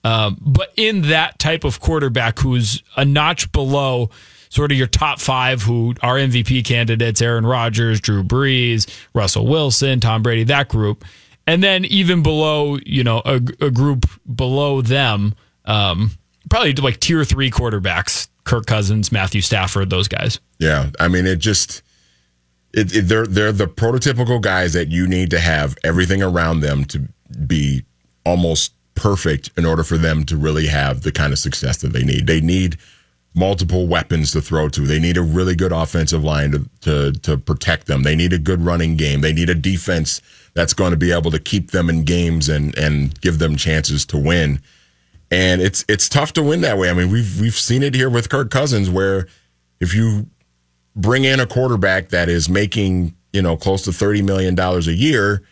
Um, 0.07 0.37
but 0.39 0.71
in 0.77 1.01
that 1.03 1.37
type 1.37 1.65
of 1.65 1.81
quarterback 1.81 2.39
who's 2.39 2.81
a 2.95 3.03
notch 3.03 3.51
below 3.51 4.09
sort 4.47 4.71
of 4.71 4.77
your 4.77 4.87
top 4.87 5.19
five 5.19 5.61
who 5.61 5.95
are 6.01 6.15
MVP 6.15 6.63
candidates 6.63 7.21
Aaron 7.21 7.45
Rodgers, 7.45 7.99
Drew 7.99 8.23
Brees, 8.23 8.87
Russell 9.13 9.45
Wilson, 9.45 9.99
Tom 9.99 10.23
Brady, 10.23 10.45
that 10.45 10.69
group. 10.69 11.03
And 11.45 11.61
then 11.61 11.83
even 11.85 12.23
below, 12.23 12.77
you 12.85 13.03
know, 13.03 13.21
a, 13.25 13.35
a 13.59 13.69
group 13.69 14.05
below 14.33 14.81
them, 14.81 15.35
um, 15.65 16.11
probably 16.49 16.73
like 16.75 17.01
tier 17.01 17.25
three 17.25 17.51
quarterbacks, 17.51 18.29
Kirk 18.45 18.65
Cousins, 18.65 19.11
Matthew 19.11 19.41
Stafford, 19.41 19.89
those 19.89 20.07
guys. 20.07 20.39
Yeah, 20.57 20.89
I 21.01 21.09
mean, 21.09 21.25
it 21.25 21.39
just 21.39 21.81
it, 22.71 22.95
it, 22.95 23.01
they're 23.09 23.27
they're 23.27 23.51
the 23.51 23.67
prototypical 23.67 24.39
guys 24.39 24.71
that 24.71 24.87
you 24.87 25.05
need 25.05 25.31
to 25.31 25.39
have 25.39 25.77
everything 25.83 26.23
around 26.23 26.61
them 26.61 26.85
to 26.85 27.09
be 27.45 27.83
almost 28.25 28.73
perfect 28.97 29.49
in 29.55 29.65
order 29.65 29.83
for 29.83 29.97
them 29.97 30.25
to 30.25 30.35
really 30.35 30.67
have 30.67 31.03
the 31.03 31.11
kind 31.11 31.31
of 31.31 31.39
success 31.39 31.77
that 31.77 31.93
they 31.93 32.03
need. 32.03 32.27
They 32.27 32.41
need 32.41 32.77
multiple 33.33 33.87
weapons 33.87 34.31
to 34.31 34.41
throw 34.41 34.67
to. 34.69 34.81
They 34.81 34.99
need 34.99 35.15
a 35.15 35.21
really 35.21 35.55
good 35.55 35.71
offensive 35.71 36.23
line 36.23 36.51
to 36.51 36.69
to, 36.81 37.11
to 37.21 37.37
protect 37.37 37.87
them. 37.87 38.03
They 38.03 38.15
need 38.15 38.33
a 38.33 38.39
good 38.39 38.61
running 38.61 38.97
game. 38.97 39.21
They 39.21 39.33
need 39.33 39.49
a 39.49 39.55
defense 39.55 40.21
that's 40.53 40.73
going 40.73 40.91
to 40.91 40.97
be 40.97 41.11
able 41.11 41.31
to 41.31 41.39
keep 41.39 41.71
them 41.71 41.89
in 41.89 42.03
games 42.03 42.49
and 42.49 42.77
and 42.77 43.19
give 43.21 43.39
them 43.39 43.55
chances 43.55 44.05
to 44.07 44.17
win. 44.17 44.59
And 45.29 45.61
it's 45.61 45.85
it's 45.87 46.09
tough 46.09 46.33
to 46.33 46.43
win 46.43 46.61
that 46.61 46.77
way. 46.77 46.89
I 46.89 46.93
mean, 46.93 47.11
we've 47.11 47.39
we've 47.39 47.53
seen 47.53 47.83
it 47.83 47.93
here 47.93 48.09
with 48.09 48.29
Kirk 48.29 48.49
Cousins 48.49 48.89
where 48.89 49.27
if 49.79 49.93
you 49.93 50.27
bring 50.95 51.23
in 51.23 51.39
a 51.39 51.45
quarterback 51.45 52.09
that 52.09 52.27
is 52.27 52.49
making, 52.49 53.15
you 53.31 53.41
know, 53.41 53.55
close 53.55 53.83
to 53.83 53.93
30 53.93 54.23
million 54.23 54.55
dollars 54.55 54.87
a 54.87 54.93
year 54.93 55.43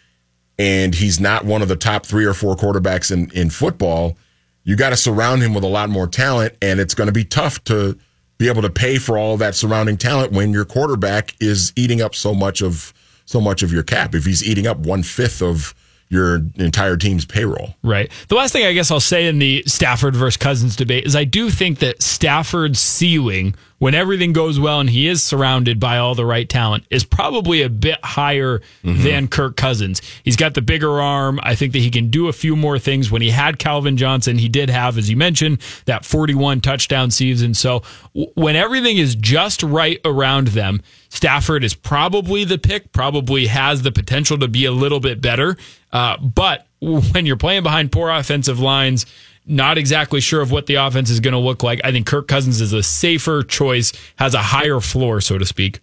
and 0.58 0.96
he's 0.96 1.20
not 1.20 1.46
one 1.46 1.62
of 1.62 1.68
the 1.68 1.76
top 1.76 2.06
3 2.06 2.26
or 2.26 2.34
4 2.34 2.56
quarterbacks 2.56 3.12
in 3.12 3.30
in 3.32 3.50
football, 3.50 4.18
you 4.64 4.76
got 4.76 4.90
to 4.90 4.98
surround 4.98 5.42
him 5.42 5.54
with 5.54 5.64
a 5.64 5.68
lot 5.68 5.90
more 5.90 6.08
talent 6.08 6.56
and 6.62 6.80
it's 6.80 6.94
going 6.94 7.08
to 7.08 7.14
be 7.14 7.24
tough 7.24 7.64
to 7.66 7.98
be 8.38 8.50
able 8.50 8.62
to 8.62 8.70
pay 8.70 8.98
for 8.98 9.18
all 9.18 9.38
that 9.38 9.56
surrounding 9.56 9.98
talent 9.98 10.32
when 10.32 10.52
your 10.52 10.66
quarterback 10.66 11.34
is 11.40 11.72
eating 11.76 12.02
up 12.02 12.14
so 12.14 12.34
much 12.34 12.62
of 12.62 12.94
so 13.26 13.42
much 13.42 13.64
of 13.64 13.72
your 13.72 13.84
cap. 13.84 14.14
If 14.14 14.26
he's 14.26 14.44
eating 14.44 14.68
up 14.68 14.78
one 14.80 15.04
fifth 15.04 15.42
of 15.42 15.74
your 16.10 16.42
entire 16.56 16.98
team's 16.98 17.26
payroll. 17.26 17.76
Right. 17.84 18.12
The 18.28 18.36
last 18.36 18.54
thing 18.54 18.66
I 18.66 18.74
guess 18.74 18.92
I'll 18.92 19.00
say 19.00 19.28
in 19.28 19.40
the 19.40 19.64
Stafford 19.66 20.16
versus 20.16 20.38
Cousins 20.38 20.76
debate 20.76 21.06
is 21.06 21.16
I 21.16 21.24
do 21.24 21.50
think 21.50 21.80
that 21.80 22.02
Stafford's 22.02 22.80
ceiling, 22.80 23.56
when 23.78 23.94
everything 23.94 24.32
goes 24.34 24.60
well 24.60 24.80
and 24.80 24.90
he 24.90 25.08
is 25.08 25.22
surrounded 25.22 25.80
by 25.80 25.98
all 25.98 26.16
the 26.16 26.26
right 26.26 26.48
talent, 26.48 26.86
is 26.90 27.04
probably 27.04 27.62
a 27.62 27.70
bit 27.70 28.00
higher 28.04 28.62
than 28.84 29.28
Kirk 29.28 29.58
Cousins. 29.58 30.02
He's 30.24 30.36
got 30.38 30.54
the 30.54 30.62
bigger 30.62 31.02
arm. 31.02 31.40
I 31.44 31.56
think 31.56 31.74
that 31.74 31.80
he 31.80 31.90
can 31.90 32.10
do 32.10 32.28
a 32.28 32.34
few 32.34 32.56
more 32.56 32.80
things. 32.80 33.12
When 33.12 33.22
he 33.22 33.30
had 33.30 33.60
Calvin 33.60 33.98
Johnson, 33.98 34.38
he 34.38 34.48
did 34.48 34.70
have, 34.70 34.98
as 34.98 35.10
you 35.10 35.18
mentioned, 35.18 35.62
that 35.86 36.06
41 36.06 36.62
touchdown 36.62 37.12
season. 37.12 37.54
So 37.54 37.84
w- 38.14 38.32
when 38.36 38.56
everything 38.56 38.98
is 38.98 39.16
just 39.16 39.62
right 39.62 40.00
around 40.06 40.48
them, 40.50 40.82
Stafford 41.10 41.64
is 41.64 41.74
probably 41.74 42.44
the 42.44 42.58
pick, 42.58 42.92
probably 42.92 43.48
has 43.48 43.82
the 43.82 43.92
potential 43.92 44.38
to 44.40 44.48
be 44.48 44.66
a 44.66 44.72
little 44.72 45.00
bit 45.00 45.22
better. 45.22 45.58
Uh, 45.92 46.18
but 46.18 46.68
when 46.82 47.26
you're 47.26 47.38
playing 47.38 47.64
behind 47.64 47.92
poor 47.92 48.10
offensive 48.10 48.60
lines, 48.60 49.06
not 49.46 49.78
exactly 49.78 50.20
sure 50.20 50.42
of 50.42 50.52
what 50.52 50.66
the 50.66 50.76
offense 50.76 51.10
is 51.10 51.20
going 51.20 51.34
to 51.34 51.40
look 51.40 51.64
like. 51.64 51.82
I 51.84 51.92
think 51.92 52.06
Kirk 52.08 52.28
Cousins 52.28 52.62
is 52.62 52.74
a 52.74 52.84
safer 52.84 53.44
choice, 53.44 53.94
has 54.18 54.34
a 54.34 54.42
higher 54.42 54.80
floor, 54.80 55.22
so 55.22 55.38
to 55.38 55.46
speak. 55.46 55.80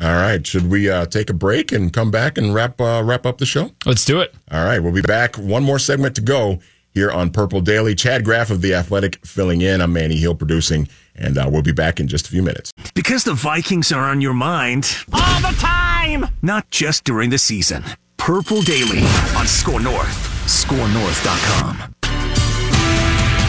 All 0.00 0.08
right, 0.14 0.44
should 0.44 0.70
we 0.70 0.90
uh, 0.90 1.06
take 1.06 1.30
a 1.30 1.34
break 1.34 1.70
and 1.70 1.92
come 1.92 2.10
back 2.10 2.36
and 2.38 2.54
wrap 2.54 2.80
uh, 2.80 3.02
wrap 3.04 3.26
up 3.26 3.38
the 3.38 3.46
show? 3.46 3.70
Let's 3.84 4.04
do 4.04 4.20
it. 4.20 4.34
All 4.50 4.64
right, 4.64 4.80
we'll 4.80 4.92
be 4.92 5.02
back. 5.02 5.36
One 5.36 5.62
more 5.62 5.78
segment 5.78 6.14
to 6.16 6.22
go 6.22 6.60
here 6.90 7.10
on 7.10 7.30
Purple 7.30 7.60
Daily. 7.60 7.94
Chad 7.94 8.24
Graff 8.24 8.50
of 8.50 8.62
the 8.62 8.74
Athletic 8.74 9.24
filling 9.24 9.60
in. 9.60 9.80
I'm 9.80 9.92
Manny 9.92 10.16
Hill 10.16 10.34
producing, 10.34 10.88
and 11.14 11.38
uh, 11.38 11.48
we'll 11.52 11.62
be 11.62 11.72
back 11.72 12.00
in 12.00 12.08
just 12.08 12.26
a 12.26 12.30
few 12.30 12.42
minutes. 12.42 12.72
Because 12.94 13.24
the 13.24 13.34
Vikings 13.34 13.92
are 13.92 14.04
on 14.08 14.20
your 14.20 14.34
mind 14.34 14.96
All 15.12 15.40
the 15.40 15.56
time! 15.58 16.26
not 16.40 16.68
just 16.70 17.04
during 17.04 17.30
the 17.30 17.38
season. 17.38 17.84
Purple 18.16 18.62
Daily 18.62 19.02
on 19.36 19.46
Score 19.46 19.80
North. 19.80 20.28
ScoreNorth.com. 20.46 21.94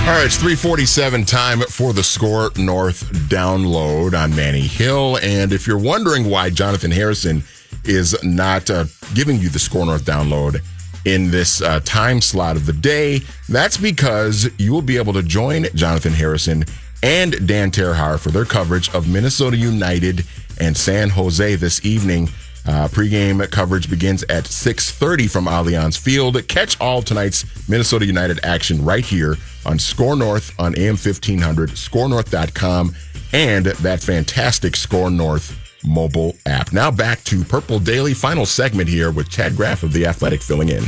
All 0.03 0.09
right, 0.09 0.25
it's 0.25 0.35
347 0.35 1.23
time 1.23 1.61
for 1.61 1.93
the 1.93 2.03
Score 2.03 2.51
North 2.57 3.09
download 3.29 4.13
on 4.21 4.35
Manny 4.35 4.59
Hill. 4.59 5.17
And 5.23 5.53
if 5.53 5.65
you're 5.65 5.77
wondering 5.77 6.29
why 6.29 6.49
Jonathan 6.49 6.91
Harrison 6.91 7.41
is 7.85 8.21
not 8.21 8.69
uh, 8.69 8.83
giving 9.13 9.39
you 9.39 9.47
the 9.47 9.59
Score 9.59 9.85
North 9.85 10.03
download 10.03 10.61
in 11.05 11.31
this 11.31 11.61
uh, 11.61 11.79
time 11.85 12.19
slot 12.19 12.57
of 12.57 12.65
the 12.65 12.73
day, 12.73 13.21
that's 13.47 13.77
because 13.77 14.49
you 14.59 14.73
will 14.73 14.81
be 14.81 14.97
able 14.97 15.13
to 15.13 15.23
join 15.23 15.67
Jonathan 15.73 16.11
Harrison 16.11 16.65
and 17.01 17.47
Dan 17.47 17.71
Terhar 17.71 18.19
for 18.19 18.29
their 18.29 18.45
coverage 18.45 18.93
of 18.93 19.07
Minnesota 19.07 19.55
United 19.55 20.25
and 20.59 20.75
San 20.75 21.11
Jose 21.11 21.55
this 21.55 21.85
evening. 21.85 22.27
Uh, 22.65 22.87
pregame 22.87 23.49
coverage 23.51 23.89
begins 23.89 24.23
at 24.23 24.45
6.30 24.45 25.29
from 25.29 25.45
Allianz 25.45 25.97
Field. 25.97 26.47
Catch 26.47 26.79
all 26.79 27.01
tonight's 27.01 27.45
Minnesota 27.67 28.05
United 28.05 28.39
action 28.43 28.83
right 28.83 29.03
here 29.03 29.35
on 29.65 29.77
Score 29.77 30.15
North 30.15 30.57
on 30.59 30.77
AM 30.77 30.95
1500, 30.95 31.71
scorenorth.com, 31.71 32.95
and 33.33 33.65
that 33.65 34.01
fantastic 34.01 34.75
Score 34.75 35.09
North 35.11 35.59
mobile 35.85 36.35
app. 36.45 36.71
Now 36.71 36.91
back 36.91 37.23
to 37.25 37.43
Purple 37.43 37.79
Daily, 37.79 38.13
final 38.13 38.45
segment 38.45 38.87
here 38.87 39.11
with 39.11 39.29
Chad 39.29 39.55
Graff 39.55 39.83
of 39.83 39.91
The 39.91 40.05
Athletic 40.05 40.41
filling 40.41 40.69
in. 40.69 40.83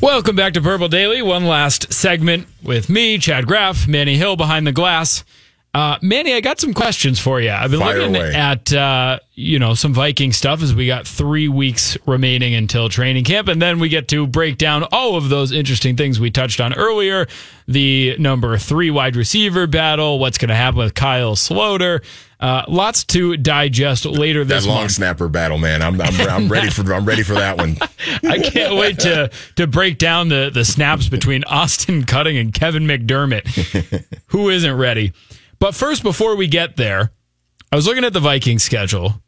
Welcome 0.00 0.36
back 0.36 0.52
to 0.54 0.60
Purple 0.60 0.88
Daily. 0.88 1.22
One 1.22 1.46
last 1.46 1.92
segment 1.92 2.46
with 2.62 2.90
me, 2.90 3.16
Chad 3.18 3.46
Graff, 3.46 3.88
Manny 3.88 4.16
Hill 4.16 4.36
behind 4.36 4.66
the 4.66 4.72
glass. 4.72 5.24
Uh, 5.74 5.98
Manny, 6.02 6.32
I 6.34 6.40
got 6.40 6.60
some 6.60 6.72
questions 6.72 7.18
for 7.18 7.40
you. 7.40 7.50
I've 7.50 7.70
been 7.72 7.80
Fire 7.80 7.98
looking 7.98 8.14
away. 8.14 8.32
at 8.32 8.72
uh, 8.72 9.18
you 9.34 9.58
know 9.58 9.74
some 9.74 9.92
Viking 9.92 10.32
stuff 10.32 10.62
as 10.62 10.72
we 10.72 10.86
got 10.86 11.04
three 11.04 11.48
weeks 11.48 11.98
remaining 12.06 12.54
until 12.54 12.88
training 12.88 13.24
camp, 13.24 13.48
and 13.48 13.60
then 13.60 13.80
we 13.80 13.88
get 13.88 14.06
to 14.08 14.24
break 14.28 14.56
down 14.56 14.84
all 14.92 15.16
of 15.16 15.28
those 15.30 15.50
interesting 15.50 15.96
things 15.96 16.20
we 16.20 16.30
touched 16.30 16.60
on 16.60 16.74
earlier. 16.74 17.26
The 17.66 18.16
number 18.18 18.56
three 18.56 18.90
wide 18.92 19.16
receiver 19.16 19.66
battle, 19.66 20.20
what's 20.20 20.38
going 20.38 20.50
to 20.50 20.54
happen 20.54 20.78
with 20.78 20.94
Kyle 20.94 21.34
Sloter. 21.34 22.04
Uh, 22.38 22.62
lots 22.68 23.04
to 23.04 23.36
digest 23.38 24.04
later 24.04 24.44
That 24.44 24.54
this 24.56 24.66
long 24.66 24.80
month. 24.82 24.90
snapper 24.92 25.28
battle, 25.28 25.56
man. 25.58 25.80
I'm, 25.82 25.98
I'm, 26.00 26.20
I'm 26.20 26.48
ready 26.52 26.68
for 26.70 26.92
I'm 26.94 27.04
ready 27.06 27.22
for 27.24 27.32
that 27.34 27.56
one. 27.56 27.76
I 28.22 28.38
can't 28.38 28.76
wait 28.76 29.00
to 29.00 29.30
to 29.56 29.66
break 29.66 29.98
down 29.98 30.28
the 30.28 30.50
the 30.54 30.64
snaps 30.64 31.08
between 31.08 31.42
Austin 31.44 32.04
Cutting 32.04 32.36
and 32.36 32.52
Kevin 32.54 32.84
McDermott. 32.86 34.04
Who 34.26 34.50
isn't 34.50 34.76
ready? 34.76 35.12
But 35.64 35.74
first, 35.74 36.02
before 36.02 36.36
we 36.36 36.46
get 36.46 36.76
there, 36.76 37.10
I 37.72 37.76
was 37.76 37.86
looking 37.86 38.04
at 38.04 38.12
the 38.12 38.20
Viking 38.20 38.58
schedule. 38.58 39.22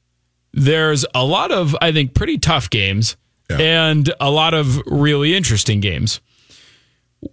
There's 0.52 1.06
a 1.14 1.24
lot 1.24 1.50
of, 1.50 1.74
I 1.80 1.92
think, 1.92 2.12
pretty 2.12 2.36
tough 2.36 2.68
games 2.68 3.16
Yeah. 3.48 3.56
and 3.56 4.12
a 4.20 4.30
lot 4.30 4.52
of 4.52 4.76
really 4.84 5.34
interesting 5.34 5.80
games. 5.80 6.20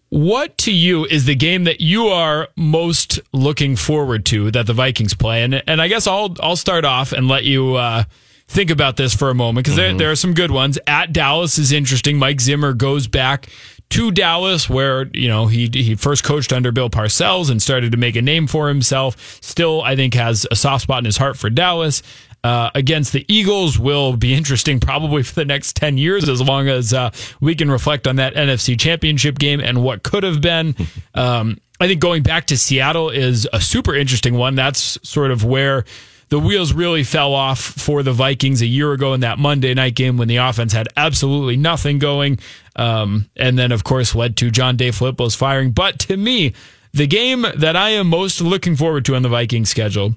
What 0.08 0.58
to 0.60 0.72
you 0.72 1.04
is 1.04 1.26
the 1.26 1.36
game 1.36 1.66
that 1.66 1.82
you 1.82 2.06
are 2.08 2.48
most 2.56 3.20
looking 3.34 3.76
forward 3.76 4.26
to 4.28 4.52
that 4.52 4.68
the 4.68 4.74
Vikings 4.74 5.16
play? 5.16 5.44
And 5.44 5.62
and 5.68 5.82
I 5.82 5.90
guess 5.90 6.08
I'll 6.08 6.34
I'll 6.40 6.56
start 6.56 6.86
off 6.86 7.12
and 7.12 7.28
let 7.28 7.44
you 7.44 7.76
uh, 7.76 8.06
think 8.48 8.70
about 8.70 8.96
this 8.96 9.14
for 9.14 9.30
a 9.30 9.36
moment 9.36 9.66
because 9.66 9.76
there, 9.76 9.94
there 9.94 10.12
are 10.12 10.16
some 10.16 10.34
good 10.34 10.50
ones. 10.50 10.80
At 10.88 11.12
Dallas 11.12 11.58
is 11.58 11.74
interesting. 11.74 12.18
Mike 12.18 12.40
Zimmer 12.40 12.72
goes 12.72 13.08
back 13.08 13.50
to 13.94 14.10
Dallas, 14.10 14.68
where 14.68 15.08
you 15.14 15.28
know 15.30 15.46
he 15.46 15.70
he 15.72 15.94
first 15.94 16.24
coached 16.24 16.52
under 16.52 16.72
Bill 16.72 16.90
Parcells 16.90 17.52
and 17.52 17.62
started 17.62 17.92
to 17.92 17.98
make 17.98 18.16
a 18.16 18.24
name 18.24 18.48
for 18.48 18.68
himself. 18.68 19.38
Still, 19.44 19.84
I 19.84 19.96
think 19.96 20.16
has 20.16 20.48
a 20.50 20.56
soft 20.56 20.82
spot 20.84 21.00
in 21.00 21.06
his 21.06 21.18
heart 21.18 21.38
for 21.38 21.52
Dallas. 21.52 22.02
Uh, 22.44 22.72
against 22.76 23.14
the 23.14 23.24
Eagles 23.30 23.78
will 23.80 24.18
be 24.18 24.34
interesting 24.34 24.80
probably 24.80 25.24
for 25.24 25.34
the 25.36 25.46
next 25.46 25.78
10 25.78 25.98
years 25.98 26.28
as 26.28 26.42
long 26.42 26.68
as 26.68 26.94
uh, 26.94 27.10
we 27.40 27.56
can 27.56 27.72
reflect 27.72 28.06
on 28.06 28.18
that 28.18 28.34
NFC 28.34 28.78
championship 28.78 29.40
game 29.40 29.62
and 29.62 29.82
what 29.82 30.04
could 30.04 30.24
have 30.24 30.42
been. 30.42 30.76
Um, 31.16 31.60
I 31.80 31.88
think 31.88 32.02
going 32.02 32.24
back 32.24 32.48
to 32.48 32.58
Seattle 32.58 33.12
is 33.12 33.48
a 33.54 33.62
super 33.62 33.94
interesting 33.94 34.34
one. 34.34 34.56
That's 34.56 34.98
sort 35.08 35.30
of 35.30 35.46
where 35.46 35.86
the 36.34 36.40
wheels 36.40 36.74
really 36.74 37.04
fell 37.04 37.36
off 37.36 37.60
for 37.60 38.02
the 38.02 38.12
Vikings 38.12 38.64
a 38.64 38.66
year 38.66 38.92
ago 38.92 39.14
in 39.14 39.20
that 39.20 39.38
Monday 39.38 39.72
night 39.76 39.94
game 39.94 40.18
when 40.18 40.28
the 40.28 40.38
offense 40.38 40.74
had 40.74 40.88
absolutely 40.98 41.56
nothing 41.58 42.00
going. 42.00 42.40
Um, 42.76 43.30
and 43.36 43.58
then, 43.58 43.72
of 43.72 43.84
course, 43.84 44.16
led 44.16 44.36
to 44.38 44.50
John 44.52 44.78
DeFilippo's 44.78 45.36
firing. 45.36 45.72
But 45.72 46.00
to 46.00 46.18
me, 46.18 46.54
the 46.94 47.08
game 47.08 47.46
that 47.56 47.76
I 47.76 47.90
am 47.92 48.08
most 48.08 48.42
looking 48.42 48.76
forward 48.76 49.06
to 49.06 49.16
on 49.16 49.22
the 49.22 49.30
Vikings 49.30 49.70
schedule 49.70 50.16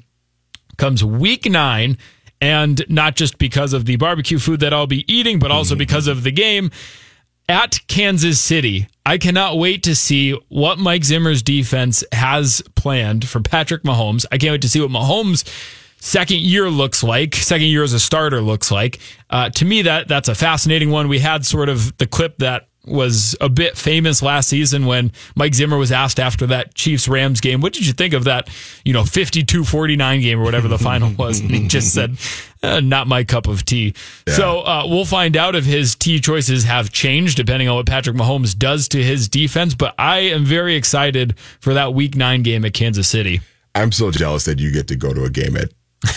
comes 0.76 1.04
week 1.04 1.46
nine. 1.46 1.98
And 2.40 2.84
not 2.90 3.16
just 3.16 3.38
because 3.38 3.72
of 3.72 3.86
the 3.86 3.96
barbecue 3.96 4.38
food 4.38 4.61
that 4.61 4.74
I'll 4.74 4.86
be 4.86 5.11
eating, 5.12 5.38
but 5.38 5.50
also 5.50 5.74
because 5.74 6.07
of 6.07 6.22
the 6.22 6.30
game. 6.30 6.70
at 7.48 7.80
Kansas 7.86 8.40
City. 8.40 8.88
I 9.04 9.18
cannot 9.18 9.59
wait 9.59 9.82
to 9.84 9.94
see 9.94 10.32
what 10.48 10.78
Mike 10.78 11.04
Zimmer's 11.04 11.42
defense 11.42 12.02
has 12.12 12.62
planned 12.74 13.28
for 13.28 13.40
Patrick 13.40 13.82
Mahomes. 13.82 14.26
I 14.32 14.38
can't 14.38 14.52
wait 14.52 14.62
to 14.62 14.68
see 14.68 14.80
what 14.80 14.90
Mahomes' 14.90 15.44
second 15.99 16.40
year 16.40 16.70
looks 16.70 17.03
like, 17.03 17.34
second 17.34 17.66
year 17.66 17.82
as 17.82 17.92
a 17.92 18.01
starter 18.01 18.40
looks 18.40 18.70
like. 18.70 18.99
Uh, 19.30 19.51
to 19.51 19.64
me, 19.64 19.82
that 19.82 20.09
that's 20.09 20.28
a 20.28 20.34
fascinating 20.34 20.90
one. 20.90 21.09
We 21.09 21.18
had 21.18 21.44
sort 21.44 21.68
of 21.68 21.97
the 21.99 22.07
clip 22.07 22.38
that 22.38 22.68
was 22.86 23.36
a 23.40 23.49
bit 23.49 23.76
famous 23.76 24.22
last 24.22 24.49
season 24.49 24.86
when 24.86 25.12
Mike 25.34 25.55
Zimmer 25.55 25.76
was 25.76 25.90
asked 25.92 26.20
after 26.20 26.47
that 26.47 26.74
Chiefs 26.74 27.09
Rams 27.09 27.40
game, 27.40 27.61
what 27.61 27.72
did 27.72 27.86
you 27.86 27.92
think 27.92 28.14
of 28.14 28.24
that, 28.24 28.49
you 28.84 28.92
know, 28.92 29.05
52 29.05 29.64
49 29.64 30.20
game 30.20 30.40
or 30.40 30.44
whatever 30.44 30.68
the 30.68 30.78
final 30.78 31.12
was? 31.18 31.40
And 31.40 31.51
he 31.51 31.66
just 31.66 31.92
said, 31.92 32.16
uh, 32.62 32.80
not 32.80 33.07
my 33.07 33.24
cup 33.24 33.49
of 33.49 33.64
tea. 33.64 33.94
Yeah. 34.26 34.34
So 34.34 34.61
uh, 34.61 34.84
we'll 34.86 35.05
find 35.05 35.36
out 35.36 35.55
if 35.55 35.64
his 35.64 35.94
tea 35.94 36.20
choices 36.20 36.64
have 36.64 36.90
changed 36.90 37.36
depending 37.36 37.68
on 37.68 37.76
what 37.76 37.86
Patrick 37.86 38.16
Mahomes 38.16 38.57
does 38.57 38.88
to 38.88 39.03
his 39.03 39.28
defense. 39.28 39.74
But 39.74 39.94
I 39.99 40.18
am 40.18 40.44
very 40.44 40.76
excited 40.76 41.38
for 41.61 41.74
that 41.74 41.92
week 41.92 42.14
nine 42.14 42.42
game 42.42 42.64
at 42.64 42.74
Kansas 42.74 43.09
City. 43.09 43.40
I'm 43.74 43.92
so 43.92 44.11
jealous 44.11 44.44
that 44.44 44.59
you 44.59 44.70
get 44.70 44.88
to 44.88 44.97
go 44.97 45.12
to 45.12 45.24
a 45.24 45.30
game 45.30 45.57
at 45.57 45.70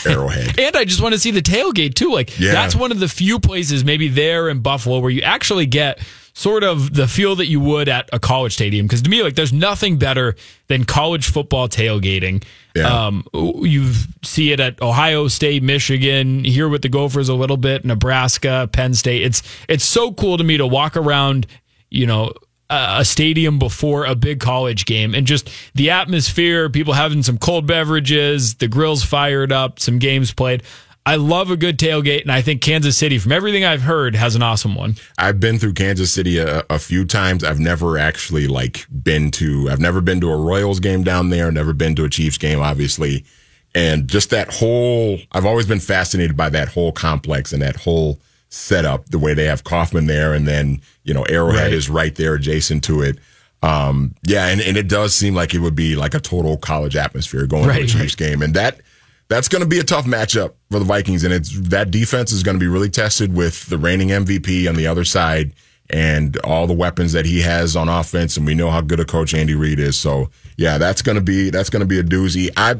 Arrowhead. 0.05 0.59
and 0.59 0.75
I 0.75 0.85
just 0.85 1.01
want 1.01 1.13
to 1.13 1.19
see 1.19 1.31
the 1.31 1.41
tailgate 1.41 1.95
too. 1.95 2.11
Like 2.11 2.39
yeah. 2.39 2.51
that's 2.51 2.75
one 2.75 2.91
of 2.91 2.99
the 2.99 3.07
few 3.07 3.39
places 3.39 3.83
maybe 3.83 4.07
there 4.07 4.49
in 4.49 4.59
Buffalo 4.61 4.99
where 4.99 5.11
you 5.11 5.21
actually 5.21 5.65
get 5.65 5.99
sort 6.39 6.63
of 6.63 6.93
the 6.93 7.05
feel 7.05 7.35
that 7.35 7.47
you 7.47 7.59
would 7.59 7.89
at 7.89 8.09
a 8.13 8.19
college 8.19 8.53
stadium. 8.53 8.85
Because 8.85 9.01
to 9.01 9.09
me, 9.09 9.21
like, 9.23 9.35
there's 9.35 9.51
nothing 9.51 9.97
better 9.97 10.35
than 10.67 10.85
college 10.85 11.29
football 11.29 11.67
tailgating. 11.67 12.43
Yeah. 12.73 13.07
Um, 13.07 13.25
you 13.33 13.91
see 14.23 14.53
it 14.53 14.61
at 14.61 14.81
Ohio 14.81 15.27
State, 15.27 15.63
Michigan, 15.63 16.45
here 16.45 16.69
with 16.69 16.81
the 16.81 16.87
Gophers 16.87 17.27
a 17.27 17.33
little 17.33 17.57
bit, 17.57 17.83
Nebraska, 17.83 18.69
Penn 18.71 18.93
State. 18.93 19.23
It's 19.23 19.43
it's 19.67 19.83
so 19.83 20.13
cool 20.13 20.37
to 20.37 20.43
me 20.45 20.55
to 20.55 20.65
walk 20.65 20.95
around, 20.95 21.45
you 21.89 22.05
know, 22.05 22.31
a 22.69 23.03
stadium 23.03 23.57
before 23.57 24.05
a 24.05 24.15
big 24.15 24.39
college 24.39 24.85
game 24.85 25.15
and 25.15 25.25
just 25.25 25.49
the 25.73 25.89
atmosphere, 25.89 26.69
people 26.69 26.93
having 26.93 27.23
some 27.23 27.37
cold 27.37 27.65
beverages, 27.65 28.55
the 28.55 28.67
grills 28.67 29.03
fired 29.03 29.51
up, 29.51 29.79
some 29.79 29.97
games 29.97 30.31
played. 30.31 30.63
I 31.05 31.15
love 31.15 31.49
a 31.49 31.57
good 31.57 31.79
tailgate, 31.79 32.21
and 32.21 32.31
I 32.31 32.43
think 32.43 32.61
Kansas 32.61 32.95
City, 32.95 33.17
from 33.17 33.31
everything 33.31 33.65
I've 33.65 33.81
heard, 33.81 34.15
has 34.15 34.35
an 34.35 34.43
awesome 34.43 34.75
one. 34.75 34.95
I've 35.17 35.39
been 35.39 35.57
through 35.57 35.73
Kansas 35.73 36.13
City 36.13 36.37
a, 36.37 36.63
a, 36.69 36.77
few 36.77 37.03
times. 37.03 37.43
I've 37.43 37.59
never 37.59 37.97
actually 37.97 38.47
like 38.47 38.85
been 38.91 39.31
to. 39.31 39.69
I've 39.71 39.79
never 39.79 40.01
been 40.01 40.21
to 40.21 40.29
a 40.29 40.37
Royals 40.37 40.79
game 40.79 41.03
down 41.03 41.29
there. 41.29 41.51
Never 41.51 41.73
been 41.73 41.95
to 41.95 42.03
a 42.03 42.09
Chiefs 42.09 42.37
game, 42.37 42.59
obviously, 42.59 43.25
and 43.73 44.07
just 44.07 44.29
that 44.29 44.53
whole. 44.53 45.17
I've 45.31 45.47
always 45.47 45.65
been 45.65 45.79
fascinated 45.79 46.37
by 46.37 46.49
that 46.49 46.67
whole 46.67 46.91
complex 46.91 47.53
and 47.53 47.61
that 47.63 47.77
whole 47.77 48.19
setup. 48.49 49.05
The 49.05 49.19
way 49.19 49.33
they 49.33 49.45
have 49.45 49.63
Kauffman 49.63 50.07
there, 50.07 50.33
and 50.33 50.47
then 50.47 50.81
you 51.03 51.13
know 51.13 51.23
Arrowhead 51.23 51.63
right. 51.63 51.73
is 51.73 51.89
right 51.89 52.15
there 52.15 52.35
adjacent 52.35 52.83
to 52.85 53.01
it. 53.01 53.17
Um, 53.61 54.15
yeah, 54.23 54.47
and, 54.47 54.61
and 54.61 54.77
it 54.77 54.87
does 54.87 55.13
seem 55.13 55.35
like 55.35 55.53
it 55.53 55.59
would 55.59 55.75
be 55.75 55.95
like 55.95 56.13
a 56.13 56.19
total 56.19 56.57
college 56.57 56.95
atmosphere 56.95 57.45
going 57.45 57.67
right, 57.67 57.79
to 57.79 57.83
a 57.83 57.87
Chiefs 57.87 58.19
right. 58.19 58.29
game, 58.29 58.41
and 58.41 58.53
that 58.53 58.81
that's 59.27 59.47
going 59.47 59.61
to 59.61 59.67
be 59.67 59.79
a 59.79 59.83
tough 59.83 60.05
matchup 60.05 60.53
for 60.71 60.79
the 60.79 60.85
Vikings, 60.85 61.23
and 61.23 61.33
it's 61.33 61.57
that 61.69 61.91
defense 61.91 62.31
is 62.31 62.43
going 62.43 62.55
to 62.55 62.59
be 62.59 62.67
really 62.67 62.89
tested 62.89 63.35
with 63.35 63.65
the 63.67 63.77
reigning 63.77 64.09
MVP 64.09 64.67
on 64.67 64.75
the 64.75 64.87
other 64.87 65.05
side 65.05 65.53
and 65.91 66.37
all 66.43 66.67
the 66.67 66.73
weapons 66.73 67.13
that 67.13 67.25
he 67.25 67.41
has 67.41 67.75
on 67.75 67.89
offense, 67.89 68.37
and 68.37 68.45
we 68.45 68.53
know 68.53 68.69
how 68.69 68.81
good 68.81 68.99
a 68.99 69.05
coach 69.05 69.33
Andy 69.33 69.55
Reid 69.55 69.79
is. 69.79 69.97
So 69.97 70.29
yeah, 70.57 70.77
that's 70.77 71.01
going 71.01 71.15
to 71.15 71.21
be 71.21 71.49
that's 71.49 71.69
going 71.69 71.81
to 71.81 71.85
be 71.85 71.99
a 71.99 72.03
doozy. 72.03 72.49
I 72.55 72.79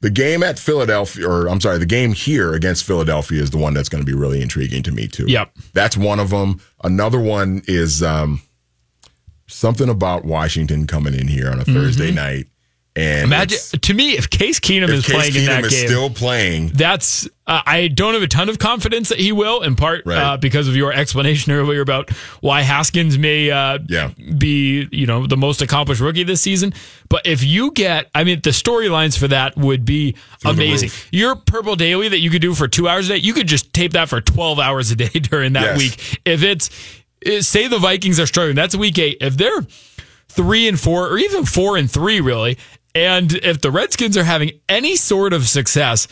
the 0.00 0.10
game 0.10 0.42
at 0.42 0.58
Philadelphia, 0.58 1.28
or 1.28 1.48
I'm 1.48 1.60
sorry, 1.60 1.78
the 1.78 1.86
game 1.86 2.12
here 2.12 2.54
against 2.54 2.84
Philadelphia 2.84 3.42
is 3.42 3.50
the 3.50 3.58
one 3.58 3.74
that's 3.74 3.88
going 3.88 4.02
to 4.02 4.06
be 4.06 4.16
really 4.16 4.40
intriguing 4.40 4.82
to 4.84 4.92
me 4.92 5.08
too. 5.08 5.26
Yep, 5.26 5.52
that's 5.72 5.96
one 5.96 6.20
of 6.20 6.30
them. 6.30 6.60
Another 6.84 7.20
one 7.20 7.62
is 7.66 8.02
um, 8.02 8.40
something 9.46 9.88
about 9.88 10.24
Washington 10.24 10.86
coming 10.86 11.14
in 11.14 11.26
here 11.28 11.50
on 11.50 11.60
a 11.60 11.64
mm-hmm. 11.64 11.74
Thursday 11.74 12.12
night 12.12 12.46
and 12.98 13.24
imagine 13.24 13.58
to 13.80 13.94
me 13.94 14.16
if 14.16 14.28
Case 14.28 14.58
Keenum 14.58 14.88
is 14.88 15.06
Case 15.06 15.14
playing 15.14 15.32
Keenum 15.32 15.38
in 15.40 15.46
that 15.46 15.64
is 15.64 15.72
game, 15.72 15.86
still 15.86 16.10
playing. 16.10 16.68
That's 16.68 17.26
uh, 17.46 17.62
I 17.64 17.88
don't 17.88 18.14
have 18.14 18.22
a 18.22 18.28
ton 18.28 18.48
of 18.48 18.58
confidence 18.58 19.08
that 19.10 19.18
he 19.18 19.32
will, 19.32 19.62
in 19.62 19.76
part 19.76 20.04
right. 20.04 20.18
uh, 20.18 20.36
because 20.36 20.68
of 20.68 20.76
your 20.76 20.92
explanation 20.92 21.52
earlier 21.52 21.80
about 21.80 22.10
why 22.40 22.62
Haskins 22.62 23.16
may 23.16 23.50
uh, 23.50 23.78
yeah. 23.88 24.10
be 24.36 24.88
you 24.90 25.06
know 25.06 25.26
the 25.26 25.36
most 25.36 25.62
accomplished 25.62 26.00
rookie 26.00 26.24
this 26.24 26.40
season. 26.40 26.74
But 27.08 27.26
if 27.26 27.44
you 27.44 27.70
get, 27.70 28.10
I 28.14 28.24
mean, 28.24 28.40
the 28.42 28.50
storylines 28.50 29.16
for 29.16 29.28
that 29.28 29.56
would 29.56 29.84
be 29.84 30.16
Through 30.40 30.50
amazing. 30.50 30.90
Your 31.12 31.36
purple 31.36 31.76
daily 31.76 32.08
that 32.08 32.18
you 32.18 32.30
could 32.30 32.42
do 32.42 32.54
for 32.54 32.66
two 32.66 32.88
hours 32.88 33.08
a 33.08 33.14
day, 33.14 33.18
you 33.18 33.32
could 33.32 33.46
just 33.46 33.72
tape 33.72 33.92
that 33.92 34.08
for 34.08 34.20
twelve 34.20 34.58
hours 34.58 34.90
a 34.90 34.96
day 34.96 35.08
during 35.08 35.52
that 35.52 35.76
yes. 35.76 35.78
week. 35.78 36.20
If 36.24 36.42
it's 36.42 36.70
say 37.46 37.68
the 37.68 37.78
Vikings 37.78 38.18
are 38.18 38.26
struggling, 38.26 38.56
that's 38.56 38.74
week 38.74 38.98
eight. 38.98 39.18
If 39.20 39.36
they're 39.36 39.62
three 40.28 40.68
and 40.68 40.78
four, 40.78 41.08
or 41.08 41.18
even 41.18 41.44
four 41.44 41.76
and 41.76 41.90
three, 41.90 42.20
really, 42.20 42.58
and 42.94 43.34
if 43.34 43.60
the 43.60 43.70
Redskins 43.70 44.16
are 44.16 44.24
having 44.24 44.52
any 44.68 44.96
sort 44.96 45.32
of 45.32 45.46
success, 45.46 46.08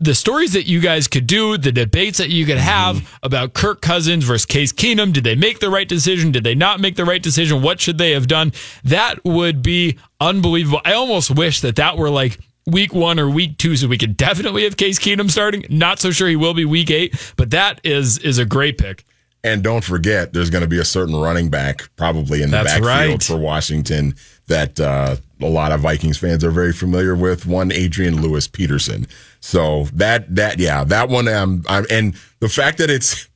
the 0.00 0.14
stories 0.14 0.52
that 0.52 0.66
you 0.66 0.80
guys 0.80 1.08
could 1.08 1.26
do, 1.26 1.56
the 1.56 1.72
debates 1.72 2.18
that 2.18 2.28
you 2.28 2.44
could 2.44 2.58
have 2.58 2.96
mm-hmm. 2.96 3.16
about 3.22 3.54
Kirk 3.54 3.80
Cousins 3.80 4.24
versus 4.24 4.44
Case 4.44 4.72
Keenum, 4.72 5.12
did 5.12 5.24
they 5.24 5.36
make 5.36 5.60
the 5.60 5.70
right 5.70 5.88
decision? 5.88 6.32
Did 6.32 6.44
they 6.44 6.54
not 6.54 6.80
make 6.80 6.96
the 6.96 7.04
right 7.04 7.22
decision? 7.22 7.62
What 7.62 7.80
should 7.80 7.98
they 7.98 8.12
have 8.12 8.26
done? 8.26 8.52
That 8.84 9.24
would 9.24 9.62
be 9.62 9.98
unbelievable. 10.20 10.80
I 10.84 10.92
almost 10.94 11.30
wish 11.30 11.60
that 11.60 11.76
that 11.76 11.96
were 11.96 12.10
like 12.10 12.38
week 12.66 12.92
one 12.92 13.18
or 13.18 13.30
week 13.30 13.58
two, 13.58 13.76
so 13.76 13.88
we 13.88 13.98
could 13.98 14.16
definitely 14.16 14.64
have 14.64 14.76
Case 14.76 14.98
Keenum 14.98 15.30
starting. 15.30 15.64
Not 15.70 15.98
so 15.98 16.10
sure 16.10 16.28
he 16.28 16.36
will 16.36 16.54
be 16.54 16.64
week 16.64 16.90
eight, 16.90 17.34
but 17.36 17.50
that 17.50 17.80
is 17.84 18.18
is 18.18 18.38
a 18.38 18.44
great 18.44 18.76
pick. 18.76 19.04
And 19.44 19.62
don't 19.64 19.82
forget, 19.82 20.32
there's 20.32 20.50
going 20.50 20.62
to 20.62 20.68
be 20.68 20.78
a 20.78 20.84
certain 20.84 21.16
running 21.16 21.50
back 21.50 21.90
probably 21.96 22.42
in 22.42 22.50
the 22.50 22.58
That's 22.58 22.74
backfield 22.74 22.86
right. 22.86 23.22
for 23.22 23.36
Washington 23.36 24.14
that 24.52 24.78
uh, 24.78 25.16
a 25.40 25.46
lot 25.46 25.72
of 25.72 25.80
Vikings 25.80 26.18
fans 26.18 26.44
are 26.44 26.50
very 26.50 26.72
familiar 26.72 27.14
with. 27.14 27.46
One 27.46 27.72
Adrian 27.72 28.20
Lewis 28.20 28.46
Peterson. 28.46 29.06
So 29.40 29.84
that 29.94 30.34
that 30.36 30.58
yeah, 30.58 30.84
that 30.84 31.08
one. 31.08 31.26
Um, 31.28 31.64
I'm, 31.68 31.86
and 31.90 32.14
the 32.40 32.48
fact 32.48 32.78
that 32.78 32.90
it's 32.90 33.28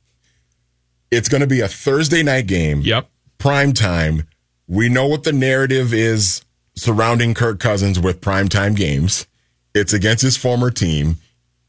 it's 1.11 1.27
going 1.27 1.41
to 1.41 1.47
be 1.47 1.61
a 1.61 1.67
Thursday 1.67 2.23
night 2.23 2.47
game. 2.47 2.81
Yep, 2.81 3.09
prime 3.39 3.73
time. 3.73 4.27
We 4.67 4.89
know 4.89 5.07
what 5.07 5.23
the 5.23 5.33
narrative 5.33 5.93
is 5.93 6.43
surrounding 6.75 7.33
Kirk 7.33 7.59
Cousins 7.59 7.99
with 7.99 8.21
primetime 8.21 8.75
games. 8.75 9.25
It's 9.73 9.93
against 9.93 10.21
his 10.21 10.37
former 10.37 10.69
team. 10.69 11.17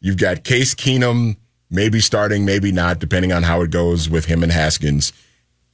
You've 0.01 0.19
got 0.19 0.45
Case 0.45 0.75
Keenum 0.75 1.37
maybe 1.71 2.01
starting, 2.01 2.45
maybe 2.45 2.73
not, 2.73 2.99
depending 2.99 3.33
on 3.33 3.43
how 3.45 3.63
it 3.63 3.71
goes 3.71 4.09
with 4.09 4.27
him 4.27 4.43
and 4.43 4.53
Haskins. 4.53 5.13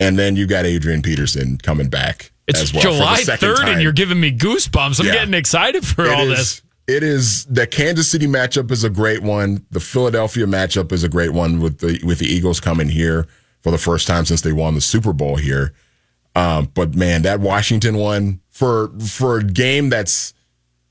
And 0.01 0.18
then 0.18 0.37
you've 0.37 0.49
got 0.49 0.64
Adrian 0.66 1.03
Peterson 1.03 1.59
coming 1.59 1.89
back. 1.89 2.33
It's 2.47 2.72
well 2.72 2.82
July 2.82 3.22
3rd, 3.22 3.72
and 3.72 3.82
you're 3.82 3.92
giving 3.92 4.20
me 4.20 4.36
goosebumps. 4.36 5.01
I'm 5.01 5.07
yeah. 5.07 5.12
getting 5.14 5.34
excited 5.34 5.86
for 5.86 6.05
it 6.05 6.12
all 6.12 6.30
is, 6.30 6.38
this. 6.38 6.62
It 6.86 7.03
is 7.03 7.47
the 7.47 7.66
Kansas 7.66 8.11
City 8.11 8.26
matchup 8.26 8.70
is 8.70 8.84
a 8.84 8.90
great 8.90 9.22
one. 9.22 9.64
The 9.70 9.80
Philadelphia 9.80 10.45
matchup 10.47 10.92
is 10.92 11.03
a 11.03 11.09
great 11.09 11.30
one 11.30 11.61
with 11.61 11.78
the 11.78 12.01
with 12.05 12.18
the 12.18 12.26
Eagles 12.26 12.61
coming 12.61 12.88
here 12.88 13.26
for 13.61 13.70
the 13.70 13.78
first 13.78 14.07
time 14.07 14.26
since 14.26 14.42
they 14.42 14.53
won 14.53 14.74
the 14.74 14.82
Super 14.82 15.14
Bowl 15.14 15.36
here. 15.36 15.72
Um, 16.36 16.70
but 16.74 16.95
man, 16.95 17.22
that 17.22 17.40
Washington 17.40 17.97
one 17.97 18.40
for 18.51 18.88
for 18.99 19.38
a 19.38 19.45
game 19.45 19.88
that's 19.88 20.34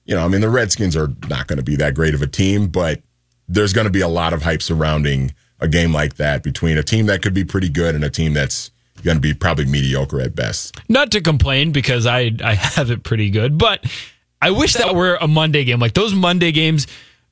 you 0.06 0.16
know, 0.16 0.26
I 0.26 0.28
mean, 0.28 0.42
the 0.42 0.50
Redskins 0.50 0.98
are 0.98 1.10
not 1.30 1.48
going 1.48 1.58
to 1.58 1.64
be 1.64 1.76
that 1.78 1.96
great 1.96 2.14
of 2.14 2.22
a 2.22 2.28
team, 2.28 2.68
but 2.68 3.02
there's 3.48 3.74
going 3.74 3.86
to 3.86 3.92
be 3.92 4.02
a 4.02 4.08
lot 4.08 4.34
of 4.34 4.42
hype 4.42 4.62
surrounding 4.62 5.34
a 5.60 5.68
game 5.68 5.94
like 5.94 6.16
that 6.16 6.44
between 6.44 6.78
a 6.78 6.84
team 6.84 7.06
that 7.06 7.22
could 7.22 7.34
be 7.34 7.46
pretty 7.46 7.70
good 7.70 7.96
and 7.96 8.04
a 8.04 8.10
team 8.10 8.34
that's 8.34 8.72
going 9.04 9.18
to 9.18 9.22
be 9.22 9.34
probably 9.34 9.66
mediocre 9.66 10.22
at 10.22 10.36
best. 10.36 10.80
Not 10.90 11.12
to 11.12 11.22
complain 11.22 11.72
because 11.72 12.06
I 12.06 12.32
I 12.44 12.56
have 12.56 12.92
it 12.92 13.04
pretty 13.04 13.30
good, 13.30 13.58
but 13.58 13.86
I 14.42 14.52
wish 14.52 14.74
that 14.74 14.96
were 14.96 15.18
a 15.22 15.28
Monday 15.28 15.64
game. 15.64 15.80
Like 15.80 15.94
those 15.94 16.14
Monday 16.14 16.52
games, 16.52 16.88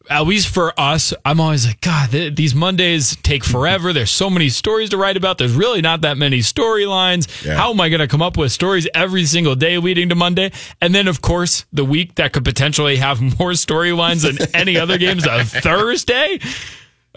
at 0.09 0.25
least 0.25 0.47
for 0.47 0.73
us, 0.79 1.13
I'm 1.25 1.39
always 1.39 1.67
like, 1.67 1.81
God, 1.81 2.11
th- 2.11 2.35
these 2.35 2.55
Mondays 2.55 3.15
take 3.17 3.43
forever. 3.43 3.91
There's 3.93 4.11
so 4.11 4.29
many 4.29 4.49
stories 4.49 4.89
to 4.91 4.97
write 4.97 5.17
about. 5.17 5.37
There's 5.37 5.53
really 5.53 5.81
not 5.81 6.01
that 6.01 6.17
many 6.17 6.39
storylines. 6.39 7.45
Yeah. 7.45 7.55
How 7.55 7.71
am 7.71 7.81
I 7.81 7.89
going 7.89 7.99
to 7.99 8.07
come 8.07 8.21
up 8.21 8.37
with 8.37 8.51
stories 8.51 8.87
every 8.93 9.25
single 9.25 9.55
day 9.55 9.77
leading 9.77 10.09
to 10.09 10.15
Monday? 10.15 10.51
And 10.79 10.95
then, 10.95 11.07
of 11.07 11.21
course, 11.21 11.65
the 11.73 11.85
week 11.85 12.15
that 12.15 12.33
could 12.33 12.45
potentially 12.45 12.95
have 12.97 13.21
more 13.39 13.51
storylines 13.51 14.23
than 14.23 14.47
any 14.55 14.77
other 14.77 14.97
games, 14.97 15.25
a 15.25 15.43
Thursday. 15.45 16.39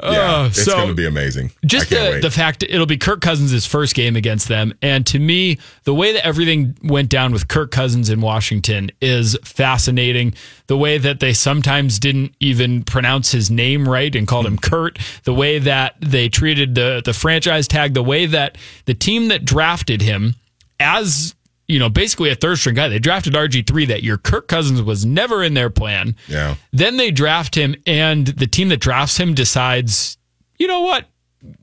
Yeah, 0.03 0.09
uh, 0.11 0.47
it's 0.47 0.65
so 0.65 0.73
going 0.73 0.89
to 0.89 0.95
be 0.95 1.07
amazing. 1.07 1.53
Just 1.65 1.91
the, 1.91 2.19
the 2.21 2.31
fact 2.31 2.65
it'll 2.65 2.85
be 2.85 2.97
Kirk 2.97 3.21
Cousins' 3.21 3.65
first 3.65 3.95
game 3.95 4.17
against 4.17 4.49
them. 4.49 4.75
And 4.83 5.07
to 5.07 5.21
me, 5.21 5.59
the 5.85 5.95
way 5.95 6.13
that 6.13 6.27
everything 6.27 6.77
went 6.83 7.11
down 7.11 7.33
with 7.33 7.47
Kirk 7.47 7.71
Cousins 7.71 8.11
in 8.11 8.21
Washington 8.21 8.91
is 9.01 9.39
fascinating. 9.45 10.35
The 10.67 10.77
way 10.77 10.99
that 10.99 11.21
they 11.21 11.33
sometimes 11.33 12.01
didn't 12.01 12.35
even 12.41 12.83
pronounce 12.83 13.31
his 13.31 13.53
name 13.53 13.89
right 13.89 14.15
and 14.17 14.27
called 14.27 14.47
him 14.47 14.59
Kurt. 14.59 14.99
The 15.23 15.35
way 15.35 15.61
that 15.61 15.95
they 16.01 16.29
treated 16.29 16.75
the, 16.75 17.01
the 17.05 17.13
franchise 17.13 17.69
tag. 17.69 17.95
The 17.95 18.03
way 18.03 18.27
that 18.27 18.59
the 18.87 18.95
team 18.95 19.29
that 19.29 19.45
drafted 19.45 20.03
him 20.03 20.35
as 20.81 21.37
you 21.67 21.79
know, 21.79 21.89
basically 21.89 22.31
a 22.31 22.35
third 22.35 22.59
string 22.59 22.75
guy. 22.75 22.89
They 22.89 22.99
drafted 22.99 23.35
RG3 23.35 23.89
that 23.89 24.03
year. 24.03 24.19
Kirk 24.19 24.49
Cousins 24.49 24.83
was 24.83 25.05
never 25.05 25.43
in 25.43 25.55
their 25.55 25.71
plan. 25.71 26.17
Yeah. 26.29 26.57
Then 26.73 26.97
they 26.97 27.11
draft 27.11 27.55
him, 27.55 27.75
and 27.87 28.27
the 28.27 28.47
team 28.47 28.69
that 28.69 28.81
drafts 28.81 29.19
him 29.19 29.35
decides, 29.35 30.19
you 30.59 30.67
know 30.67 30.81
what? 30.81 31.07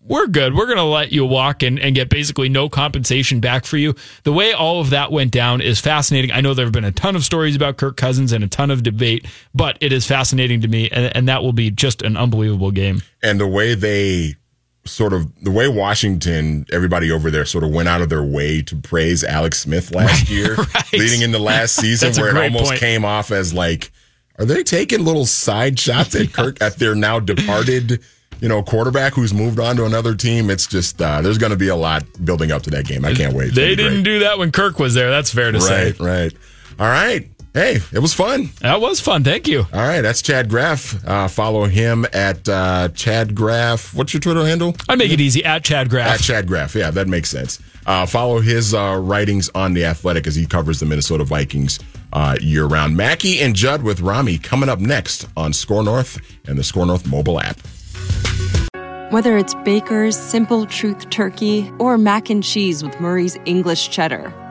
we're 0.03 0.27
good. 0.27 0.55
We're 0.55 0.65
going 0.65 0.77
to 0.77 0.83
let 0.83 1.11
you 1.11 1.25
walk 1.25 1.63
and, 1.63 1.79
and 1.79 1.95
get 1.95 2.09
basically 2.09 2.49
no 2.49 2.69
compensation 2.69 3.39
back 3.39 3.65
for 3.65 3.77
you. 3.77 3.95
The 4.23 4.33
way 4.33 4.53
all 4.53 4.81
of 4.81 4.89
that 4.91 5.11
went 5.11 5.31
down 5.31 5.61
is 5.61 5.79
fascinating. 5.79 6.31
I 6.31 6.41
know 6.41 6.53
there 6.53 6.65
have 6.65 6.73
been 6.73 6.85
a 6.85 6.91
ton 6.91 7.15
of 7.15 7.23
stories 7.23 7.55
about 7.55 7.77
Kirk 7.77 7.97
Cousins 7.97 8.31
and 8.31 8.43
a 8.43 8.47
ton 8.47 8.71
of 8.71 8.83
debate, 8.83 9.25
but 9.53 9.77
it 9.81 9.93
is 9.93 10.05
fascinating 10.05 10.61
to 10.61 10.67
me, 10.67 10.89
and, 10.89 11.15
and 11.15 11.27
that 11.27 11.43
will 11.43 11.53
be 11.53 11.71
just 11.71 12.01
an 12.01 12.17
unbelievable 12.17 12.71
game. 12.71 13.01
And 13.23 13.39
the 13.39 13.47
way 13.47 13.73
they 13.73 14.35
sort 14.85 15.13
of 15.13 15.31
the 15.43 15.51
way 15.51 15.67
Washington, 15.67 16.65
everybody 16.71 17.11
over 17.11 17.29
there 17.29 17.45
sort 17.45 17.63
of 17.63 17.71
went 17.71 17.87
out 17.87 18.01
of 18.01 18.09
their 18.09 18.23
way 18.23 18.61
to 18.63 18.75
praise 18.75 19.23
Alex 19.23 19.59
Smith 19.59 19.93
last 19.93 20.21
right, 20.21 20.29
year, 20.29 20.55
right. 20.55 20.93
leading 20.93 21.21
into 21.21 21.39
last 21.39 21.75
season, 21.79 22.13
where 22.21 22.35
it 22.35 22.43
almost 22.43 22.71
point. 22.71 22.79
came 22.79 23.05
off 23.05 23.31
as 23.31 23.53
like, 23.53 23.91
are 24.39 24.45
they 24.45 24.63
taking 24.63 25.05
little 25.05 25.25
side 25.25 25.79
shots 25.79 26.15
at 26.15 26.33
Kirk 26.33 26.61
at 26.61 26.77
their 26.77 26.95
now 26.95 27.19
departed? 27.19 28.01
You 28.39 28.49
know, 28.49 28.63
quarterback 28.63 29.13
who's 29.13 29.35
moved 29.35 29.59
on 29.59 29.75
to 29.75 29.85
another 29.85 30.15
team. 30.15 30.49
It's 30.49 30.65
just 30.65 30.99
uh, 30.99 31.21
there's 31.21 31.37
going 31.37 31.51
to 31.51 31.57
be 31.57 31.67
a 31.67 31.75
lot 31.75 32.03
building 32.25 32.51
up 32.51 32.63
to 32.63 32.71
that 32.71 32.85
game. 32.85 33.05
I 33.05 33.13
can't 33.13 33.35
wait. 33.35 33.53
They 33.53 33.75
didn't 33.75 34.01
do 34.01 34.19
that 34.19 34.39
when 34.39 34.51
Kirk 34.51 34.79
was 34.79 34.95
there. 34.95 35.11
That's 35.11 35.31
fair 35.31 35.51
to 35.51 35.59
right, 35.59 35.67
say. 35.67 35.91
Right, 35.91 35.99
right. 35.99 36.33
All 36.79 36.87
right. 36.87 37.29
Hey, 37.53 37.79
it 37.91 37.99
was 37.99 38.13
fun. 38.13 38.49
That 38.61 38.79
was 38.79 39.01
fun. 39.01 39.25
Thank 39.25 39.45
you. 39.45 39.65
All 39.73 39.81
right, 39.81 39.99
that's 39.99 40.21
Chad 40.21 40.47
Graff. 40.47 41.05
Uh, 41.05 41.27
follow 41.27 41.65
him 41.65 42.05
at 42.13 42.47
uh, 42.47 42.87
Chad 42.89 43.35
Graff. 43.35 43.93
What's 43.93 44.13
your 44.13 44.21
Twitter 44.21 44.45
handle? 44.45 44.73
I 44.87 44.95
make 44.95 45.11
it 45.11 45.19
easy 45.19 45.43
at 45.43 45.61
Chad 45.65 45.89
Graff. 45.89 46.07
At 46.07 46.19
Chad 46.21 46.47
Graff. 46.47 46.75
Yeah, 46.75 46.91
that 46.91 47.09
makes 47.09 47.29
sense. 47.29 47.61
Uh, 47.85 48.05
follow 48.05 48.39
his 48.39 48.73
uh, 48.73 48.97
writings 49.01 49.49
on 49.53 49.73
the 49.73 49.83
Athletic 49.83 50.27
as 50.27 50.35
he 50.35 50.45
covers 50.45 50.79
the 50.79 50.85
Minnesota 50.85 51.25
Vikings 51.25 51.77
uh, 52.13 52.37
year 52.39 52.65
round. 52.67 52.95
Mackey 52.95 53.41
and 53.41 53.53
Judd 53.53 53.83
with 53.83 53.99
Rami 53.99 54.37
coming 54.37 54.69
up 54.69 54.79
next 54.79 55.27
on 55.35 55.51
Score 55.51 55.83
North 55.83 56.19
and 56.47 56.57
the 56.57 56.63
Score 56.63 56.85
North 56.85 57.05
mobile 57.05 57.41
app. 57.41 57.57
Whether 59.11 59.37
it's 59.37 59.55
Baker's 59.65 60.15
Simple 60.17 60.65
Truth 60.67 61.09
Turkey 61.09 61.69
or 61.79 61.97
mac 61.97 62.29
and 62.29 62.41
cheese 62.41 62.81
with 62.81 62.97
Murray's 63.01 63.37
English 63.43 63.89
Cheddar 63.89 64.33